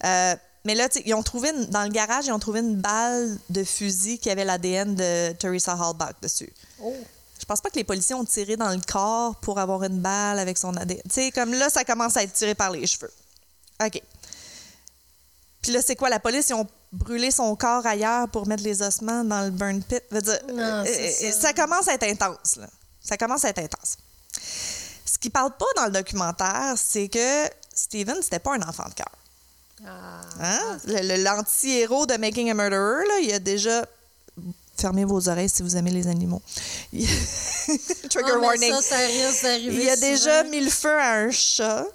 Euh, 0.06 0.36
mais 0.66 0.76
là, 0.76 0.88
ils 1.04 1.13
ont 1.16 1.24
trouvé, 1.24 1.50
une- 1.50 1.66
dans 1.66 1.84
le 1.84 1.89
garage, 1.89 2.26
ils 2.28 2.32
ont 2.32 2.39
trouvé 2.39 2.60
une 2.60 2.76
balle 2.76 3.38
de 3.50 3.63
fusil 3.63 4.20
qui 4.20 4.30
avait 4.30 4.46
l'ADN 4.46 4.94
de 4.96 5.32
Teresa 5.34 5.74
Hallbach 5.74 6.13
dessus. 6.22 6.52
Oh! 6.82 6.94
Je 7.39 7.46
pense 7.46 7.60
pas 7.60 7.70
que 7.70 7.76
les 7.76 7.84
policiers 7.84 8.16
ont 8.16 8.24
tiré 8.24 8.56
dans 8.56 8.70
le 8.70 8.80
corps 8.89 9.36
pour 9.38 9.60
avoir 9.60 9.84
une 9.84 10.00
balle 10.00 10.39
avec 10.39 10.58
son 10.58 10.78
ADN. 10.78 11.02
Tu 11.04 11.10
sais, 11.10 11.32
comme 11.32 11.54
là, 11.54 11.70
ça 11.70 11.84
commence 11.84 12.16
à 12.16 12.24
être 12.24 12.32
tiré 12.34 12.56
par 12.56 12.72
les 12.72 12.86
cheveux. 12.88 13.12
OK. 13.84 14.02
Puis 15.62 15.72
là, 15.74 15.82
c'est 15.82 15.96
quoi? 15.96 16.10
La 16.10 16.20
police, 16.20 16.48
ils 16.50 16.54
ont 16.54 16.68
brûlé 16.93 17.32
son 17.32 17.56
corps 17.56 17.86
ailleurs 17.86 18.29
pour 18.29 18.47
mettre 18.47 18.63
les 18.63 18.82
ossements 18.82 19.23
dans 19.23 19.41
le 19.43 19.49
burn 19.51 19.82
pit. 19.84 20.01
Veut 20.12 20.21
dire, 20.21 20.39
Non, 20.53 20.84
c'est 20.86 21.25
euh, 21.25 21.32
ça. 21.32 21.41
ça 21.41 21.53
commence 21.53 21.88
à 21.88 21.93
être 21.95 22.03
intense, 22.03 22.56
là. 22.58 22.67
Ça 23.01 23.17
commence 23.17 23.43
à 23.43 23.49
être 23.49 23.60
intense. 23.60 23.97
Ce 25.06 25.17
qui 25.19 25.29
parle 25.29 25.51
pas 25.58 25.65
dans 25.75 25.86
le 25.86 25.91
documentaire, 25.91 26.75
c'est 26.77 27.10
que 27.10 27.45
Steven, 27.73 28.15
c'était 28.21 28.39
pas 28.39 28.53
un 28.56 28.62
enfant 28.62 28.86
de 28.88 28.93
cœur. 28.93 29.12
Ah. 29.86 30.21
Hein? 30.41 30.77
Le- 30.88 31.21
L'anti-héros 31.23 32.06
de 32.06 32.15
Making 32.15 32.51
a 32.51 32.53
Murderer, 32.53 33.06
là, 33.08 33.19
il 33.21 33.34
a 33.34 33.39
déjà. 33.39 33.86
Fermez 34.77 35.06
vos 35.06 35.27
oreilles 35.29 35.49
si 35.49 35.62
vous 35.62 35.75
aimez 35.75 35.91
les 35.91 36.08
animaux. 36.08 36.41
Il- 36.93 37.08
Trigger 38.10 38.32
Ah, 38.36 38.39
warning. 38.39 38.71
Ça, 38.73 38.82
ça 38.82 38.97
risque 38.97 39.43
d'arriver 39.43 39.84
Il 39.84 39.89
a 39.89 39.95
souvent. 39.95 40.08
déjà 40.08 40.43
mis 40.43 40.62
le 40.62 40.69
feu 40.69 40.97
à 40.99 41.13
un 41.19 41.32
chat. 41.32 41.86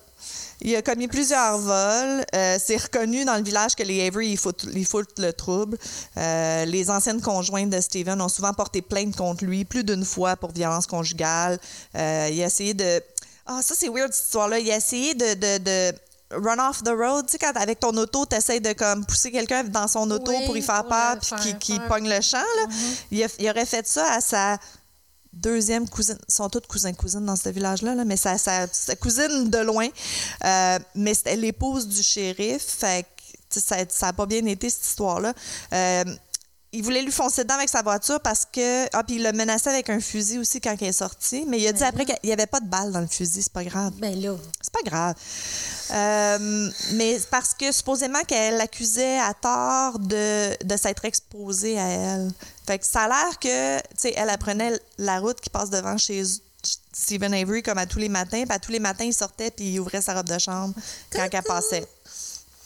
Il 0.61 0.75
a 0.75 0.83
commis 0.83 1.07
plusieurs 1.09 1.59
vols. 1.59 2.25
Euh, 2.35 2.59
c'est 2.65 2.77
reconnu 2.77 3.25
dans 3.25 3.37
le 3.37 3.43
village 3.43 3.75
que 3.77 3.83
les 3.85 4.07
Avery, 4.07 4.31
ils 4.31 4.37
foutent, 4.39 4.67
ils 4.75 4.85
foutent 4.87 5.19
le 5.19 5.33
trouble. 5.33 5.79
Euh, 6.17 6.65
les 6.65 6.91
anciennes 6.91 7.21
conjointes 7.21 7.71
de 7.71 7.81
Steven 7.81 8.21
ont 8.21 8.29
souvent 8.29 8.53
porté 8.53 8.83
plainte 8.83 9.15
contre 9.17 9.45
lui 9.45 9.65
plus 9.65 9.85
d'une 9.85 10.05
fois 10.05 10.37
pour 10.37 10.51
violence 10.51 10.87
conjugale. 10.87 11.59
Euh, 11.97 12.29
il 12.33 12.43
a 12.43 12.47
essayé 12.47 12.75
de... 12.75 13.01
Ah, 13.47 13.61
ça, 13.63 13.75
c'est 13.79 13.89
weird, 13.89 14.13
cette 14.13 14.27
histoire-là. 14.27 14.59
Il 14.59 14.71
a 14.71 14.77
essayé 14.77 15.15
de... 15.15 15.35
de, 15.35 15.59
de 15.59 15.99
Run 16.31 16.59
off 16.69 16.83
the 16.83 16.91
road, 16.91 17.25
tu 17.25 17.33
sais, 17.33 17.39
quand 17.39 17.57
avec 17.59 17.81
ton 17.81 17.97
auto, 17.97 18.27
tu 18.27 18.37
essaies 18.37 18.61
de 18.61 18.75
comme, 18.75 19.03
pousser 19.07 19.31
quelqu'un 19.31 19.65
dans 19.65 19.89
son 19.89 20.11
auto 20.11 20.31
Oui, 20.31 20.45
pour 20.45 20.59
y 20.59 20.61
faire 20.61 20.83
pour 20.85 20.91
peur 20.91 21.17
puis 21.63 21.79
peur. 21.79 21.89
pogne 21.89 22.07
le 22.07 22.21
champ. 22.21 22.37
Là. 22.37 22.67
il, 23.11 23.25
a- 23.25 23.29
il 23.39 23.49
aurait 23.49 23.65
fait 23.65 23.87
ça 23.87 24.05
à 24.13 24.21
sa 24.21 24.59
deuxième 25.41 25.89
cousine. 25.89 26.19
Ils 26.29 26.35
sont 26.35 26.49
toutes 26.49 26.67
cousins-cousines 26.67 27.25
dans 27.25 27.37
ce 27.37 27.49
village-là, 27.49 27.95
là, 27.95 28.05
mais 28.05 28.17
sa, 28.17 28.67
cousine 29.01 29.51
de 29.51 29.59
loin. 29.59 29.89
Euh, 30.45 30.79
mais 30.95 31.15
c'était 31.15 31.37
l'épouse 31.37 31.89
du 31.89 32.03
shérif. 32.03 32.63
Fait 32.63 33.05
que, 33.51 33.61
ça 33.61 33.77
n'a 34.07 34.13
pas 34.13 34.27
bien 34.27 34.45
été, 34.47 34.69
cette 34.69 34.85
histoire-là. 34.85 35.33
Euh, 35.73 36.05
il 36.73 36.83
voulait 36.83 37.01
lui 37.01 37.13
foncer 37.13 37.45
dedans 37.45 37.55
avec 37.55 37.69
sa 37.71 37.83
voiture 37.83 38.21
parce 38.21 38.45
que. 38.45 38.85
Ah, 38.95 39.03
puis 39.03 39.17
il 39.17 39.23
l'a 39.23 39.33
menacé 39.33 39.71
avec 39.71 39.89
un 39.89 40.01
fusil 40.01 40.39
aussi 40.39 40.61
quand 40.61 40.77
il 40.81 40.89
est 40.89 40.93
sorti. 40.93 41.45
Mais 41.49 41.59
il 41.59 41.67
a 41.67 41.73
dit 41.73 41.83
après 41.83 42.05
qu'il 42.05 42.19
n'y 42.25 42.33
avait 42.33 42.47
pas 42.47 42.61
de 42.61 42.67
balle 42.67 42.93
dans 42.93 43.01
le 43.01 43.07
fusil. 43.07 43.43
C'est 43.43 43.53
pas 43.53 43.65
grave. 43.65 43.93
Ben 43.99 44.21
là, 44.21 44.37
C'est 44.61 44.73
pas 44.73 44.83
grave. 44.85 45.15
Euh, 45.93 46.71
mais 46.93 47.19
parce 47.31 47.55
que 47.55 47.73
supposément 47.73 48.23
qu'elle 48.27 48.59
l'accusait 48.59 49.19
à 49.19 49.33
tort 49.33 49.99
de, 49.99 50.63
de 50.63 50.77
s'être 50.77 51.07
exposée 51.07 51.79
à 51.79 51.89
elle. 51.89 52.31
Fait 52.69 52.79
que 52.79 52.85
ça 52.85 53.05
a 53.05 53.09
l'air 53.09 53.39
que, 53.39 53.79
tu 53.79 53.85
sais, 53.97 54.13
elle 54.15 54.29
apprenait 54.29 54.79
la 54.99 55.21
route 55.21 55.41
qui 55.41 55.49
passe 55.49 55.71
devant 55.71 55.97
chez 55.97 56.23
Stephen 56.93 57.33
Avery 57.33 57.63
comme 57.63 57.79
à 57.79 57.87
tous 57.87 57.99
les 57.99 58.11
matins. 58.11 58.45
Puis 58.45 58.55
à 58.55 58.59
tous 58.59 58.73
les 58.73 58.79
matins, 58.79 59.05
il 59.05 59.15
sortait 59.15 59.51
puis 59.51 59.73
il 59.73 59.81
ouvrait 59.81 60.03
sa 60.03 60.13
robe 60.13 60.29
de 60.29 60.39
chambre 60.39 60.75
quand 61.11 61.27
elle 61.33 61.43
passait. 61.45 61.89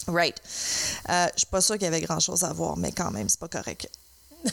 Right. 0.09 0.35
Euh, 1.09 1.29
je 1.35 1.38
suis 1.38 1.47
pas 1.47 1.61
sûre 1.61 1.77
qu'il 1.77 1.85
y 1.85 1.87
avait 1.87 2.01
grand-chose 2.01 2.43
à 2.43 2.53
voir, 2.53 2.77
mais 2.77 2.91
quand 2.91 3.12
même, 3.12 3.29
c'est 3.29 3.38
pas 3.38 3.47
correct. 3.47 3.88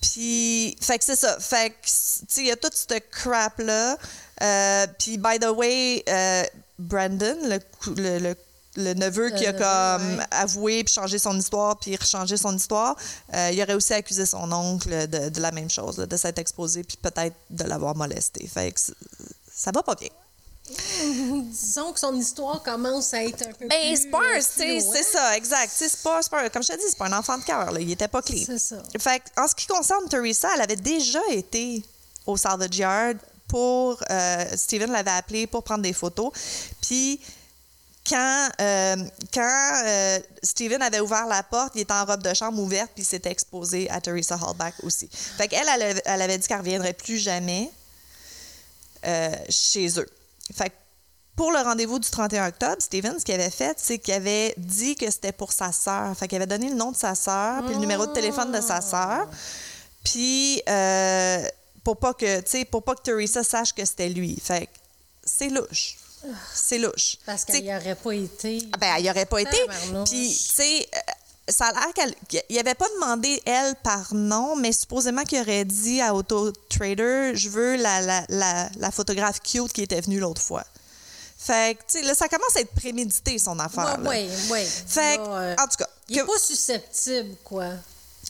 Puis, 0.00 0.74
fait 0.80 0.98
que 0.98 1.04
c'est 1.04 1.16
ça. 1.16 1.38
Fait 1.40 1.70
que, 1.70 1.74
tu 1.84 1.90
sais, 2.26 2.40
il 2.40 2.46
y 2.46 2.50
a 2.50 2.56
tout 2.56 2.70
ce 2.72 2.98
crap-là. 2.98 3.98
Euh, 4.42 4.86
puis, 4.98 5.18
by 5.18 5.38
the 5.38 5.50
way, 5.54 6.02
euh, 6.08 6.44
Brandon, 6.78 7.36
le, 7.42 7.58
le, 7.96 8.18
le- 8.18 8.36
le 8.76 8.94
neveu 8.94 9.30
qui 9.30 9.46
a 9.46 9.52
comme 9.52 10.18
ouais. 10.18 10.24
avoué, 10.30 10.84
puis 10.84 10.94
changé 10.94 11.18
son 11.18 11.38
histoire, 11.38 11.76
puis 11.78 11.94
rechangé 11.96 12.36
son 12.36 12.56
histoire, 12.56 12.96
euh, 13.34 13.50
il 13.52 13.62
aurait 13.62 13.74
aussi 13.74 13.92
accusé 13.92 14.24
son 14.24 14.50
oncle 14.52 15.08
de, 15.08 15.28
de 15.28 15.40
la 15.40 15.50
même 15.50 15.68
chose, 15.68 15.98
là, 15.98 16.06
de 16.06 16.16
s'être 16.16 16.38
exposé, 16.38 16.82
puis 16.82 16.96
peut-être 16.96 17.36
de 17.50 17.64
l'avoir 17.64 17.94
molesté. 17.94 18.46
Fait 18.46 18.72
que 18.72 18.80
ça 19.54 19.70
va 19.72 19.82
pas 19.82 19.94
bien. 19.94 20.08
disons 21.50 21.92
que 21.92 21.98
son 22.00 22.14
histoire 22.14 22.62
commence 22.62 23.12
à 23.14 23.24
être 23.24 23.42
un 23.42 23.52
peu 23.52 23.66
Ben, 23.66 23.94
plus... 23.94 24.08
c'est 24.40 24.78
euh, 24.78 24.80
c'est 24.92 25.02
ça, 25.02 25.36
exact. 25.36 25.70
C'est 25.74 26.02
pas, 26.02 26.20
pas 26.30 26.48
comme 26.50 26.62
je 26.62 26.68
te 26.68 26.76
dis, 26.76 26.84
c'est 26.88 26.96
pas 26.98 27.06
un 27.08 27.18
enfant 27.18 27.36
de 27.36 27.44
cœur. 27.44 27.78
Il 27.78 27.90
était 27.90 28.08
pas 28.08 28.22
clean. 28.22 28.42
C'est 28.46 28.58
ça. 28.58 28.76
Fait 28.98 29.20
que, 29.20 29.40
en 29.42 29.48
ce 29.48 29.54
qui 29.54 29.66
concerne 29.66 30.08
Teresa, 30.08 30.48
elle 30.54 30.62
avait 30.62 30.76
déjà 30.76 31.20
été 31.30 31.84
au 32.26 32.36
salvage 32.36 32.76
yard 32.78 33.18
pour. 33.48 34.02
euh, 34.10 34.44
Steven 34.56 34.90
l'avait 34.92 35.10
appelé 35.10 35.46
pour 35.46 35.62
prendre 35.62 35.82
des 35.82 35.92
photos. 35.92 36.30
Puis. 36.80 37.20
Quand, 38.08 38.48
euh, 38.60 38.96
quand 39.32 39.82
euh, 39.86 40.18
Steven 40.42 40.82
avait 40.82 40.98
ouvert 41.00 41.26
la 41.26 41.42
porte, 41.44 41.72
il 41.76 41.82
était 41.82 41.92
en 41.92 42.04
robe 42.04 42.22
de 42.22 42.34
chambre 42.34 42.58
ouverte, 42.60 42.90
puis 42.94 43.02
il 43.04 43.06
s'était 43.06 43.30
exposé 43.30 43.88
à 43.90 44.00
Teresa 44.00 44.34
Hallback 44.34 44.74
aussi. 44.82 45.08
Fait 45.12 45.46
qu'elle, 45.46 45.66
elle, 45.72 45.82
avait- 45.82 46.02
elle 46.04 46.22
avait 46.22 46.36
dit 46.38 46.48
qu'elle 46.48 46.58
ne 46.58 46.62
reviendrait 46.62 46.94
plus 46.94 47.18
jamais 47.18 47.70
euh, 49.06 49.30
chez 49.48 49.98
eux. 50.00 50.08
Fait 50.52 50.72
pour 51.36 51.50
le 51.50 51.58
rendez-vous 51.60 51.98
du 51.98 52.10
31 52.10 52.48
octobre, 52.48 52.76
Steven, 52.80 53.18
ce 53.18 53.24
qu'il 53.24 53.34
avait 53.34 53.50
fait, 53.50 53.74
c'est 53.78 53.98
qu'il 53.98 54.12
avait 54.14 54.52
dit 54.58 54.96
que 54.96 55.10
c'était 55.10 55.32
pour 55.32 55.52
sa 55.52 55.72
sœur. 55.72 56.14
Fait 56.16 56.28
qu'il 56.28 56.36
avait 56.36 56.46
donné 56.46 56.68
le 56.68 56.74
nom 56.74 56.92
de 56.92 56.96
sa 56.96 57.14
sœur, 57.14 57.62
puis 57.64 57.72
le 57.74 57.80
numéro 57.80 58.06
de 58.06 58.12
téléphone 58.12 58.52
de 58.52 58.60
sa 58.60 58.80
sœur. 58.82 59.26
Puis, 60.04 60.60
euh, 60.68 61.42
pour 61.84 61.96
pas 61.96 62.12
que, 62.12 62.40
tu 62.40 62.50
sais, 62.50 62.64
pour 62.66 62.82
pas 62.82 62.94
que 62.94 63.00
Teresa 63.02 63.42
sache 63.42 63.72
que 63.72 63.84
c'était 63.84 64.10
lui. 64.10 64.40
C'est 65.24 65.48
louche. 65.48 65.96
C'est 66.54 66.78
louche. 66.78 67.16
Parce 67.26 67.44
qu'elle 67.44 67.62
n'y 67.62 67.74
aurait 67.74 67.94
pas 67.94 68.12
été... 68.14 68.58
ah 68.72 68.76
ben, 68.78 68.94
elle 68.96 69.02
n'y 69.04 69.10
aurait 69.10 69.26
pas 69.26 69.40
été. 69.40 69.56
Puis, 70.06 70.28
tu 70.30 70.54
sais, 70.54 70.88
euh, 70.94 70.98
ça 71.48 71.66
a 71.66 71.72
l'air 71.72 71.92
qu'elle. 71.94 72.14
Il 72.48 72.58
avait 72.58 72.74
pas 72.74 72.88
demandé, 72.94 73.42
elle, 73.44 73.74
par 73.82 74.14
nom, 74.14 74.54
mais 74.56 74.72
supposément 74.72 75.24
qu'il 75.24 75.40
aurait 75.40 75.64
dit 75.64 76.00
à 76.00 76.14
Auto 76.14 76.52
Trader 76.68 77.32
Je 77.34 77.48
veux 77.48 77.76
la, 77.76 78.00
la, 78.00 78.24
la, 78.28 78.68
la 78.76 78.90
photographe 78.90 79.40
cute 79.40 79.72
qui 79.72 79.82
était 79.82 80.00
venue 80.00 80.20
l'autre 80.20 80.40
fois. 80.42 80.64
Fait 81.38 81.76
que, 81.76 81.82
tu 81.90 81.98
sais, 81.98 82.02
là, 82.02 82.14
ça 82.14 82.28
commence 82.28 82.54
à 82.56 82.60
être 82.60 82.72
prémédité, 82.72 83.36
son 83.38 83.58
affaire. 83.58 83.98
là. 84.00 84.08
Oui, 84.10 84.28
oui. 84.50 84.64
Fait 84.64 85.16
que, 85.16 85.60
en 85.60 85.66
tout 85.66 85.76
cas. 85.78 85.88
Il 86.08 86.16
n'est 86.16 86.22
que- 86.22 86.26
pas 86.28 86.38
susceptible, 86.38 87.34
quoi. 87.42 87.70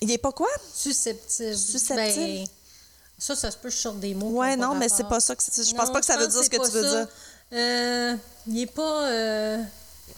il 0.00 0.10
est 0.10 0.16
pas 0.18 0.32
quoi? 0.32 0.48
Susceptible. 0.74 1.54
Susceptible? 1.56 2.14
Ben, 2.16 2.46
ça, 3.18 3.36
ça 3.36 3.50
se 3.50 3.56
peut 3.58 3.70
sur 3.70 3.92
des 3.92 4.14
mots. 4.14 4.30
Ouais, 4.30 4.56
non, 4.56 4.74
mais 4.74 4.88
c'est 4.88 5.06
pas 5.06 5.20
ça 5.20 5.36
que. 5.36 5.42
Je 5.44 5.74
pense 5.74 5.88
Non, 5.88 5.92
pas 5.92 6.00
que 6.00 6.06
ça 6.06 6.16
veut 6.16 6.26
dire 6.26 6.42
ce 6.42 6.48
que 6.48 6.56
c'est 6.64 6.70
tu 6.70 6.76
veux 6.78 6.82
ça. 6.88 7.04
dire. 7.04 7.08
Euh, 7.52 8.14
il 8.46 8.62
est 8.62 8.66
pas. 8.72 9.08
Euh, 9.08 9.58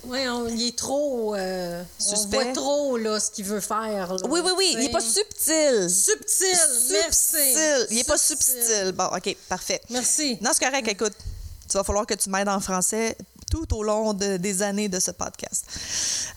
ouais, 0.05 0.29
on- 0.29 0.49
il 0.49 0.69
est 0.69 0.77
trop. 0.79 1.35
Euh, 1.35 1.83
on 1.83 2.03
Suspect. 2.17 2.43
voit 2.45 2.53
trop 2.53 2.97
là, 2.97 3.19
ce 3.21 3.31
qu'il 3.31 3.45
veut 3.45 3.61
faire. 3.61 4.15
là, 4.15 4.17
Oui, 4.29 4.41
oui, 4.45 4.53
oui. 4.57 4.75
Il 4.79 4.85
est 4.85 4.89
pas 4.93 5.01
subtil. 5.01 5.89
Subtil. 5.91 6.59
Merci. 6.93 7.35
Subtil. 7.53 7.87
Il 7.91 7.99
est 7.99 8.07
pas 8.07 8.19
subtil. 8.19 8.93
Bon, 8.93 9.07
OK, 9.07 9.37
parfait. 9.49 9.81
Merci. 9.91 10.39
Non, 10.41 10.51
c'est 10.53 10.65
correct. 10.65 10.87
Écoute, 10.89 11.15
tu 11.69 11.77
vas 11.77 11.85
falloir 11.85 12.07
que 12.07 12.15
tu 12.15 12.31
m'aides 12.31 12.49
en 12.49 12.61
français 12.61 13.17
tout 13.55 13.73
au 13.77 13.85
long 13.85 14.15
de- 14.15 14.37
des 14.37 14.63
années 14.63 14.89
de 14.89 14.99
ce 14.99 15.13
podcast. 15.13 15.65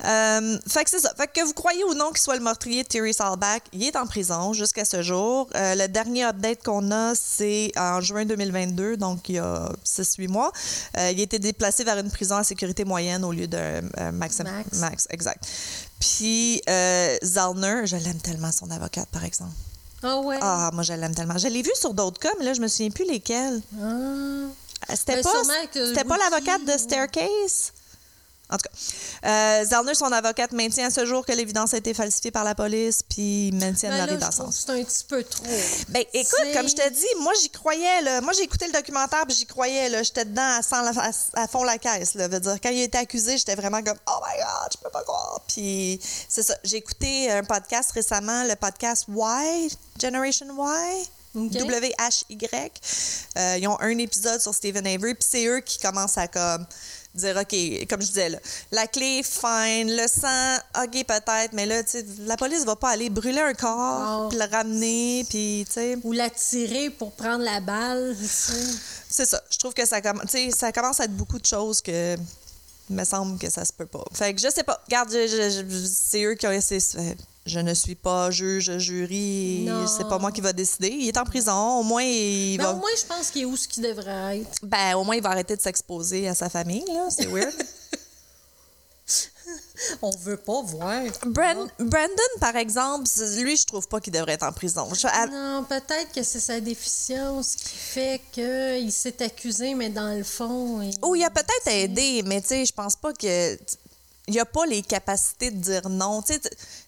Euh, 0.05 0.57
fait 0.68 0.84
que 0.84 0.89
c'est 0.91 0.99
ça. 0.99 1.11
Fait 1.18 1.28
que 1.28 1.43
vous 1.43 1.53
croyez 1.53 1.84
ou 1.84 1.95
non 1.95 2.09
qu'il 2.09 2.20
soit 2.20 2.36
le 2.36 2.43
meurtrier 2.43 2.84
de 2.84 2.88
Terry 2.88 3.11
Salback, 3.13 3.63
il 3.74 3.84
est 3.84 3.95
en 3.95 4.05
prison 4.05 4.53
jusqu'à 4.53 4.86
ce 4.86 5.01
jour. 5.01 5.49
Euh, 5.55 5.74
le 5.74 5.88
dernier 5.88 6.26
update 6.26 6.61
qu'on 6.63 6.91
a, 6.91 7.13
c'est 7.15 7.72
en 7.76 8.01
juin 8.01 8.26
2022, 8.26 8.97
donc 8.97 9.30
il 9.30 9.36
y 9.36 9.39
a 9.39 9.68
6-8 9.84 10.28
mois. 10.28 10.51
Euh, 10.97 11.09
il 11.11 11.20
a 11.20 11.24
été 11.24 11.39
déplacé 11.39 11.84
vers 11.84 11.97
une 11.97 12.11
prison 12.11 12.36
à 12.36 12.43
sécurité 12.43 12.86
moyenne 12.86 13.24
au 13.24 13.32
lieu 13.32 13.47
de 13.47 13.57
euh, 13.57 13.82
Max, 14.11 14.39
Max. 14.41 14.74
Max, 14.74 15.07
exact. 15.09 15.43
Puis 15.99 16.61
Zellner, 16.68 17.86
je 17.88 17.95
l'aime 17.95 18.20
tellement, 18.22 18.51
son 18.51 18.70
avocate, 18.70 19.07
par 19.09 19.24
exemple. 19.26 19.53
Ah 20.03 20.20
ouais? 20.20 20.38
Ah, 20.41 20.70
moi, 20.74 20.84
je 20.84 20.93
l'aime 20.93 21.15
tellement. 21.15 21.39
Je 21.39 21.47
l'ai 21.47 21.63
vu 21.63 21.72
sur 21.74 21.95
d'autres 21.95 22.20
cas, 22.20 22.30
mais 22.38 22.45
là, 22.45 22.53
je 22.53 22.61
me 22.61 22.68
souviens 22.68 22.91
plus 22.91 23.05
lesquels. 23.07 23.59
Ah. 23.82 24.45
C'était 24.95 25.15
Ben, 25.15 25.23
pas, 25.23 25.31
sûrement 25.31 25.67
que 25.73 25.88
c'était 25.88 26.03
pas 26.03 26.17
l'avocate 26.17 26.65
de. 26.65 26.77
Staircase? 26.77 27.73
En 28.49 28.55
tout 28.55 28.63
cas, 28.63 29.29
euh, 29.29 29.65
Zellner, 29.65 29.93
son 29.93 30.11
avocate, 30.11 30.53
maintient 30.53 30.88
à 30.88 30.89
ce 30.89 31.05
jour 31.05 31.25
que 31.25 31.33
l'évidence 31.33 31.73
a 31.73 31.77
été 31.77 31.93
falsifiée 31.93 32.31
par 32.31 32.45
la 32.45 32.55
police, 32.55 33.03
puis 33.03 33.49
ils 33.49 33.55
maintiennent 33.55 33.91
Ben 33.91 34.05
leur 34.05 34.15
innocence. 34.15 34.63
c'est 34.65 34.71
un 34.71 34.81
petit 34.83 35.03
peu 35.03 35.21
trop. 35.21 35.43
Ben, 35.89 36.03
écoute, 36.13 36.53
comme 36.53 36.69
je 36.69 36.75
te 36.75 36.89
dis, 36.89 37.21
moi, 37.21 37.33
j'y 37.41 37.49
croyais, 37.49 38.01
là. 38.03 38.21
Moi, 38.21 38.31
j'ai 38.31 38.43
écouté 38.43 38.67
le 38.67 38.71
documentaire, 38.71 39.25
puis 39.27 39.35
j'y 39.35 39.45
croyais, 39.45 39.89
là. 39.89 40.01
J'étais 40.01 40.23
dedans 40.23 40.59
à, 40.61 41.47
fond 41.47 41.63
la 41.63 41.77
caisse, 41.77 42.13
là. 42.13 42.29
Veut 42.29 42.39
dire, 42.39 42.55
quand 42.63 42.69
il 42.69 42.79
a 42.79 42.83
été 42.83 42.97
accusé, 42.97 43.38
j'étais 43.38 43.55
vraiment 43.55 43.83
comme, 43.83 43.97
oh 44.07 44.19
my 44.25 44.38
God, 44.38 44.71
je 44.71 44.77
peux 44.77 44.91
pas 44.91 45.03
croire. 45.03 45.41
Puis, 45.49 45.99
c'est 46.29 46.43
ça. 46.43 46.55
J'ai 46.63 46.77
écouté 46.77 47.29
un 47.29 47.43
podcast 47.43 47.91
récemment, 47.91 48.45
le 48.45 48.55
podcast 48.55 49.07
Y, 49.09 49.77
Generation 49.99 50.45
Y. 50.47 51.09
Ok. 51.38 51.51
W-H-Y. 51.51 52.71
Euh, 53.38 53.57
ils 53.59 53.67
ont 53.67 53.79
un 53.79 53.97
épisode 53.97 54.41
sur 54.41 54.53
Stephen 54.53 54.85
Avery, 54.88 55.13
puis 55.13 55.27
c'est 55.29 55.45
eux 55.45 55.59
qui 55.61 55.79
commencent 55.79 56.17
à 56.17 56.27
comme 56.27 56.65
dire, 57.15 57.35
OK, 57.35 57.88
comme 57.89 58.01
je 58.01 58.07
disais, 58.07 58.29
là, 58.29 58.38
la 58.71 58.85
clé, 58.85 59.21
fine, 59.23 59.95
le 59.95 60.07
sang, 60.07 60.57
OK, 60.83 61.03
peut-être, 61.05 61.53
mais 61.53 61.65
là, 61.65 61.83
tu 61.83 61.91
sais, 61.91 62.05
la 62.19 62.38
police 62.38 62.63
va 62.63 62.75
pas 62.75 62.89
aller 62.91 63.09
brûler 63.09 63.41
un 63.41 63.53
corps, 63.53 64.25
Oh. 64.25 64.29
puis 64.29 64.38
le 64.38 64.45
ramener, 64.45 65.25
puis, 65.27 65.65
tu 65.67 65.73
sais, 65.73 65.97
Ou 66.03 66.11
la 66.11 66.29
tirer 66.29 66.91
pour 66.91 67.13
prendre 67.13 67.43
la 67.43 67.59
balle. 67.59 68.15
c'est 69.09 69.25
ça. 69.25 69.41
Je 69.49 69.57
trouve 69.57 69.73
que 69.73 69.85
ça, 69.85 69.99
ça 70.55 70.71
commence 70.71 70.99
à 70.99 71.05
être 71.05 71.15
beaucoup 71.17 71.39
de 71.39 71.45
choses 71.45 71.81
que 71.81 72.15
il 72.89 72.95
me 72.95 73.03
semble 73.03 73.38
que 73.38 73.49
ça 73.49 73.65
se 73.65 73.73
peut 73.73 73.85
pas. 73.85 74.03
Fait 74.13 74.33
que 74.33 74.39
je 74.39 74.49
sais 74.49 74.63
pas. 74.63 74.81
Regarde, 74.85 75.09
c'est 75.11 76.23
eux 76.23 76.35
qui 76.35 76.47
ont 76.47 76.51
essayé. 76.51 76.79
Je 77.47 77.59
ne 77.59 77.73
suis 77.73 77.95
pas 77.95 78.29
juge, 78.29 78.77
jury. 78.77 79.63
Non. 79.65 79.87
C'est 79.87 80.07
pas 80.07 80.19
moi 80.19 80.31
qui 80.31 80.41
va 80.41 80.51
décider. 80.53 80.89
Il 80.89 81.07
est 81.07 81.17
en 81.17 81.23
prison. 81.23 81.79
Au 81.79 81.83
moins, 81.83 82.03
il 82.03 82.57
Ben, 82.57 82.63
va. 82.65 82.71
au 82.73 82.75
moins, 82.75 82.89
je 82.99 83.05
pense 83.05 83.31
qu'il 83.31 83.43
est 83.43 83.45
où 83.45 83.55
ce 83.55 83.67
qu'il 83.67 83.83
devrait 83.83 84.39
être. 84.41 84.49
Ben, 84.61 84.95
au 84.95 85.03
moins, 85.03 85.15
il 85.15 85.23
va 85.23 85.29
arrêter 85.29 85.55
de 85.55 85.61
s'exposer 85.61 86.27
à 86.27 86.35
sa 86.35 86.49
famille, 86.49 86.83
là. 86.87 87.07
C'est 87.09 87.25
weird. 87.27 87.53
On 90.01 90.09
veut 90.09 90.35
pas 90.35 90.61
voir. 90.63 91.03
Brandon, 91.25 91.67
par 92.41 92.55
exemple, 92.57 93.07
lui, 93.37 93.55
je 93.55 93.65
trouve 93.65 93.87
pas 93.87 94.01
qu'il 94.01 94.11
devrait 94.11 94.33
être 94.33 94.43
en 94.43 94.51
prison. 94.51 94.89
Je- 94.93 95.07
Non, 95.31 95.63
peut-être 95.63 96.11
que 96.13 96.23
c'est 96.23 96.41
sa 96.41 96.59
déficience 96.59 97.55
qui 97.55 97.69
fait 97.77 98.21
qu'il 98.33 98.91
s'est 98.91 99.21
accusé, 99.23 99.73
mais 99.75 99.89
dans 99.89 100.13
le 100.17 100.23
fond. 100.25 100.81
il- 100.81 100.93
Oh, 101.01 101.15
il 101.15 101.23
a 101.23 101.29
peut-être 101.29 101.67
aidé, 101.67 102.21
mais 102.25 102.41
tu 102.41 102.47
sais, 102.49 102.65
je 102.65 102.73
pense 102.73 102.97
pas 102.97 103.13
que. 103.13 103.57
Il 104.28 104.34
n'y 104.34 104.39
a 104.39 104.45
pas 104.45 104.65
les 104.65 104.82
capacités 104.82 105.51
de 105.51 105.57
dire 105.57 105.89
non. 105.89 106.21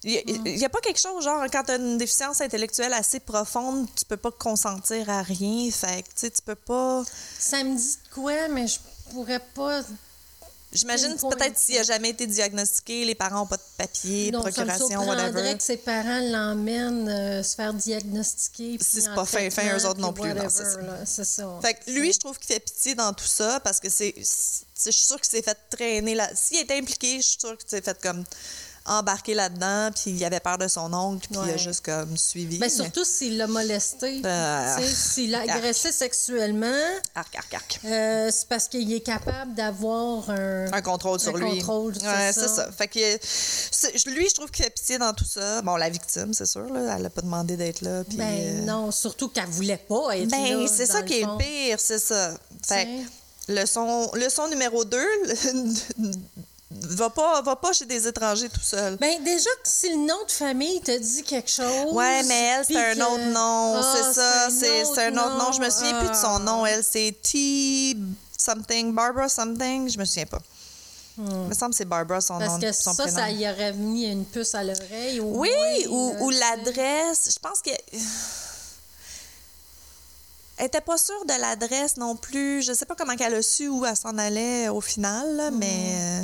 Il 0.04 0.42
n'y 0.44 0.66
a, 0.66 0.70
pas 0.70 0.82
quelque 0.82 1.00
chose, 1.00 1.24
genre, 1.24 1.46
quand 1.52 1.64
tu 1.64 1.72
as 1.72 1.76
une 1.76 1.98
déficience 1.98 2.42
intellectuelle 2.42 2.94
assez 2.94 3.22
profonde, 3.22 3.88
tu 3.96 4.04
peux 4.04 4.18
pas 4.18 4.32
consentir 4.32 5.10
à 5.10 5.22
rien. 5.22 5.72
Fait 5.72 6.04
que, 6.04 6.10
tu 6.10 6.14
sais, 6.16 6.32
tu 6.32 6.42
peux 6.42 6.56
pas. 6.56 7.04
Ça 7.38 7.64
me 7.64 7.78
dit 7.78 7.96
de 7.96 8.14
quoi, 8.14 8.48
mais 8.50 8.68
je 8.68 8.80
pourrais 9.12 9.40
pas. 9.40 9.82
J'imagine 10.72 11.16
peut-être 11.18 11.58
s'il 11.58 11.76
n'a 11.76 11.84
jamais 11.84 12.10
été 12.10 12.28
diagnostiqué, 12.28 13.04
les 13.04 13.16
parents 13.16 13.40
n'ont 13.40 13.48
pas 13.48 13.58
de 13.58 13.64
papier, 13.76 14.30
de 14.30 14.36
Non, 14.36 14.44
procuration, 14.44 14.88
whatever. 15.08 15.58
que 15.58 15.64
ses 15.64 15.78
parents 15.78 16.20
l'emmènent 16.20 17.10
euh, 17.10 17.42
se 17.42 17.56
faire 17.56 17.74
diagnostiquer. 17.74 18.78
Si 18.80 19.02
c'est 19.02 19.16
pas 19.16 19.26
fin, 19.26 19.50
fin, 19.50 19.76
eux 19.76 19.86
autres 19.88 20.00
non 20.00 20.14
plus, 20.14 20.30
ça. 20.50 20.64
C'est 21.06 21.24
ça. 21.24 21.60
Fait 21.62 21.74
que 21.74 21.90
lui, 21.90 22.14
je 22.14 22.20
trouve 22.20 22.38
qu'il 22.38 22.54
fait 22.54 22.60
pitié 22.60 22.94
dans 22.94 23.14
tout 23.14 23.26
ça 23.26 23.60
parce 23.62 23.80
que 23.80 23.90
c'est. 23.90 24.14
Je 24.86 24.92
suis 24.92 25.06
sûre 25.06 25.20
qu'il 25.20 25.30
s'est 25.30 25.42
fait 25.42 25.58
traîner 25.70 26.16
là. 26.16 26.30
S'il 26.36 26.60
était 26.60 26.78
impliqué, 26.78 27.18
je 27.18 27.28
suis 27.28 27.38
sûre 27.40 27.58
qu'il 27.58 27.70
s'est 27.70 27.82
fait 27.82 27.98
comme 28.02 28.24
embarquer 28.86 29.36
là-dedans, 29.36 29.92
puis 29.94 30.12
il 30.12 30.26
avait 30.26 30.40
peur 30.40 30.58
de 30.58 30.68
son 30.68 30.92
oncle, 30.94 31.28
puis 31.30 31.40
il 31.46 31.52
a 31.52 31.58
juste 31.58 31.86
comme 31.86 32.18
suivi. 32.18 32.58
Ben, 32.58 32.66
mais- 32.66 32.70
surtout 32.76 33.04
s'il 33.06 33.38
l'a 33.38 33.46
molesté. 33.46 34.22
Euh, 34.26 34.78
S'il 34.82 35.30
l'a 35.32 35.42
agressé 35.42 35.92
sexuellement, 35.92 36.74
Arc, 37.14 37.36
arc, 37.36 37.54
arc. 37.54 37.80
euh, 37.86 38.32
c'est 38.34 38.48
parce 38.48 38.68
qu'il 38.68 38.92
est 38.92 39.02
capable 39.02 39.54
d'avoir 39.54 40.28
un. 40.32 40.72
Un 40.74 40.82
contrôle 40.82 41.20
sur 41.20 41.36
Un 41.36 41.40
lui. 41.40 41.60
contrôle, 41.60 41.94
c'est 42.00 42.08
ouais, 42.08 42.34
ça. 42.34 42.48
c'est 42.48 42.56
ça. 42.56 42.72
Fait 42.72 42.88
que 42.88 44.10
lui, 44.10 44.28
je 44.28 44.34
trouve 44.34 44.50
qu'il 44.50 44.64
fait 44.64 44.72
pitié 44.72 44.98
dans 44.98 45.14
tout 45.14 45.26
ça. 45.26 45.62
Bon, 45.62 45.76
la 45.76 45.90
victime, 45.90 46.34
c'est 46.34 46.48
sûr, 46.48 46.64
là, 46.74 46.96
elle 46.96 47.04
n'a 47.04 47.10
pas 47.12 47.22
demandé 47.22 47.58
d'être 47.58 47.82
là. 47.82 48.04
puis, 48.06 48.18
Ben 48.18 48.26
euh, 48.34 48.62
non, 48.62 48.92
surtout 48.92 49.28
qu'elle 49.30 49.46
voulait 49.50 49.78
pas 49.78 50.18
être 50.18 50.30
Ben, 50.32 50.62
là. 50.64 50.68
c'est 50.68 50.88
ça 50.88 51.04
qui 51.04 51.20
est 51.20 51.26
le 51.26 51.38
pire, 51.38 51.80
c'est 51.80 52.00
ça. 52.00 52.34
Fait 52.66 52.88
leçon, 53.50 54.12
leçon 54.14 54.48
numéro 54.48 54.86
2, 54.86 54.98
va 56.72 57.10
pas, 57.10 57.42
va 57.42 57.56
pas 57.56 57.74
chez 57.74 57.86
des 57.86 58.08
étrangers 58.08 58.48
tout 58.50 58.60
seul. 58.62 58.96
Ben 58.98 59.24
déjà 59.24 59.50
que 59.64 59.70
si 59.70 59.90
le 59.90 59.96
nom 59.98 60.24
de 60.26 60.32
famille 60.32 60.80
te 60.82 60.96
dit 60.98 61.24
quelque 61.24 61.50
chose. 61.50 61.92
Ouais, 61.94 62.22
mais 62.24 62.42
elle, 62.60 62.66
c'est 62.66 62.76
un 62.78 62.96
que- 62.96 63.02
autre 63.02 63.26
nom, 63.34 63.76
Ah, 63.82 63.96
c'est 63.96 64.14
ça, 64.14 64.50
c'est 64.52 65.06
un 65.08 65.18
autre 65.18 65.38
nom. 65.38 65.46
nom. 65.46 65.52
Je 65.52 65.60
me 65.62 65.70
souviens 65.70 66.00
plus 66.00 66.10
de 66.10 66.16
son 66.16 66.40
nom. 66.40 66.66
Elle, 66.66 66.84
c'est 66.84 67.16
T 67.24 67.98
something, 68.38 68.94
Barbara 68.94 69.28
something, 69.30 69.90
je 69.90 69.98
me 69.98 70.06
souviens 70.06 70.26
pas. 70.28 70.40
Il 71.18 71.24
me 71.50 71.54
semble 71.54 71.72
que 71.72 71.78
c'est 71.78 71.86
Barbara 71.86 72.22
son 72.22 72.36
Hmm. 72.36 72.40
Parce 72.40 72.54
nom, 72.54 72.60
que 72.60 72.72
son 72.72 72.94
ça, 72.94 73.04
prénom. 73.04 73.18
ça 73.18 73.30
y 73.32 73.50
aurait 73.50 73.74
mis 73.74 74.06
une 74.06 74.24
puce 74.26 74.56
à 74.56 74.64
l'oreille. 74.64 75.20
Oui, 75.20 75.50
moins, 75.90 76.18
ou, 76.22 76.30
l'adresse. 76.30 77.30
Je 77.34 77.40
pense 77.40 77.62
que. 77.62 77.72
Elle 80.60 80.66
était 80.68 80.82
pas 80.82 80.98
sûre 80.98 81.26
de 81.26 81.34
l'adresse 81.40 81.98
non 81.98 82.16
plus. 82.16 82.62
Je 82.62 82.74
sais 82.74 82.86
pas 82.86 82.94
comment 82.96 83.16
qu'elle 83.16 83.34
a 83.34 83.42
su 83.42 83.68
où 83.70 83.86
elle 83.86 83.96
s'en 83.96 84.18
allait 84.18 84.68
au 84.70 84.82
final, 84.82 85.36
là, 85.38 85.50
mais. 85.52 85.96
euh, 85.96 86.22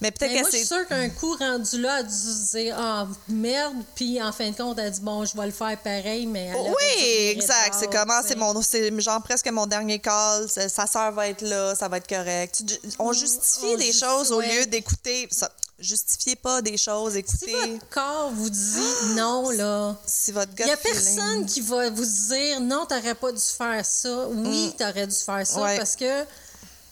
Mais 0.00 0.12
peut-être 0.12 0.32
que 0.32 0.38
je 0.46 0.50
c'est. 0.52 0.56
suis 0.58 0.66
sûre 0.66 0.86
qu'un 0.86 1.08
coup 1.10 1.34
rendu 1.36 1.80
là, 1.82 1.98
elle 1.98 2.06
a 2.06 2.08
dû 2.08 2.14
se 2.14 2.56
dire 2.56 2.76
Ah, 2.78 3.08
merde, 3.28 3.74
puis 3.96 4.22
en 4.22 4.30
fin 4.30 4.50
de 4.50 4.56
compte, 4.56 4.78
elle 4.78 4.86
a 4.86 4.90
dit 4.90 5.00
Bon, 5.00 5.24
je 5.24 5.36
vais 5.36 5.46
le 5.46 5.50
faire 5.52 5.76
pareil, 5.82 6.24
mais. 6.26 6.46
elle 6.54 6.56
Oui, 6.56 7.02
exact. 7.32 7.74
C'est 7.80 7.90
comment, 7.90 8.20
c'est 8.24 8.36
mon, 8.36 8.62
c'est 8.62 8.96
genre 9.00 9.20
presque 9.24 9.50
mon 9.50 9.66
dernier 9.66 9.98
call. 9.98 10.48
Sa 10.48 10.86
sœur 10.86 11.10
va 11.10 11.26
être 11.28 11.42
là, 11.42 11.74
ça 11.74 11.88
va 11.88 11.96
être 11.96 12.08
correct. 12.08 12.62
Tu- 12.64 12.78
On 13.00 13.12
justifie 13.12 13.74
on 13.74 13.76
des 13.76 13.92
choses 13.92 14.30
au 14.30 14.40
lieu 14.40 14.66
d'écouter. 14.66 15.26
Ça, 15.32 15.50
justifiez 15.78 16.36
pas 16.36 16.60
des 16.62 16.76
choses, 16.76 17.12
Si 17.12 17.18
écoutez. 17.18 17.52
votre 17.52 17.88
corps 17.88 18.30
vous 18.32 18.50
dit 18.50 19.14
non, 19.14 19.50
là. 19.50 19.96
Si 20.06 20.32
votre 20.32 20.50
Il 20.58 20.64
n'y 20.64 20.70
a 20.72 20.76
personne 20.76 21.46
qui 21.46 21.60
va 21.60 21.88
vous 21.90 22.04
dire 22.04 22.60
non, 22.60 22.84
t'aurais 22.86 23.14
pas 23.14 23.32
dû 23.32 23.40
faire 23.40 23.84
ça. 23.84 24.26
Oui, 24.28 24.74
t'aurais 24.78 25.06
dû 25.06 25.14
faire 25.16 25.46
ça 25.46 25.58
Mm. 25.58 25.62
Ouais. 25.62 25.76
parce 25.78 25.96
que 25.96 26.24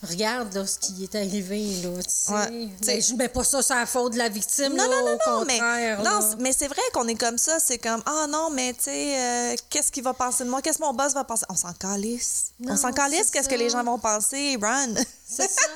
regarde 0.09 0.55
là, 0.55 0.66
ce 0.66 0.78
qui 0.78 1.03
est 1.03 1.14
arrivé. 1.16 1.82
Là, 1.82 2.01
tu 2.03 2.11
sais. 2.11 2.32
Ouais. 2.32 3.01
Je 3.01 3.14
mets 3.14 3.28
pas 3.28 3.43
ça 3.43 3.61
sur 3.62 3.74
la 3.74 3.87
faute 3.87 4.12
de 4.12 4.18
la 4.18 4.28
victime. 4.28 4.74
Non, 4.74 4.84
là, 4.89 5.01
non, 5.01 5.07
non, 5.07 5.12
au 5.26 5.30
non, 5.41 5.45
mais, 5.47 5.59
contraire. 5.59 5.99
non, 6.03 6.20
là. 6.20 6.34
mais 6.39 6.53
c'est 6.53 6.68
vrai 6.68 6.82
qu'on 6.93 7.09
est 7.09 7.14
comme 7.16 7.39
ça. 7.39 7.59
C'est 7.59 7.78
comme, 7.78 8.03
ah 8.07 8.26
non, 8.28 8.51
mais 8.51 8.72
tu 8.74 8.84
sais, 8.84 9.18
euh, 9.18 9.57
qu'est-ce 9.70 9.91
qu'il 9.91 10.05
va 10.05 10.14
penser 10.14 10.45
de 10.45 10.51
moi? 10.51 10.62
Qu'est-ce 10.62 10.78
que 10.78 10.84
mon 10.84 10.93
boss 10.95 11.12
va 11.14 11.24
penser? 11.24 11.45
On 11.49 11.57
s'en 11.57 11.72
calisse. 11.72 12.53
On 12.68 12.76
s'en 12.76 12.93
calisse, 12.93 13.30
qu'est-ce 13.30 13.49
que 13.49 13.55
les 13.57 13.70
gens 13.70 13.82
vont 13.82 13.99
penser? 13.99 14.57
Run. 14.62 14.95
C'est 15.28 15.51
ça. 15.51 15.66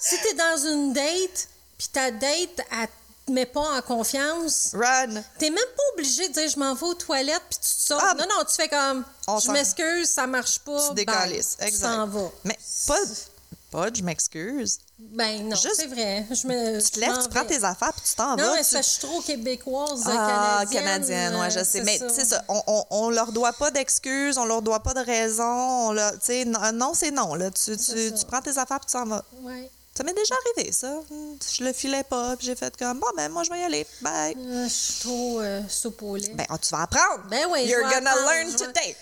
si 0.00 0.16
t'es 0.22 0.34
dans 0.34 0.66
une 0.72 0.92
date, 0.92 1.48
puis 1.82 1.88
ta 1.92 2.10
date, 2.12 2.66
elle 2.70 2.88
te 3.26 3.32
met 3.32 3.46
pas 3.46 3.60
en 3.78 3.82
confiance, 3.82 4.70
Run. 4.74 5.20
t'es 5.38 5.50
même 5.50 5.58
pas 5.76 5.82
obligé 5.94 6.28
de 6.28 6.32
dire 6.34 6.48
je 6.48 6.58
m'en 6.58 6.74
vais 6.74 6.86
aux 6.86 6.94
toilettes, 6.94 7.42
puis 7.50 7.58
tu 7.58 7.68
te 7.76 7.86
sors. 7.88 8.00
Ah, 8.02 8.14
non, 8.14 8.24
non, 8.28 8.44
tu 8.48 8.54
fais 8.54 8.68
comme 8.68 9.04
on 9.26 9.38
je 9.38 9.46
s'en- 9.46 9.52
m'excuse, 9.52 10.10
ça 10.10 10.26
marche 10.26 10.58
pas. 10.60 10.88
Tu 10.88 10.94
décalisses. 10.94 11.56
Tu 11.58 11.64
Exact. 11.66 11.88
t'en 11.88 12.06
vas. 12.06 12.30
Mais 12.44 12.58
pas, 12.86 12.96
pas, 13.70 13.88
je 13.94 14.02
m'excuse. 14.02 14.78
Ben 14.98 15.48
non, 15.48 15.56
c'est 15.56 15.86
vrai. 15.88 16.26
Je 16.30 16.46
me, 16.46 16.80
Tu 16.80 16.90
te 16.92 17.00
lèves, 17.00 17.22
tu 17.22 17.28
prends 17.28 17.44
tes 17.44 17.62
affaires, 17.64 17.92
puis 17.92 18.02
tu 18.08 18.14
t'en 18.14 18.36
vas. 18.36 18.42
Non, 18.42 18.54
mais 18.54 18.62
tu- 18.64 18.70
que 18.76 18.82
je 18.82 18.88
suis 18.88 19.00
trop 19.00 19.20
québécoise, 19.20 20.02
Ah, 20.06 20.64
canadienne. 20.66 20.82
canadienne, 20.84 21.36
ouais, 21.40 21.50
je 21.50 21.58
euh, 21.58 21.64
sais. 21.64 21.82
Mais 21.82 21.98
tu 21.98 22.08
sais, 22.08 22.24
ça, 22.24 22.44
on, 22.48 22.62
on, 22.68 22.84
on 22.90 23.10
leur 23.10 23.32
doit 23.32 23.52
pas 23.52 23.70
d'excuses, 23.72 24.38
on 24.38 24.44
leur 24.44 24.62
doit 24.62 24.80
pas 24.80 24.94
de 24.94 25.00
raison. 25.00 25.88
On 25.88 25.92
leur- 25.92 26.12
tu 26.12 26.18
sais, 26.22 26.44
non, 26.44 26.72
non, 26.72 26.92
c'est 26.94 27.10
non. 27.10 27.34
Là. 27.34 27.50
Tu, 27.50 27.76
tu, 27.76 27.82
ça. 27.82 27.94
tu 28.12 28.24
prends 28.26 28.40
tes 28.42 28.56
affaires 28.58 28.78
puis 28.80 28.86
tu 28.86 28.92
t'en 28.92 29.06
vas. 29.06 29.24
Ouais. 29.42 29.70
Ça 29.94 30.04
m'est 30.04 30.14
déjà 30.14 30.34
arrivé, 30.56 30.72
ça. 30.72 31.00
Je 31.10 31.64
le 31.64 31.72
filais 31.72 32.02
pas, 32.04 32.34
puis 32.36 32.46
j'ai 32.46 32.56
fait 32.56 32.74
comme, 32.76 32.98
bon, 32.98 33.06
ben, 33.16 33.28
moi, 33.30 33.42
je 33.44 33.50
vais 33.50 33.60
y 33.60 33.62
aller. 33.62 33.86
Bye. 34.00 34.34
Euh, 34.38 34.64
je 34.64 34.72
suis 34.72 35.00
trop 35.00 35.40
euh, 35.40 35.60
soupe 35.68 36.00
au 36.02 36.16
lait. 36.16 36.32
Ben, 36.34 36.46
oh, 36.50 36.54
tu 36.60 36.70
vas 36.70 36.82
apprendre. 36.82 37.24
Ben 37.28 37.46
oui, 37.50 37.60
je 37.64 37.70
You're 37.72 37.86
vais 37.88 37.94
gonna 37.96 38.10
apprendre, 38.10 38.30
learn 38.30 38.50
je 38.52 38.56
vais- 38.58 38.66
today. 38.72 38.96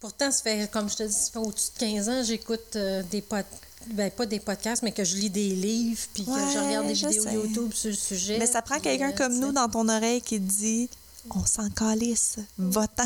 Pourtant, 0.00 0.30
ça 0.30 0.42
fait, 0.42 0.70
comme 0.70 0.90
je 0.90 0.96
te 0.96 1.02
dis, 1.04 1.14
ça 1.14 1.30
fait 1.32 1.38
au-dessus 1.38 1.70
de 1.74 1.78
15 1.80 2.08
ans, 2.10 2.22
j'écoute 2.22 2.76
euh, 2.76 3.02
des 3.04 3.22
podcasts. 3.22 3.60
Ben, 3.86 4.10
pas 4.10 4.24
des 4.26 4.40
podcasts, 4.40 4.82
mais 4.82 4.92
que 4.92 5.04
je 5.04 5.16
lis 5.16 5.28
des 5.30 5.48
livres, 5.50 6.00
puis 6.14 6.24
que 6.24 6.30
je 6.30 6.58
regarde 6.58 6.86
des 6.86 6.94
je 6.94 7.06
vidéos 7.06 7.22
sais. 7.22 7.32
YouTube 7.34 7.72
sur 7.74 7.90
le 7.90 7.96
sujet. 7.96 8.38
Mais 8.38 8.46
ça 8.46 8.60
prend 8.62 8.80
quelqu'un 8.80 9.10
euh, 9.12 9.16
comme 9.16 9.38
nous 9.38 9.52
dans 9.52 9.68
ton 9.68 9.86
oreille 9.88 10.20
qui 10.22 10.40
dit, 10.40 10.88
on 11.34 11.44
s'en 11.44 11.68
calisse, 11.70 12.36
va-t'en. 12.58 13.04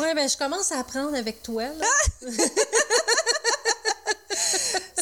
Ouais, 0.00 0.14
ben, 0.14 0.28
je 0.28 0.36
commence 0.36 0.70
à 0.72 0.78
apprendre 0.80 1.14
avec 1.16 1.42
toi, 1.42 1.64
là. 1.64 1.86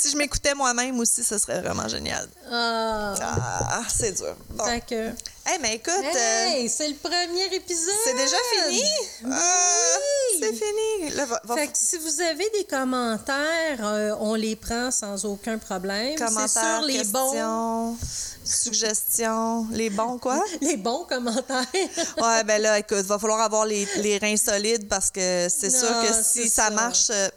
si 0.03 0.11
je 0.11 0.17
m'écoutais 0.17 0.55
moi-même 0.55 0.99
aussi, 0.99 1.23
ce 1.23 1.39
serait 1.39 1.61
vraiment 1.61 1.87
génial. 1.89 2.29
Ah. 2.51 3.15
Ah, 3.21 3.83
c'est 3.89 4.13
dur. 4.13 4.35
Bon. 4.51 4.65
Fait 4.65 4.81
que. 4.81 5.09
Hey, 5.45 5.59
mais 5.61 5.75
écoute, 5.75 5.93
euh, 6.15 6.45
Hey, 6.47 6.69
c'est 6.69 6.89
le 6.89 6.95
premier 6.95 7.47
épisode! 7.53 7.95
c'est 8.05 8.15
déjà 8.15 8.37
fini? 8.55 8.83
Ah, 9.31 9.97
Oui! 9.99 10.39
c'est 10.41 10.53
fini. 10.53 11.11
Là, 11.17 11.27
va, 11.27 11.41
va- 11.45 11.57
Fait 11.57 11.67
que 11.67 11.73
si 11.77 11.99
vous 11.99 12.21
avez 12.21 12.49
des 12.51 12.65
commentaires, 12.65 13.81
euh, 13.81 14.15
on 14.21 14.35
les 14.35 14.55
prend 14.55 14.91
sans 14.93 15.25
aucun 15.25 15.59
problème. 15.59 16.17
Commentaires, 16.17 16.79
sur 16.79 16.87
les 16.87 17.03
bons, 17.05 17.31
questions, 17.33 17.99
suggestions, 18.45 19.67
les 19.73 19.91
bons 19.91 20.19
quoi? 20.19 20.43
les 20.61 20.77
bons 20.77 21.05
commentaires. 21.05 21.67
Ouais, 22.19 22.45
ben 22.45 22.61
là, 22.63 22.79
écoute, 22.79 22.99
va 23.07 23.19
falloir 23.19 23.41
avoir 23.41 23.67
les, 23.67 23.87
les 23.97 24.19
reins 24.19 24.37
solides 24.37 24.89
parce 24.89 25.11
que 25.11 25.49
c'est 25.49 25.71
sûr 25.71 25.89
que 26.03 26.13
si 26.23 26.49
ça, 26.49 26.65
ça. 26.65 26.71
marche, 26.71 27.11
euh, 27.11 27.29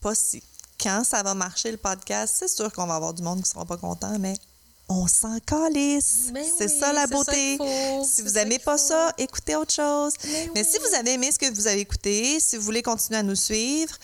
pas 0.00 0.14
si, 0.16 0.42
quand 0.82 1.04
ça 1.04 1.22
va 1.22 1.34
marcher 1.34 1.70
le 1.70 1.76
podcast, 1.76 2.34
c'est 2.38 2.48
sûr 2.48 2.72
qu'on 2.72 2.86
va 2.86 2.96
avoir 2.96 3.14
du 3.14 3.22
monde 3.22 3.38
qui 3.38 3.48
ne 3.48 3.52
sera 3.52 3.64
pas 3.64 3.76
content, 3.76 4.18
mais 4.18 4.34
on 4.88 5.06
s'en 5.06 5.38
calisse. 5.40 6.30
Ben 6.32 6.44
c'est 6.58 6.70
oui, 6.70 6.78
ça 6.80 6.92
la 6.92 7.02
ça 7.02 7.06
beauté. 7.06 7.56
si 8.04 8.22
vous 8.22 8.34
ça 8.34 8.40
aimez 8.42 8.56
qu'il 8.56 8.64
pas 8.64 8.76
faut. 8.76 8.88
ça, 8.88 9.12
écoutez 9.16 9.56
autre 9.56 9.72
chose. 9.72 10.12
Mais 10.24 10.50
Mais 10.54 10.64
si 10.64 10.76
oui. 10.78 10.84
vous 10.88 10.94
avez 10.96 11.12
aimé 11.12 11.30
ce 11.32 11.38
que 11.38 11.52
vous 11.54 11.66
avez 11.66 11.80
écouté, 11.80 12.38
si 12.40 12.56
vous 12.56 12.62
voulez 12.64 12.82
continuer 12.82 13.18
à 13.20 13.22
nous 13.22 13.36
suivre, 13.36 13.94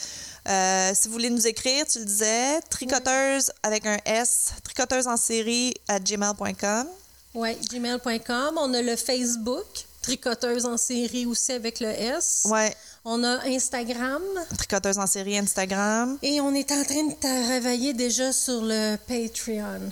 euh, 0.49 0.93
si 0.95 1.09
vous 1.09 1.13
voulez 1.13 1.31
nous 1.31 1.47
écrire, 1.47 1.85
tu 1.87 1.99
le 1.99 2.05
disais, 2.07 2.61
tricoteuse 2.71 3.51
avec 3.63 3.85
un 3.87 3.99
S, 4.07 4.53
tricoteuse 4.65 5.07
en 5.09 5.17
série 5.19 5.75
à 5.89 5.99
gmail.com. 6.01 6.87
Oui, 7.35 7.55
gmail.com. 7.71 8.57
On 8.59 8.73
a 8.73 8.81
le 8.81 8.97
Facebook, 8.97 9.67
tricoteuse 10.01 10.65
en 10.65 10.79
série 10.79 11.27
aussi 11.27 11.53
avec 11.53 11.81
le 11.81 11.89
S. 11.89 12.43
Ouais, 12.47 12.75
On 13.05 13.23
a 13.25 13.47
Instagram. 13.47 14.23
tricoteuse 14.57 14.99
en 14.99 15.07
série 15.07 15.39
Instagram. 15.39 16.19
Et 16.23 16.41
on 16.41 16.53
est 16.55 16.71
en 16.73 16.83
train 16.83 17.07
de 17.07 17.15
travailler 17.21 17.95
déjà 17.95 18.33
sur 18.33 18.61
le 18.63 18.97
Patreon. 18.97 19.91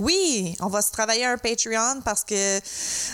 Oui, 0.00 0.56
on 0.60 0.66
va 0.68 0.82
se 0.82 0.90
travailler 0.90 1.24
un 1.26 1.38
Patreon 1.38 2.00
parce 2.04 2.24
que 2.24 2.58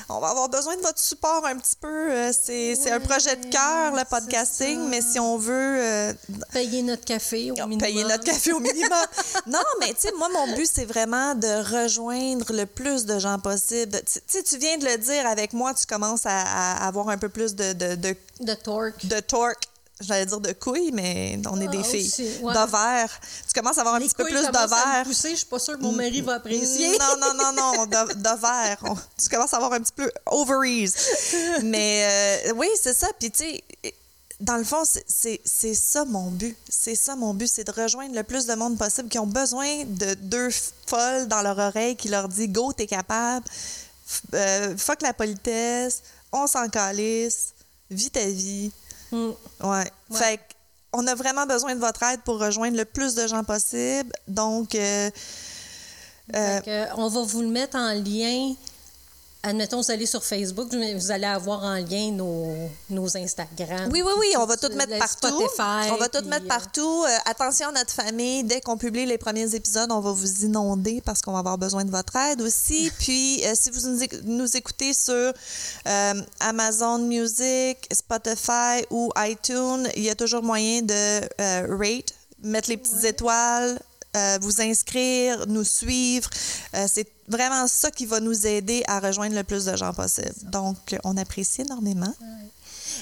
on 0.09 0.21
va 0.21 0.29
avoir 0.29 0.49
besoin 0.49 0.77
de 0.77 0.83
votre 0.83 0.99
support 0.99 1.45
un 1.45 1.57
petit 1.59 1.77
peu. 1.81 2.13
Euh, 2.13 2.33
C'est 2.33 2.75
c'est 2.77 2.91
un 2.93 3.01
projet 3.01 3.37
de 3.37 3.47
cœur, 3.47 3.93
le 3.95 4.05
podcasting, 4.09 4.79
mais 4.89 5.01
si 5.03 5.19
on 5.19 5.37
veut 5.37 5.53
euh, 5.81 6.13
Payer 6.53 6.83
notre 6.83 7.05
café 7.05 7.51
au 7.51 7.55
minimum. 7.55 7.79
payer 7.79 8.05
notre 8.05 8.25
café 8.25 8.53
au 8.53 8.61
minimum. 8.61 9.07
non, 9.47 9.59
mais 9.81 9.89
tu 9.95 10.03
sais, 10.03 10.13
moi, 10.17 10.29
mon 10.33 10.55
but, 10.55 10.69
c'est 10.73 10.85
vraiment 10.85 11.35
de 11.35 11.83
rejoindre 11.85 12.53
le 12.53 12.67
plus 12.67 13.05
de 13.05 13.19
gens 13.19 13.39
possible. 13.39 14.01
Tu 14.07 14.21
sais, 14.27 14.43
tu 14.43 14.57
viens 14.59 14.79
de 14.79 14.85
le 14.85 14.97
dire 14.99 15.27
avec 15.27 15.53
moi, 15.53 15.75
tu 15.75 15.87
commences 15.87 16.25
à, 16.27 16.41
à 16.43 16.87
avoir 16.87 17.09
un 17.09 17.19
peu 17.19 17.29
plus 17.29 17.55
de, 17.55 17.73
de, 17.73 17.95
de, 17.97 18.17
De 18.41 18.55
torque. 18.55 19.05
de 19.07 19.21
torque. 19.21 19.65
J'allais 20.01 20.27
dire 20.27 20.41
de 20.41 20.53
couilles, 20.53 20.91
mais 20.93 21.39
on 21.51 21.59
est 21.59 21.69
Ah, 21.69 21.71
des 21.71 21.83
filles. 21.83 22.07
aussi, 22.07 22.29
ouais. 22.43 22.53
D'ovaires. 22.53 23.19
Tu 23.49 23.55
commences 23.59 23.79
à 23.79 23.81
avoir 23.81 23.95
un 23.95 23.99
Les 23.99 24.07
petit 24.09 24.15
peu 24.15 24.25
plus 24.25 24.35
d'ovaires. 24.35 25.05
pousser, 25.07 25.31
Je 25.31 25.37
suis 25.37 25.47
pas 25.47 25.59
sûre 25.59 25.79
que 25.79 25.83
mon 25.83 25.93
mari 25.93 26.21
va 26.21 26.35
apprécier. 26.35 26.99
Non, 26.99 27.17
non, 27.19 27.33
non, 27.35 27.53
non, 27.53 27.87
de, 27.87 28.13
de 28.15 28.41
verre. 28.41 28.77
On- 28.83 28.95
tu 28.95 29.29
commences 29.31 29.55
à 29.55 29.57
avoir 29.57 29.73
un 29.73 29.81
petit 29.81 29.95
peu 29.95 30.11
ovaries. 30.27 30.93
Mais 31.63 32.45
euh, 32.49 32.53
oui, 32.57 32.69
c'est 32.83 32.93
ça. 32.93 33.09
Puis, 33.19 33.31
tu 33.31 33.39
sais, 33.45 33.65
dans 34.39 34.57
le 34.59 34.65
fond, 34.65 34.83
c'est- 34.85 35.41
ça 35.75 36.05
mon 36.05 36.31
but. 36.31 36.55
C'est 36.69 36.95
ça 36.95 37.17
mon 37.17 37.33
but, 37.33 37.49
c'est 37.49 37.65
de 37.65 37.73
rejoindre 37.73 38.15
le 38.15 38.23
plus 38.23 38.45
de 38.45 38.55
monde 38.55 38.77
possible 38.77 39.09
qui 39.09 39.19
ont 39.19 39.27
besoin 39.27 39.85
de 39.87 40.13
deux 40.15 40.51
folles 40.87 41.27
dans 41.27 41.41
leur 41.41 41.59
oreille 41.59 41.97
qui 41.97 42.11
leur 42.11 42.29
dit 42.29 42.49
Go, 42.49 42.75
t'es 42.75 42.87
capable. 42.87 43.47
F- 44.07 44.21
euh, 44.35 44.77
fuck 44.77 45.01
la 45.01 45.15
politesse. 45.15 46.03
On 46.33 46.47
s'en 46.47 46.69
calisse. 46.69 47.55
Vis 47.91 48.11
ta 48.11 48.27
vie. 48.27 48.71
Mm. 49.13 49.31
Ouais. 49.63 49.91
Ouais. 50.11 50.19
Fait 50.19 50.41
on 50.93 51.07
a 51.07 51.15
vraiment 51.15 51.47
besoin 51.47 51.75
de 51.75 51.81
votre 51.81 52.03
aide 52.05 52.21
pour 52.25 52.39
rejoindre 52.39 52.77
le 52.77 52.85
plus 52.85 53.15
de 53.15 53.27
gens 53.27 53.45
possible. 53.45 54.11
Donc, 54.29 54.75
euh, 54.75 55.11
euh, 56.35 56.87
on 56.97 57.09
va 57.09 57.23
vous 57.23 57.43
le 57.43 57.49
mettre 57.49 57.77
en 57.77 57.93
lien. 57.93 58.55
Admettons, 59.47 59.81
vous 59.81 59.91
allez 59.93 60.07
sur 60.07 60.25
Facebook, 60.25 60.75
vous 60.75 61.11
allez 61.13 61.25
avoir 61.25 61.63
en 61.63 61.75
lien 61.77 62.11
nos, 62.11 62.53
nos 62.91 63.17
Instagram. 63.17 63.89
Oui, 63.93 64.03
oui, 64.05 64.13
oui, 64.19 64.27
on 64.37 64.45
va 64.45 64.57
tout 64.57 64.73
mettre 64.75 64.99
partout. 64.99 65.29
Spotify, 65.29 65.93
on 65.93 65.97
va 65.99 66.09
tout 66.09 66.19
puis, 66.19 66.29
mettre 66.29 66.47
euh, 66.47 66.49
partout. 66.49 67.05
Euh, 67.07 67.17
attention 67.27 67.69
à 67.69 67.73
notre 67.73 67.93
famille. 67.93 68.43
Dès 68.43 68.61
qu'on 68.61 68.77
publie 68.77 69.07
les 69.07 69.19
premiers 69.19 69.55
épisodes, 69.55 69.93
on 69.93 70.01
va 70.01 70.11
vous 70.11 70.45
inonder 70.45 71.01
parce 71.05 71.23
qu'on 71.23 71.33
va 71.33 71.39
avoir 71.39 71.59
besoin 71.59 71.85
de 71.85 71.93
votre 71.93 72.17
aide 72.17 72.43
aussi. 72.43 72.91
Puis, 72.99 73.45
euh, 73.47 73.53
si 73.55 73.71
vous 73.71 73.89
nous, 73.89 74.01
éc- 74.01 74.21
nous 74.25 74.57
écoutez 74.57 74.93
sur 74.93 75.13
euh, 75.15 76.15
Amazon 76.41 76.99
Music, 76.99 77.79
Spotify 77.93 78.85
ou 78.91 79.13
iTunes, 79.19 79.89
il 79.95 80.03
y 80.03 80.11
a 80.11 80.17
toujours 80.17 80.43
moyen 80.43 80.83
de 80.83 81.21
rate, 81.79 82.13
mettre 82.43 82.69
les 82.69 82.79
petites 82.79 83.05
étoiles. 83.05 83.79
Euh, 84.17 84.39
vous 84.41 84.61
inscrire, 84.61 85.47
nous 85.47 85.65
suivre. 85.65 86.29
Euh, 86.75 86.87
c'est 86.93 87.09
vraiment 87.29 87.67
ça 87.67 87.91
qui 87.91 88.07
va 88.07 88.21
nous 88.21 88.47
aider 88.47 88.83
à 88.87 89.01
rejoindre 89.01 89.35
le 89.35 89.45
plus 89.45 89.65
de 89.65 89.77
gens 89.77 89.93
possible. 89.93 90.35
Donc, 90.45 90.97
on 91.05 91.17
apprécie 91.17 91.63
énormément. 91.63 92.15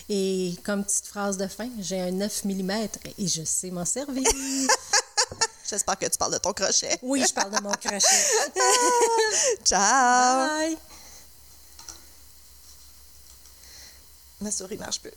Et 0.09 0.55
comme 0.65 0.85
petite 0.85 1.07
phrase 1.07 1.37
de 1.37 1.47
fin, 1.47 1.69
j'ai 1.81 2.01
un 2.01 2.11
9 2.11 2.45
mm 2.45 2.71
et 3.19 3.29
je 3.29 3.45
sais 3.45 3.71
m'en 3.71 3.85
servir. 3.85 4.25
J'espère 5.69 5.99
que 5.99 6.07
tu 6.07 6.19
parles 6.19 6.33
de 6.35 6.39
ton 6.39 6.53
crochet. 6.53 6.99
oui, 7.03 7.25
je 7.27 7.33
parle 7.33 7.51
de 7.51 7.63
mon 7.63 7.71
crochet. 7.71 7.99
Ciao! 9.65 10.49
Bye! 10.49 10.77
Ma 14.41 14.51
souris 14.51 14.77
marche 14.77 15.01
plus. 15.01 15.15